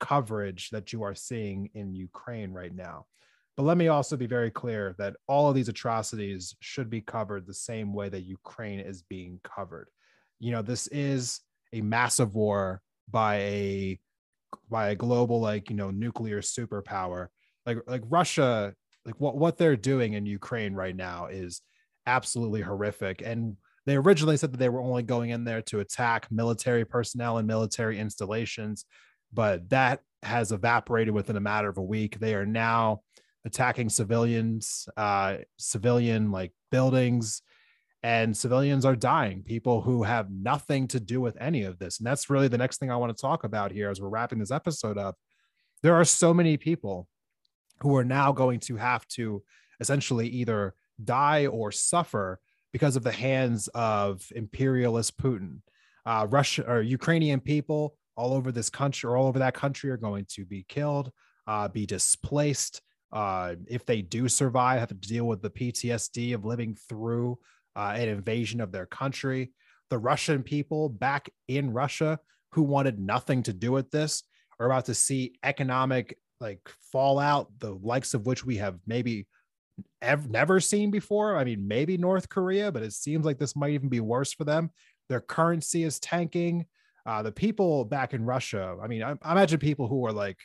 coverage 0.00 0.70
that 0.70 0.92
you 0.92 1.02
are 1.02 1.14
seeing 1.14 1.70
in 1.74 1.94
Ukraine 1.94 2.52
right 2.52 2.74
now. 2.74 3.06
But 3.56 3.64
let 3.64 3.76
me 3.76 3.88
also 3.88 4.16
be 4.16 4.26
very 4.26 4.50
clear 4.50 4.94
that 4.98 5.16
all 5.26 5.48
of 5.48 5.54
these 5.54 5.68
atrocities 5.68 6.56
should 6.60 6.88
be 6.88 7.02
covered 7.02 7.46
the 7.46 7.54
same 7.54 7.92
way 7.92 8.08
that 8.08 8.22
Ukraine 8.22 8.80
is 8.80 9.02
being 9.02 9.38
covered. 9.44 9.88
You 10.38 10.52
know, 10.52 10.62
this 10.62 10.86
is 10.86 11.40
a 11.72 11.82
massive 11.82 12.34
war 12.34 12.80
by 13.10 13.36
a 13.36 14.00
by 14.70 14.90
a 14.90 14.94
global 14.94 15.40
like, 15.40 15.68
you 15.68 15.76
know, 15.76 15.90
nuclear 15.90 16.40
superpower. 16.40 17.28
Like 17.66 17.78
like 17.86 18.02
Russia, 18.08 18.74
like 19.04 19.20
what 19.20 19.36
what 19.36 19.58
they're 19.58 19.76
doing 19.76 20.14
in 20.14 20.24
Ukraine 20.24 20.72
right 20.72 20.96
now 20.96 21.26
is 21.26 21.60
absolutely 22.06 22.62
horrific. 22.62 23.20
And 23.22 23.56
they 23.86 23.96
originally 23.96 24.36
said 24.36 24.52
that 24.52 24.58
they 24.58 24.68
were 24.68 24.82
only 24.82 25.02
going 25.02 25.30
in 25.30 25.44
there 25.44 25.62
to 25.62 25.80
attack 25.80 26.28
military 26.30 26.84
personnel 26.84 27.38
and 27.38 27.46
military 27.46 27.98
installations, 27.98 28.84
but 29.32 29.68
that 29.70 30.00
has 30.22 30.52
evaporated 30.52 31.14
within 31.14 31.36
a 31.36 31.40
matter 31.40 31.68
of 31.68 31.78
a 31.78 31.82
week. 31.82 32.18
They 32.18 32.34
are 32.34 32.46
now 32.46 33.02
attacking 33.44 33.88
civilians, 33.88 34.88
uh, 34.96 35.38
civilian 35.58 36.30
like 36.30 36.52
buildings, 36.70 37.42
and 38.02 38.36
civilians 38.36 38.84
are 38.84 38.96
dying. 38.96 39.42
People 39.42 39.82
who 39.82 40.02
have 40.02 40.30
nothing 40.30 40.88
to 40.88 41.00
do 41.00 41.20
with 41.20 41.36
any 41.40 41.64
of 41.64 41.78
this. 41.78 41.98
And 41.98 42.06
that's 42.06 42.30
really 42.30 42.48
the 42.48 42.58
next 42.58 42.78
thing 42.78 42.90
I 42.90 42.96
want 42.96 43.16
to 43.16 43.20
talk 43.20 43.44
about 43.44 43.72
here 43.72 43.90
as 43.90 44.00
we're 44.00 44.08
wrapping 44.08 44.38
this 44.38 44.50
episode 44.50 44.98
up. 44.98 45.16
There 45.82 45.94
are 45.94 46.04
so 46.04 46.32
many 46.32 46.56
people 46.56 47.08
who 47.80 47.96
are 47.96 48.04
now 48.04 48.32
going 48.32 48.60
to 48.60 48.76
have 48.76 49.06
to 49.08 49.42
essentially 49.80 50.28
either 50.28 50.74
die 51.02 51.46
or 51.46 51.72
suffer 51.72 52.40
because 52.72 52.96
of 52.96 53.02
the 53.02 53.12
hands 53.12 53.68
of 53.68 54.24
imperialist 54.34 55.18
Putin. 55.18 55.60
Uh, 56.06 56.26
Russia 56.30 56.64
or 56.66 56.80
Ukrainian 56.82 57.40
people 57.40 57.94
all 58.16 58.32
over 58.34 58.52
this 58.52 58.70
country 58.70 59.08
or 59.08 59.16
all 59.16 59.26
over 59.26 59.38
that 59.38 59.54
country 59.54 59.90
are 59.90 59.96
going 59.96 60.26
to 60.28 60.44
be 60.44 60.64
killed, 60.68 61.10
uh, 61.46 61.68
be 61.68 61.86
displaced. 61.86 62.80
Uh, 63.12 63.54
if 63.66 63.84
they 63.84 64.02
do 64.02 64.28
survive, 64.28 64.80
have 64.80 64.88
to 64.88 64.94
deal 64.94 65.26
with 65.26 65.42
the 65.42 65.50
PTSD 65.50 66.34
of 66.34 66.44
living 66.44 66.76
through 66.88 67.38
uh, 67.76 67.94
an 67.96 68.08
invasion 68.08 68.60
of 68.60 68.72
their 68.72 68.86
country. 68.86 69.52
The 69.90 69.98
Russian 69.98 70.42
people 70.42 70.88
back 70.88 71.28
in 71.48 71.72
Russia 71.72 72.18
who 72.52 72.62
wanted 72.62 72.98
nothing 72.98 73.42
to 73.44 73.52
do 73.52 73.72
with 73.72 73.90
this 73.90 74.22
are 74.58 74.66
about 74.66 74.86
to 74.86 74.94
see 74.94 75.34
economic 75.42 76.16
like 76.40 76.60
fallout, 76.92 77.48
the 77.58 77.72
likes 77.82 78.14
of 78.14 78.26
which 78.26 78.44
we 78.44 78.56
have 78.56 78.78
maybe 78.86 79.26
ever, 80.02 80.28
never 80.28 80.60
seen 80.60 80.90
before. 80.90 81.36
I 81.36 81.44
mean, 81.44 81.66
maybe 81.66 81.96
North 81.96 82.28
Korea, 82.28 82.70
but 82.72 82.82
it 82.82 82.92
seems 82.92 83.24
like 83.24 83.38
this 83.38 83.56
might 83.56 83.72
even 83.72 83.88
be 83.88 84.00
worse 84.00 84.32
for 84.32 84.44
them. 84.44 84.70
Their 85.08 85.20
currency 85.20 85.82
is 85.84 85.98
tanking. 86.00 86.66
Uh, 87.06 87.22
the 87.22 87.32
people 87.32 87.84
back 87.84 88.14
in 88.14 88.24
Russia, 88.24 88.76
I 88.82 88.86
mean, 88.86 89.02
I, 89.02 89.14
I 89.22 89.32
imagine 89.32 89.58
people 89.58 89.88
who 89.88 90.06
are 90.06 90.12
like, 90.12 90.38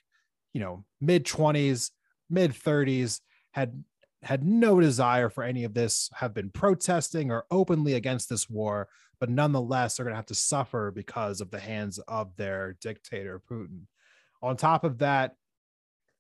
you 0.54 0.62
know, 0.62 0.86
mid 1.02 1.26
20s, 1.26 1.92
mid 2.30 2.52
30s 2.52 3.20
had 3.52 3.84
had 4.24 4.44
no 4.44 4.82
desire 4.82 5.30
for 5.30 5.44
any 5.44 5.64
of 5.66 5.76
this, 5.76 6.10
have 6.16 6.34
been 6.34 6.50
protesting 6.50 7.32
or 7.32 7.46
openly 7.52 7.94
against 7.94 8.28
this 8.28 8.50
war, 8.50 8.88
but 9.20 9.30
nonetheless 9.30 10.00
are 10.00 10.04
going 10.04 10.14
to 10.14 10.18
have 10.18 10.26
to 10.26 10.36
suffer 10.36 10.92
because 10.92 11.42
of 11.42 11.52
the 11.52 11.60
hands 11.60 12.00
of 12.08 12.36
their 12.36 12.76
dictator, 12.82 13.40
Putin. 13.50 13.82
On 14.42 14.58
top 14.58 14.84
of 14.84 14.98
that, 15.00 15.36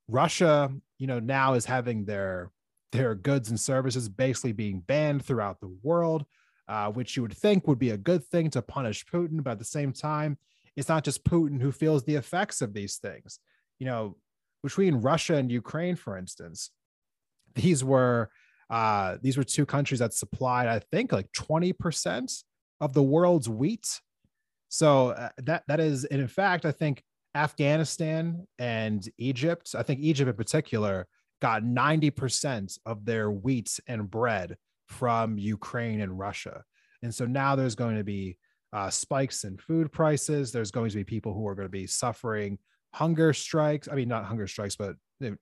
Russia, 0.07 0.71
you 0.99 1.07
know, 1.07 1.19
now 1.19 1.53
is 1.53 1.65
having 1.65 2.05
their 2.05 2.51
their 2.95 3.15
goods 3.15 3.49
and 3.49 3.59
services 3.59 4.09
basically 4.09 4.51
being 4.51 4.79
banned 4.79 5.25
throughout 5.25 5.59
the 5.59 5.75
world, 5.83 6.25
uh, 6.67 6.91
which 6.91 7.15
you 7.15 7.21
would 7.21 7.35
think 7.35 7.67
would 7.67 7.79
be 7.79 7.91
a 7.91 7.97
good 7.97 8.23
thing 8.25 8.49
to 8.51 8.61
punish 8.61 9.05
Putin. 9.05 9.43
But 9.43 9.51
at 9.51 9.59
the 9.59 9.65
same 9.65 9.93
time, 9.93 10.37
it's 10.75 10.89
not 10.89 11.03
just 11.03 11.23
Putin 11.23 11.61
who 11.61 11.71
feels 11.71 12.03
the 12.03 12.15
effects 12.15 12.61
of 12.61 12.73
these 12.73 12.97
things. 12.97 13.39
You 13.79 13.85
know, 13.85 14.17
between 14.63 14.95
Russia 14.95 15.35
and 15.35 15.51
Ukraine, 15.51 15.95
for 15.95 16.17
instance, 16.17 16.71
these 17.55 17.83
were 17.83 18.29
uh, 18.69 19.17
these 19.21 19.37
were 19.37 19.43
two 19.43 19.65
countries 19.65 19.99
that 19.99 20.13
supplied, 20.13 20.67
I 20.67 20.79
think, 20.79 21.11
like 21.11 21.31
20% 21.33 22.43
of 22.81 22.93
the 22.93 23.03
world's 23.03 23.47
wheat. 23.47 24.01
So 24.69 25.09
uh, 25.09 25.29
that 25.37 25.63
that 25.67 25.79
is, 25.79 26.03
in 26.05 26.27
fact, 26.27 26.65
I 26.65 26.71
think 26.71 27.03
Afghanistan 27.35 28.47
and 28.57 29.07
Egypt, 29.17 29.75
I 29.77 29.83
think 29.83 29.99
Egypt 29.99 30.29
in 30.29 30.35
particular, 30.35 31.07
got 31.41 31.63
90% 31.63 32.77
of 32.85 33.05
their 33.05 33.29
wheat 33.29 33.79
and 33.87 34.09
bread 34.09 34.57
from 34.87 35.37
Ukraine 35.37 36.01
and 36.01 36.17
Russia. 36.17 36.63
And 37.01 37.13
so 37.13 37.25
now 37.25 37.55
there's 37.55 37.75
going 37.75 37.97
to 37.97 38.03
be 38.03 38.37
uh, 38.73 38.89
spikes 38.89 39.43
in 39.43 39.57
food 39.57 39.91
prices. 39.91 40.51
There's 40.51 40.71
going 40.71 40.89
to 40.89 40.97
be 40.97 41.03
people 41.03 41.33
who 41.33 41.47
are 41.47 41.55
going 41.55 41.67
to 41.67 41.71
be 41.71 41.87
suffering 41.87 42.57
hunger 42.93 43.33
strikes. 43.33 43.87
I 43.91 43.95
mean, 43.95 44.07
not 44.07 44.25
hunger 44.25 44.47
strikes, 44.47 44.75
but 44.75 44.95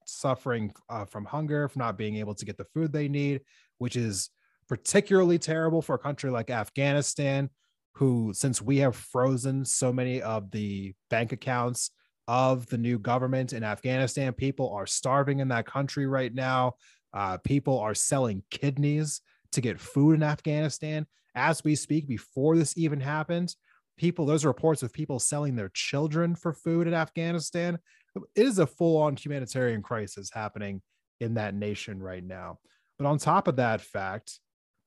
suffering 0.06 0.72
uh, 0.90 1.06
from 1.06 1.26
hunger, 1.26 1.68
from 1.68 1.82
not 1.82 1.98
being 1.98 2.18
able 2.18 2.36
to 2.36 2.46
get 2.46 2.58
the 2.58 2.66
food 2.74 2.92
they 2.92 3.08
need, 3.08 3.42
which 3.78 3.96
is 3.96 4.30
particularly 4.68 5.38
terrible 5.40 5.82
for 5.82 5.96
a 5.96 6.00
country 6.00 6.32
like 6.32 6.50
Afghanistan, 6.50 7.50
who, 7.96 8.32
since 8.34 8.62
we 8.62 8.78
have 8.78 8.96
frozen 8.96 9.66
so 9.66 9.94
many 9.94 10.22
of 10.22 10.50
the 10.52 10.94
bank 11.10 11.32
accounts 11.32 11.92
of 12.28 12.68
the 12.68 12.78
new 12.78 12.98
government 13.00 13.54
in 13.54 13.64
Afghanistan. 13.64 14.34
People 14.34 14.72
are 14.72 14.86
starving 14.86 15.40
in 15.40 15.50
that 15.50 15.66
country 15.66 16.08
right 16.08 16.34
now. 16.34 16.76
Uh, 17.14 17.38
people 17.38 17.80
are 17.80 17.94
selling 17.94 18.44
kidneys 18.50 19.22
to 19.52 19.62
get 19.62 19.80
food 19.80 20.16
in 20.16 20.24
Afghanistan 20.24 21.06
as 21.36 21.64
we 21.64 21.76
speak. 21.76 22.08
Before 22.08 22.56
this 22.56 22.78
even 22.78 23.00
happened, 23.00 23.56
people, 23.98 24.26
those 24.26 24.46
reports 24.46 24.84
of 24.84 24.94
people 24.94 25.20
selling 25.20 25.56
their 25.56 25.70
children 25.70 26.36
for 26.36 26.54
food 26.54 26.88
in 26.88 26.94
Afghanistan. 26.94 27.78
It 28.16 28.24
is 28.36 28.60
a 28.60 28.68
full 28.68 28.98
on 28.98 29.16
humanitarian 29.16 29.82
crisis 29.82 30.30
happening 30.32 30.82
in 31.20 31.36
that 31.36 31.56
nation 31.56 32.02
right 32.02 32.24
now. 32.24 32.60
But 32.98 33.08
on 33.08 33.18
top 33.18 33.48
of 33.48 33.58
that 33.58 33.82
fact, 33.82 34.40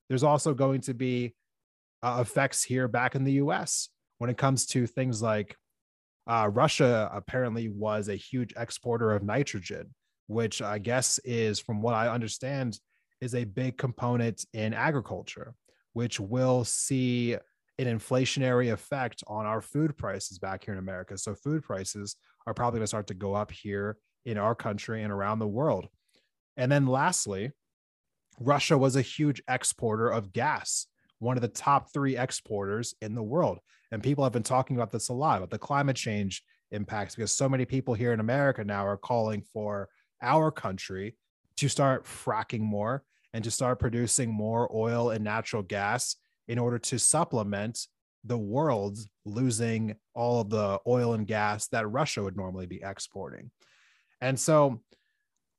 there's 0.09 0.23
also 0.23 0.53
going 0.53 0.81
to 0.81 0.93
be 0.93 1.35
uh, 2.03 2.19
effects 2.21 2.63
here 2.63 2.87
back 2.87 3.15
in 3.15 3.23
the 3.23 3.33
US 3.33 3.89
when 4.17 4.29
it 4.29 4.37
comes 4.37 4.65
to 4.67 4.87
things 4.87 5.21
like 5.21 5.55
uh, 6.27 6.49
Russia 6.51 7.09
apparently 7.13 7.69
was 7.69 8.09
a 8.09 8.15
huge 8.15 8.53
exporter 8.57 9.11
of 9.11 9.23
nitrogen, 9.23 9.93
which 10.27 10.61
I 10.61 10.77
guess 10.77 11.19
is, 11.19 11.59
from 11.59 11.81
what 11.81 11.93
I 11.93 12.09
understand, 12.09 12.79
is 13.21 13.33
a 13.33 13.45
big 13.45 13.77
component 13.77 14.45
in 14.53 14.73
agriculture, 14.73 15.55
which 15.93 16.19
will 16.19 16.63
see 16.63 17.33
an 17.79 17.85
inflationary 17.85 18.73
effect 18.73 19.23
on 19.27 19.45
our 19.45 19.61
food 19.61 19.97
prices 19.97 20.37
back 20.39 20.65
here 20.65 20.73
in 20.73 20.79
America. 20.79 21.17
So, 21.17 21.33
food 21.33 21.63
prices 21.63 22.15
are 22.45 22.53
probably 22.53 22.79
going 22.79 22.83
to 22.83 22.87
start 22.87 23.07
to 23.07 23.13
go 23.13 23.33
up 23.33 23.51
here 23.51 23.97
in 24.25 24.37
our 24.37 24.55
country 24.55 25.03
and 25.03 25.11
around 25.11 25.39
the 25.39 25.47
world. 25.47 25.87
And 26.57 26.71
then, 26.71 26.87
lastly, 26.87 27.51
Russia 28.39 28.77
was 28.77 28.95
a 28.95 29.01
huge 29.01 29.41
exporter 29.47 30.09
of 30.09 30.33
gas, 30.33 30.87
one 31.19 31.37
of 31.37 31.41
the 31.41 31.47
top 31.47 31.91
three 31.93 32.17
exporters 32.17 32.93
in 33.01 33.15
the 33.15 33.23
world. 33.23 33.59
And 33.91 34.03
people 34.03 34.23
have 34.23 34.33
been 34.33 34.43
talking 34.43 34.75
about 34.75 34.91
this 34.91 35.09
a 35.09 35.13
lot 35.13 35.37
about 35.37 35.49
the 35.49 35.57
climate 35.57 35.95
change 35.95 36.43
impacts 36.71 37.15
because 37.15 37.31
so 37.31 37.47
many 37.47 37.65
people 37.65 37.93
here 37.93 38.13
in 38.13 38.19
America 38.19 38.63
now 38.63 38.85
are 38.85 38.97
calling 38.97 39.41
for 39.53 39.89
our 40.21 40.51
country 40.51 41.15
to 41.57 41.69
start 41.69 42.05
fracking 42.05 42.59
more 42.59 43.03
and 43.33 43.43
to 43.43 43.51
start 43.51 43.79
producing 43.79 44.31
more 44.31 44.69
oil 44.75 45.11
and 45.11 45.23
natural 45.23 45.63
gas 45.63 46.15
in 46.47 46.59
order 46.59 46.79
to 46.79 46.99
supplement 46.99 47.87
the 48.23 48.37
world 48.37 48.97
losing 49.25 49.95
all 50.13 50.41
of 50.41 50.49
the 50.49 50.79
oil 50.87 51.13
and 51.13 51.27
gas 51.27 51.67
that 51.67 51.89
Russia 51.89 52.23
would 52.23 52.35
normally 52.35 52.65
be 52.65 52.81
exporting. 52.83 53.51
And 54.21 54.39
so 54.39 54.81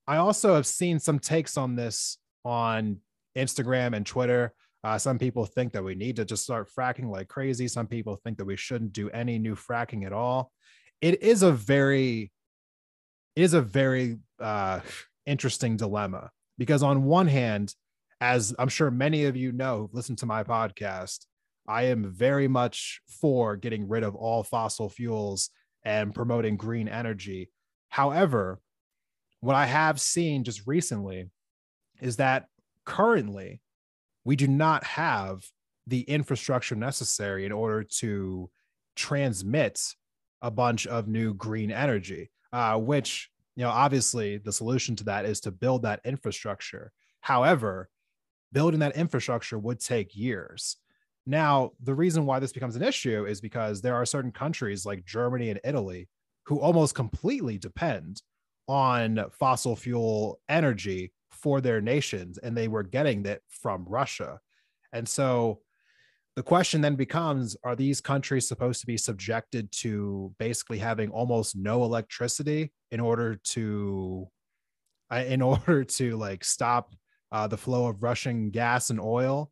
I 0.07 0.17
also 0.17 0.55
have 0.55 0.67
seen 0.67 0.99
some 0.99 1.19
takes 1.19 1.57
on 1.57 1.77
this 1.77 2.19
on 2.45 2.99
Instagram 3.37 3.95
and 3.95 4.07
Twitter 4.07 4.53
uh, 4.85 4.99
some 4.99 5.19
people 5.19 5.45
think 5.45 5.73
that 5.73 5.83
we 5.83 5.95
need 5.95 6.17
to 6.17 6.25
just 6.25 6.45
start 6.45 6.69
fracking 6.77 7.11
like 7.11 7.29
crazy. 7.29 7.67
Some 7.67 7.87
people 7.87 8.17
think 8.17 8.39
that 8.39 8.45
we 8.45 8.57
shouldn't 8.57 8.93
do 8.93 9.11
any 9.11 9.39
new 9.39 9.55
fracking 9.55 10.07
at 10.07 10.13
all. 10.13 10.53
It 11.01 11.23
is 11.23 11.43
a 11.43 11.53
very, 11.53 12.31
it 13.35 13.43
is 13.43 13.55
a 13.55 13.63
very 13.63 14.19
uh, 14.41 14.81
interesting 15.27 15.77
dilemma 15.77 16.31
because 16.59 16.83
on 16.83 17.05
one 17.05 17.27
hand, 17.27 17.75
as 18.21 18.55
I'm 18.59 18.69
sure 18.69 18.91
many 18.91 19.25
of 19.25 19.37
you 19.37 19.53
know 19.53 19.79
who've 19.79 19.95
listened 19.95 20.19
to 20.19 20.27
my 20.27 20.43
podcast, 20.45 21.27
I 21.69 21.85
am 21.85 22.13
very 22.13 22.49
much 22.49 23.01
for 23.21 23.57
getting 23.57 23.89
rid 23.89 24.03
of 24.03 24.15
all 24.17 24.43
fossil 24.43 24.89
fuels 24.89 25.51
and 25.85 26.15
promoting 26.15 26.57
green 26.57 26.89
energy. 26.89 27.51
However, 27.89 28.61
what 29.41 29.55
I 29.55 29.67
have 29.67 30.01
seen 30.01 30.45
just 30.45 30.67
recently 30.67 31.31
is 32.01 32.17
that 32.17 32.47
currently 32.85 33.61
we 34.29 34.37
do 34.37 34.47
not 34.47 34.85
have 34.85 35.43
the 35.87 36.03
infrastructure 36.03 36.77
necessary 36.77 37.47
in 37.47 37.51
order 37.51 37.83
to 37.83 38.51
transmit 38.95 39.81
a 40.43 40.51
bunch 40.51 40.87
of 40.87 41.09
new 41.09 41.33
green 41.33 41.71
energy, 41.71 42.31
uh, 42.53 42.77
which, 42.77 43.31
you 43.57 43.65
know, 43.65 43.71
obviously 43.71 44.37
the 44.37 44.53
solution 44.53 44.95
to 44.95 45.05
that 45.05 45.25
is 45.25 45.41
to 45.41 45.51
build 45.51 45.81
that 45.81 46.03
infrastructure. 46.05 46.93
However, 47.23 47.89
building 48.53 48.81
that 48.81 48.97
infrastructure 48.97 49.59
would 49.59 49.81
take 49.81 50.15
years. 50.15 50.77
Now, 51.25 51.73
the 51.83 51.95
reason 51.95 52.27
why 52.27 52.39
this 52.39 52.53
becomes 52.53 52.77
an 52.77 52.83
issue 52.83 53.25
is 53.25 53.41
because 53.41 53.81
there 53.81 53.95
are 53.95 54.05
certain 54.05 54.33
countries 54.33 54.85
like 54.85 55.07
Germany 55.07 55.49
and 55.49 55.61
Italy 55.65 56.07
who 56.45 56.61
almost 56.61 56.95
completely 56.95 57.57
depend 57.57 58.21
on 58.67 59.25
fossil 59.33 59.75
fuel 59.75 60.39
energy 60.51 61.13
for 61.31 61.61
their 61.61 61.81
nations 61.81 62.39
and 62.39 62.57
they 62.57 62.69
were 62.69 62.83
getting 62.83 63.23
that 63.25 63.41
from 63.49 63.85
Russia. 63.89 64.41
And 64.93 65.09
so 65.09 65.61
the 66.37 66.43
question 66.43 66.81
then 66.81 66.95
becomes 66.95 67.57
are 67.65 67.75
these 67.75 68.01
countries 68.01 68.47
supposed 68.47 68.81
to 68.81 68.87
be 68.87 68.97
subjected 68.97 69.71
to 69.73 70.33
basically 70.39 70.79
having 70.79 71.11
almost 71.11 71.57
no 71.57 71.85
electricity 71.85 72.73
in 72.91 73.01
order 73.01 73.41
to 73.43 74.29
in 75.11 75.43
order 75.43 75.85
to 75.85 76.17
like 76.17 76.45
stop 76.45 76.95
uh, 77.33 77.47
the 77.47 77.57
flow 77.57 77.89
of 77.89 78.03
Russian 78.03 78.51
gas 78.51 78.91
and 78.91 79.01
oil, 79.01 79.51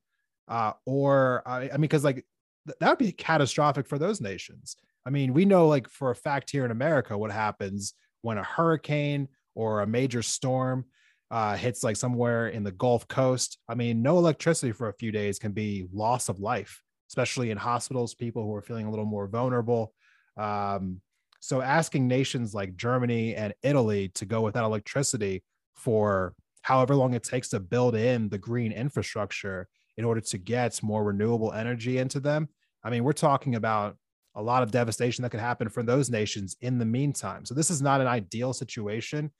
uh, 0.48 0.72
or 0.86 1.42
I, 1.44 1.68
I 1.68 1.72
mean, 1.72 1.82
because 1.82 2.04
like 2.04 2.24
th- 2.66 2.78
that 2.80 2.88
would 2.88 2.98
be 2.98 3.12
catastrophic 3.12 3.86
for 3.86 3.98
those 3.98 4.20
nations. 4.20 4.76
I 5.04 5.10
mean, 5.10 5.34
we 5.34 5.44
know 5.44 5.68
like 5.68 5.88
for 5.88 6.10
a 6.10 6.16
fact 6.16 6.50
here 6.50 6.64
in 6.64 6.70
America 6.70 7.18
what 7.18 7.30
happens 7.30 7.94
when 8.22 8.38
a 8.38 8.42
hurricane 8.44 9.28
or 9.54 9.80
a 9.80 9.86
major 9.86 10.22
storm 10.22 10.84
uh, 11.30 11.56
hits 11.56 11.82
like 11.82 11.96
somewhere 11.96 12.48
in 12.48 12.62
the 12.62 12.72
Gulf 12.72 13.08
Coast. 13.08 13.58
I 13.68 13.74
mean, 13.74 14.02
no 14.02 14.18
electricity 14.18 14.72
for 14.72 14.88
a 14.88 14.94
few 14.94 15.10
days 15.10 15.38
can 15.38 15.52
be 15.52 15.86
loss 15.92 16.28
of 16.28 16.38
life, 16.38 16.82
especially 17.10 17.50
in 17.50 17.58
hospitals, 17.58 18.14
people 18.14 18.44
who 18.44 18.54
are 18.54 18.62
feeling 18.62 18.86
a 18.86 18.90
little 18.90 19.06
more 19.06 19.26
vulnerable. 19.26 19.92
Um, 20.36 21.00
so, 21.40 21.60
asking 21.62 22.08
nations 22.08 22.54
like 22.54 22.76
Germany 22.76 23.34
and 23.34 23.54
Italy 23.62 24.08
to 24.14 24.24
go 24.24 24.40
without 24.40 24.64
electricity 24.64 25.42
for 25.74 26.34
however 26.62 26.94
long 26.94 27.14
it 27.14 27.22
takes 27.22 27.48
to 27.50 27.60
build 27.60 27.94
in 27.94 28.28
the 28.28 28.38
green 28.38 28.72
infrastructure 28.72 29.68
in 29.96 30.04
order 30.04 30.20
to 30.20 30.38
get 30.38 30.82
more 30.82 31.04
renewable 31.04 31.52
energy 31.52 31.98
into 31.98 32.20
them. 32.20 32.48
I 32.82 32.90
mean, 32.90 33.04
we're 33.04 33.12
talking 33.12 33.54
about 33.54 33.96
a 34.34 34.42
lot 34.42 34.62
of 34.62 34.70
devastation 34.70 35.22
that 35.22 35.30
could 35.30 35.40
happen 35.40 35.68
for 35.68 35.82
those 35.82 36.10
nations 36.10 36.56
in 36.60 36.78
the 36.78 36.84
meantime. 36.84 37.44
So, 37.44 37.54
this 37.54 37.70
is 37.70 37.82
not 37.82 38.00
an 38.00 38.06
ideal 38.06 38.52
situation. 38.52 39.30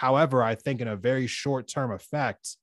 However, 0.00 0.42
I 0.42 0.54
think 0.54 0.80
in 0.80 0.88
a 0.88 0.96
very 0.96 1.26
short 1.26 1.68
term 1.68 1.92
effect, 1.92 2.56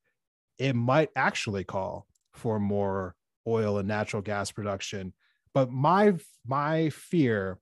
it 0.58 0.76
might 0.76 1.10
actually 1.16 1.64
call 1.64 2.08
for 2.34 2.60
more 2.60 3.14
oil 3.46 3.78
and 3.78 3.88
natural 3.88 4.24
gas 4.24 4.52
production. 4.52 5.14
But 5.54 5.72
my 5.72 6.16
my 6.48 6.90
fear 6.90 7.60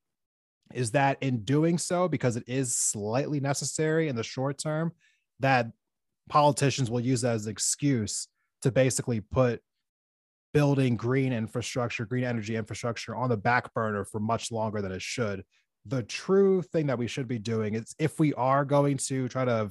is 0.73 0.91
that 0.91 1.17
in 1.19 1.43
doing 1.43 1.77
so, 1.77 2.07
because 2.07 2.37
it 2.37 2.45
is 2.47 2.77
slightly 2.77 3.41
necessary 3.41 4.07
in 4.07 4.15
the 4.15 4.23
short 4.23 4.57
term, 4.57 4.93
that 5.41 5.67
politicians 6.29 6.89
will 6.89 7.01
use 7.01 7.19
that 7.23 7.35
as 7.35 7.45
an 7.45 7.51
excuse 7.51 8.29
to 8.61 8.71
basically 8.71 9.19
put 9.19 9.59
building 10.53 10.95
green 10.95 11.33
infrastructure, 11.33 12.05
green 12.05 12.23
energy 12.23 12.55
infrastructure 12.55 13.13
on 13.13 13.27
the 13.27 13.35
back 13.35 13.73
burner 13.73 14.05
for 14.05 14.21
much 14.21 14.53
longer 14.53 14.81
than 14.81 14.93
it 14.93 15.01
should 15.01 15.43
the 15.85 16.03
true 16.03 16.61
thing 16.61 16.87
that 16.87 16.97
we 16.97 17.07
should 17.07 17.27
be 17.27 17.39
doing 17.39 17.75
is 17.75 17.95
if 17.99 18.19
we 18.19 18.33
are 18.33 18.65
going 18.65 18.97
to 18.97 19.27
try 19.27 19.45
to 19.45 19.69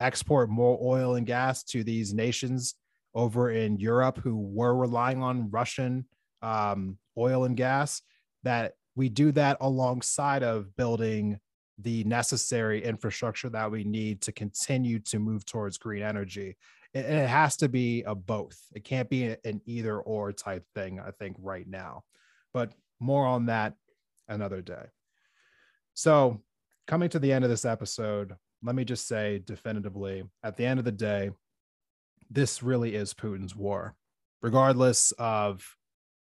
export 0.00 0.48
more 0.48 0.78
oil 0.80 1.16
and 1.16 1.26
gas 1.26 1.64
to 1.64 1.82
these 1.82 2.14
nations 2.14 2.74
over 3.14 3.50
in 3.50 3.78
Europe 3.78 4.18
who 4.18 4.36
were 4.36 4.74
relying 4.74 5.22
on 5.22 5.50
Russian 5.50 6.06
um, 6.42 6.98
oil 7.16 7.44
and 7.44 7.56
gas, 7.56 8.02
that 8.44 8.74
we 8.94 9.08
do 9.08 9.32
that 9.32 9.56
alongside 9.60 10.42
of 10.42 10.74
building 10.76 11.38
the 11.80 12.04
necessary 12.04 12.84
infrastructure 12.84 13.48
that 13.48 13.70
we 13.70 13.84
need 13.84 14.20
to 14.20 14.32
continue 14.32 14.98
to 14.98 15.18
move 15.18 15.44
towards 15.44 15.78
green 15.78 16.02
energy. 16.02 16.56
And 16.94 17.04
it 17.04 17.28
has 17.28 17.56
to 17.58 17.68
be 17.68 18.02
a 18.02 18.14
both. 18.14 18.58
It 18.74 18.84
can't 18.84 19.10
be 19.10 19.36
an 19.44 19.60
either 19.66 20.00
or 20.00 20.32
type 20.32 20.64
thing, 20.74 21.00
I 21.00 21.10
think, 21.10 21.36
right 21.38 21.66
now. 21.68 22.02
But 22.52 22.72
more 22.98 23.26
on 23.26 23.46
that 23.46 23.74
another 24.28 24.62
day. 24.62 24.86
So, 25.98 26.40
coming 26.86 27.08
to 27.08 27.18
the 27.18 27.32
end 27.32 27.42
of 27.42 27.50
this 27.50 27.64
episode, 27.64 28.36
let 28.62 28.76
me 28.76 28.84
just 28.84 29.08
say 29.08 29.42
definitively 29.44 30.22
at 30.44 30.56
the 30.56 30.64
end 30.64 30.78
of 30.78 30.84
the 30.84 30.92
day, 30.92 31.32
this 32.30 32.62
really 32.62 32.94
is 32.94 33.14
Putin's 33.14 33.56
war, 33.56 33.96
regardless 34.40 35.10
of 35.18 35.74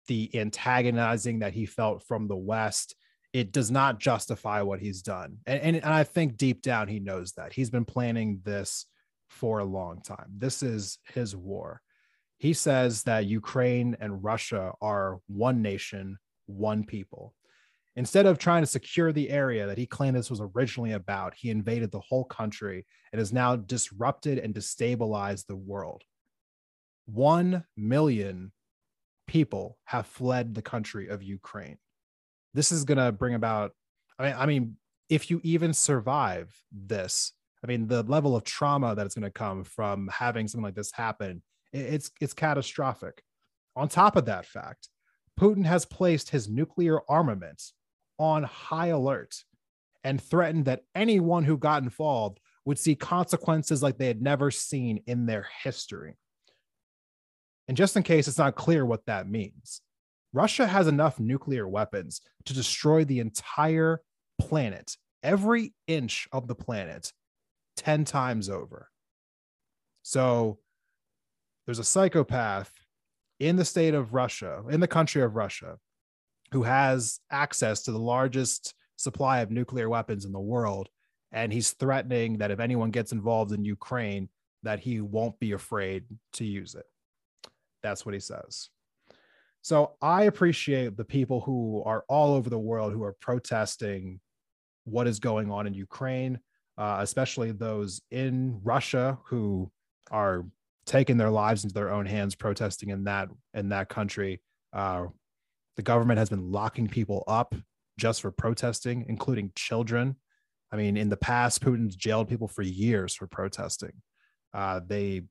the 0.08 0.32
antagonizing 0.34 1.40
that 1.40 1.52
he 1.52 1.66
felt 1.66 2.04
from 2.04 2.30
the 2.30 2.38
West. 2.38 2.96
It 3.34 3.52
does 3.52 3.70
not 3.70 4.00
justify 4.00 4.62
what 4.62 4.80
he's 4.80 5.02
done. 5.02 5.40
And, 5.46 5.60
and, 5.62 5.76
and 5.76 5.94
I 5.94 6.06
think 6.06 6.38
deep 6.38 6.62
down 6.62 6.88
he 6.88 7.02
knows 7.02 7.34
that. 7.34 7.52
He's 7.52 7.70
been 7.70 7.84
planning 7.84 8.40
this 8.46 8.86
for 9.28 9.60
a 9.60 9.66
long 9.66 10.02
time. 10.02 10.28
This 10.38 10.64
is 10.64 11.00
his 11.14 11.36
war. 11.36 11.82
He 12.38 12.54
says 12.54 13.04
that 13.04 13.26
Ukraine 13.26 13.98
and 14.00 14.24
Russia 14.24 14.72
are 14.82 15.20
one 15.28 15.62
nation, 15.62 16.18
one 16.46 16.86
people. 16.86 17.34
Instead 17.98 18.26
of 18.26 18.38
trying 18.38 18.62
to 18.62 18.68
secure 18.68 19.14
the 19.14 19.30
area 19.30 19.66
that 19.66 19.78
he 19.78 19.86
claimed 19.86 20.18
this 20.18 20.30
was 20.30 20.42
originally 20.42 20.92
about, 20.92 21.34
he 21.34 21.50
invaded 21.50 21.92
the 21.92 22.00
whole 22.02 22.26
country 22.26 22.86
and 23.14 23.20
has 23.20 23.32
now 23.32 23.56
disrupted 23.56 24.38
and 24.38 24.54
destabilized 24.54 25.48
the 25.48 25.56
world. 25.56 26.04
One 27.06 27.64
million 27.78 28.52
people 29.28 29.78
have 29.86 30.08
fled 30.08 30.54
the 30.54 30.62
country 30.62 31.08
of 31.08 31.24
Ukraine. 31.24 31.78
This 32.54 32.72
is 32.72 32.84
going 32.84 32.98
to 32.98 33.12
bring 33.12 33.34
about, 33.34 33.72
I 34.20 34.24
mean, 34.24 34.36
I 34.38 34.46
mean, 34.46 34.78
if 35.10 35.30
you 35.30 35.40
even 35.44 35.74
survive 35.74 36.54
this, 36.72 37.32
I 37.64 37.68
mean, 37.68 37.88
the 37.88 38.04
level 38.04 38.36
of 38.36 38.44
trauma 38.44 38.94
that 38.94 39.08
is 39.08 39.16
going 39.16 39.24
to 39.24 39.32
come 39.32 39.64
from 39.64 40.10
having 40.10 40.48
something 40.48 40.66
like 40.66 40.76
this 40.76 40.92
happen, 40.92 41.42
it's 41.72 42.12
it's 42.22 42.34
catastrophic. 42.34 43.22
On 43.76 43.88
top 43.88 44.16
of 44.16 44.26
that 44.26 44.46
fact, 44.46 44.90
Putin 45.40 45.66
has 45.66 45.86
placed 45.86 46.30
his 46.30 46.48
nuclear 46.48 47.00
armaments 47.10 47.74
on 48.18 48.44
high 48.44 48.88
alert 48.88 49.44
and 50.04 50.22
threatened 50.22 50.66
that 50.66 50.84
anyone 50.94 51.44
who 51.44 51.58
got 51.58 51.84
involved 51.84 52.40
would 52.66 52.80
see 52.80 52.96
consequences 52.96 53.84
like 53.84 53.98
they 53.98 54.08
had 54.08 54.22
never 54.22 54.52
seen 54.52 55.02
in 55.08 55.26
their 55.26 55.48
history. 55.64 56.16
And 57.68 57.78
just 57.78 57.96
in 57.96 58.04
case 58.04 58.28
it's 58.28 58.38
not 58.38 58.56
clear 58.56 58.86
what 58.86 59.06
that 59.06 59.28
means, 59.28 59.82
Russia 60.34 60.68
has 60.68 60.88
enough 60.88 61.20
nuclear 61.20 61.68
weapons 61.68 62.22
to 62.46 62.54
destroy 62.54 63.06
the 63.06 63.20
entire 63.20 64.02
planet, 64.40 64.96
every 65.24 65.74
inch 65.88 66.28
of 66.32 66.48
the 66.48 66.56
planet, 66.56 67.12
10 67.78 68.06
times 68.06 68.50
over. 68.50 68.90
So 70.04 70.60
there's 71.66 71.80
a 71.80 71.84
psychopath 71.84 72.72
in 73.40 73.56
the 73.56 73.66
state 73.66 73.94
of 73.94 74.14
Russia, 74.14 74.64
in 74.70 74.80
the 74.80 74.88
country 74.88 75.22
of 75.22 75.36
Russia, 75.36 75.78
who 76.56 76.64
has 76.64 77.20
access 77.30 77.84
to 77.84 77.92
the 77.92 78.00
largest 78.00 78.74
supply 78.96 79.40
of 79.40 79.52
nuclear 79.52 79.90
weapons 79.90 80.24
in 80.24 80.32
the 80.32 80.40
world 80.40 80.88
and 81.34 81.52
he's 81.52 81.72
threatening 81.72 82.38
that 82.38 82.50
if 82.50 82.62
anyone 82.62 82.92
gets 82.92 83.12
involved 83.12 83.52
in 83.52 83.66
Ukraine 83.66 84.30
that 84.64 84.80
he 84.80 85.02
won't 85.02 85.38
be 85.38 85.52
afraid 85.52 86.06
to 86.32 86.46
use 86.46 86.74
it. 86.74 86.86
That's 87.84 88.06
what 88.06 88.14
he 88.14 88.22
says. 88.22 88.70
So 89.64 89.96
I 90.02 90.24
appreciate 90.24 90.96
the 90.96 91.04
people 91.04 91.42
who 91.42 91.84
are 91.86 92.06
all 92.08 92.34
over 92.36 92.50
the 92.50 92.58
world 92.58 92.94
who 92.94 93.04
are 93.04 93.18
protesting 93.20 94.22
what 94.86 95.08
is 95.08 95.20
going 95.20 95.52
on 95.52 95.68
in 95.68 95.74
Ukraine, 95.74 96.40
uh, 96.78 97.00
especially 97.02 97.52
those 97.52 98.02
in 98.12 98.62
Russia 98.64 99.18
who 99.26 99.70
are 100.10 100.46
taking 100.86 101.18
their 101.18 101.32
lives 101.32 101.66
into 101.66 101.74
their 101.74 101.92
own 101.92 102.06
hands 102.06 102.34
protesting 102.34 102.92
in 102.92 103.04
that 103.04 103.28
in 103.54 103.68
that 103.70 103.90
country 103.90 104.42
uh, 104.72 105.08
the 105.76 105.84
government 105.84 106.20
has 106.20 106.30
been 106.30 106.52
locking 106.52 106.88
people 106.88 107.24
up 107.28 107.56
just 107.98 108.22
for 108.22 108.32
protesting, 108.32 109.06
including 109.08 109.52
children. 109.56 110.16
I 110.72 110.78
mean, 110.78 110.98
in 110.98 111.10
the 111.10 111.18
past, 111.18 111.64
Putin's 111.64 111.96
jailed 111.96 112.28
people 112.28 112.48
for 112.48 112.62
years 112.62 113.16
for 113.16 113.28
protesting. 113.28 113.94
Uh, 114.54 114.82
they, 114.86 115.24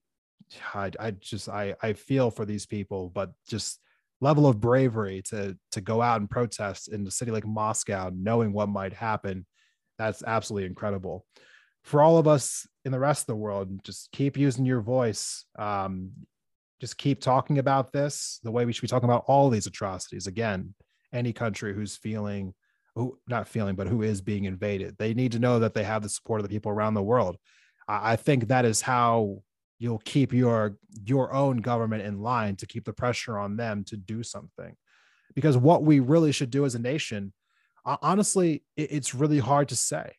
I, 0.74 0.90
I 1.00 1.10
just, 1.12 1.48
I, 1.48 1.74
I 1.82 1.94
feel 1.94 2.30
for 2.30 2.44
these 2.44 2.66
people, 2.66 3.10
but 3.10 3.32
just 3.48 3.80
level 4.20 4.46
of 4.46 4.60
bravery 4.60 5.22
to 5.22 5.56
to 5.72 5.80
go 5.80 6.00
out 6.00 6.20
and 6.20 6.30
protest 6.30 6.88
in 6.88 7.06
a 7.06 7.10
city 7.10 7.30
like 7.30 7.46
Moscow, 7.46 8.10
knowing 8.14 8.52
what 8.52 8.68
might 8.68 8.92
happen, 8.92 9.44
that's 9.98 10.22
absolutely 10.22 10.66
incredible. 10.66 11.26
For 11.82 12.00
all 12.00 12.16
of 12.16 12.26
us 12.26 12.66
in 12.84 12.92
the 12.92 12.98
rest 12.98 13.22
of 13.22 13.26
the 13.26 13.36
world, 13.36 13.84
just 13.84 14.10
keep 14.12 14.36
using 14.36 14.64
your 14.64 14.80
voice. 14.80 15.44
Um, 15.58 16.12
just 16.84 16.98
keep 16.98 17.18
talking 17.18 17.58
about 17.58 17.92
this 17.92 18.40
the 18.42 18.50
way 18.50 18.66
we 18.66 18.72
should 18.74 18.82
be 18.82 18.88
talking 18.88 19.08
about 19.08 19.24
all 19.26 19.48
these 19.48 19.66
atrocities. 19.66 20.26
Again, 20.26 20.74
any 21.14 21.32
country 21.32 21.72
who's 21.72 21.96
feeling, 21.96 22.52
who 22.94 23.18
not 23.26 23.48
feeling, 23.48 23.74
but 23.74 23.86
who 23.86 24.02
is 24.02 24.20
being 24.20 24.44
invaded, 24.44 24.94
they 24.98 25.14
need 25.14 25.32
to 25.32 25.38
know 25.38 25.58
that 25.60 25.72
they 25.72 25.82
have 25.82 26.02
the 26.02 26.10
support 26.10 26.40
of 26.40 26.46
the 26.46 26.54
people 26.54 26.70
around 26.70 26.92
the 26.92 27.02
world. 27.02 27.38
I 27.88 28.16
think 28.16 28.48
that 28.48 28.66
is 28.66 28.82
how 28.82 29.42
you'll 29.78 30.02
keep 30.04 30.34
your 30.34 30.76
your 31.06 31.32
own 31.32 31.56
government 31.58 32.02
in 32.02 32.20
line 32.20 32.56
to 32.56 32.66
keep 32.66 32.84
the 32.84 32.92
pressure 32.92 33.38
on 33.38 33.56
them 33.56 33.84
to 33.84 33.96
do 33.96 34.22
something. 34.22 34.76
Because 35.34 35.56
what 35.56 35.84
we 35.84 36.00
really 36.00 36.32
should 36.32 36.50
do 36.50 36.66
as 36.66 36.74
a 36.74 36.78
nation, 36.78 37.32
honestly, 37.86 38.62
it's 38.76 39.14
really 39.14 39.38
hard 39.38 39.70
to 39.70 39.76
say. 39.76 40.16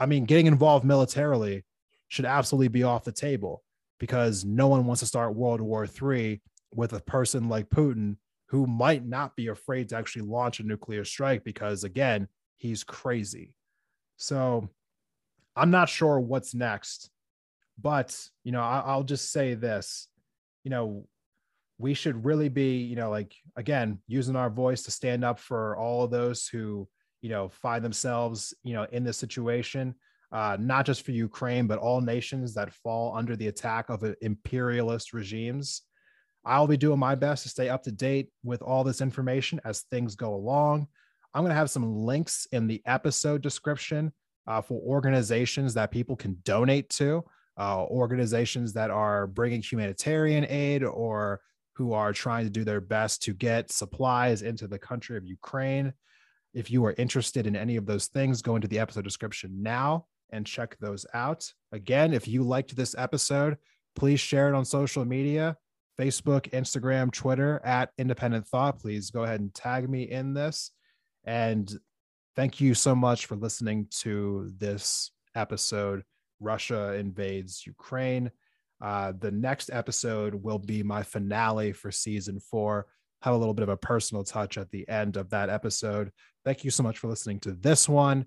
I 0.00 0.06
mean, 0.06 0.24
getting 0.24 0.46
involved 0.46 0.84
militarily 0.84 1.64
should 2.08 2.24
absolutely 2.24 2.68
be 2.68 2.82
off 2.82 3.04
the 3.04 3.12
table 3.12 3.62
because 3.98 4.44
no 4.44 4.68
one 4.68 4.86
wants 4.86 5.00
to 5.00 5.06
start 5.06 5.34
World 5.34 5.60
War 5.60 5.86
III 5.86 6.40
with 6.72 6.92
a 6.92 7.00
person 7.00 7.48
like 7.48 7.70
Putin 7.70 8.16
who 8.46 8.66
might 8.66 9.06
not 9.06 9.36
be 9.36 9.48
afraid 9.48 9.88
to 9.88 9.96
actually 9.96 10.22
launch 10.22 10.60
a 10.60 10.62
nuclear 10.62 11.04
strike 11.04 11.44
because, 11.44 11.84
again, 11.84 12.28
he's 12.56 12.82
crazy. 12.82 13.54
So 14.16 14.68
I'm 15.54 15.70
not 15.70 15.88
sure 15.88 16.18
what's 16.18 16.54
next, 16.54 17.10
but, 17.80 18.18
you 18.44 18.52
know, 18.52 18.62
I, 18.62 18.96
will 18.96 19.04
just 19.04 19.32
say 19.32 19.54
this, 19.54 20.08
you 20.64 20.70
know, 20.70 21.06
we 21.78 21.94
should 21.94 22.24
really 22.24 22.48
be, 22.48 22.78
you 22.78 22.96
know, 22.96 23.10
like, 23.10 23.34
again, 23.54 23.98
using 24.06 24.34
our 24.34 24.50
voice 24.50 24.82
to 24.84 24.90
stand 24.90 25.24
up 25.24 25.38
for 25.38 25.76
all 25.76 26.02
of 26.02 26.10
those 26.10 26.48
who, 26.48 26.88
you 27.20 27.28
know, 27.28 27.48
find 27.48 27.84
themselves, 27.84 28.54
you 28.64 28.72
know, 28.72 28.86
in 28.90 29.04
this 29.04 29.18
situation. 29.18 29.94
Uh, 30.30 30.56
not 30.60 30.84
just 30.86 31.02
for 31.02 31.12
Ukraine, 31.12 31.66
but 31.66 31.78
all 31.78 32.00
nations 32.00 32.54
that 32.54 32.72
fall 32.72 33.16
under 33.16 33.34
the 33.36 33.48
attack 33.48 33.88
of 33.88 34.04
imperialist 34.20 35.12
regimes. 35.12 35.82
I'll 36.44 36.66
be 36.66 36.76
doing 36.76 36.98
my 36.98 37.14
best 37.14 37.42
to 37.42 37.48
stay 37.48 37.68
up 37.68 37.82
to 37.84 37.92
date 37.92 38.30
with 38.44 38.62
all 38.62 38.84
this 38.84 39.00
information 39.00 39.60
as 39.64 39.82
things 39.82 40.14
go 40.14 40.34
along. 40.34 40.86
I'm 41.34 41.42
going 41.42 41.50
to 41.50 41.56
have 41.56 41.70
some 41.70 41.94
links 41.94 42.46
in 42.52 42.66
the 42.66 42.82
episode 42.86 43.42
description 43.42 44.12
uh, 44.46 44.60
for 44.60 44.80
organizations 44.80 45.74
that 45.74 45.90
people 45.90 46.16
can 46.16 46.38
donate 46.44 46.88
to, 46.90 47.24
uh, 47.58 47.84
organizations 47.84 48.72
that 48.74 48.90
are 48.90 49.26
bringing 49.26 49.62
humanitarian 49.62 50.46
aid 50.48 50.84
or 50.84 51.40
who 51.74 51.92
are 51.92 52.12
trying 52.12 52.44
to 52.44 52.50
do 52.50 52.64
their 52.64 52.80
best 52.80 53.22
to 53.22 53.32
get 53.32 53.70
supplies 53.70 54.42
into 54.42 54.66
the 54.66 54.78
country 54.78 55.16
of 55.16 55.26
Ukraine. 55.26 55.92
If 56.54 56.70
you 56.70 56.84
are 56.86 56.94
interested 56.98 57.46
in 57.46 57.56
any 57.56 57.76
of 57.76 57.86
those 57.86 58.06
things, 58.06 58.42
go 58.42 58.56
into 58.56 58.68
the 58.68 58.78
episode 58.78 59.04
description 59.04 59.62
now 59.62 60.06
and 60.30 60.46
check 60.46 60.76
those 60.78 61.06
out. 61.14 61.52
Again, 61.72 62.12
if 62.12 62.28
you 62.28 62.42
liked 62.42 62.76
this 62.76 62.94
episode, 62.96 63.56
please 63.96 64.20
share 64.20 64.48
it 64.48 64.54
on 64.54 64.64
social 64.64 65.04
media 65.04 65.56
Facebook, 65.98 66.48
Instagram, 66.50 67.12
Twitter 67.12 67.60
at 67.64 67.90
Independent 67.98 68.46
Thought. 68.46 68.78
Please 68.78 69.10
go 69.10 69.24
ahead 69.24 69.40
and 69.40 69.52
tag 69.52 69.88
me 69.90 70.04
in 70.04 70.32
this. 70.32 70.70
And 71.24 71.70
thank 72.36 72.60
you 72.60 72.74
so 72.74 72.94
much 72.94 73.26
for 73.26 73.36
listening 73.36 73.88
to 74.02 74.52
this 74.56 75.10
episode. 75.34 76.04
Russia 76.40 76.94
invades 76.94 77.66
Ukraine. 77.66 78.30
Uh, 78.80 79.12
the 79.18 79.32
next 79.32 79.70
episode 79.72 80.34
will 80.36 80.60
be 80.60 80.84
my 80.84 81.02
finale 81.02 81.72
for 81.72 81.90
season 81.90 82.38
four. 82.38 82.86
Have 83.22 83.34
a 83.34 83.36
little 83.36 83.54
bit 83.54 83.64
of 83.64 83.68
a 83.68 83.76
personal 83.76 84.22
touch 84.22 84.56
at 84.56 84.70
the 84.70 84.88
end 84.88 85.16
of 85.16 85.30
that 85.30 85.50
episode. 85.50 86.12
Thank 86.44 86.62
you 86.62 86.70
so 86.70 86.84
much 86.84 86.98
for 86.98 87.08
listening 87.08 87.40
to 87.40 87.52
this 87.52 87.88
one, 87.88 88.26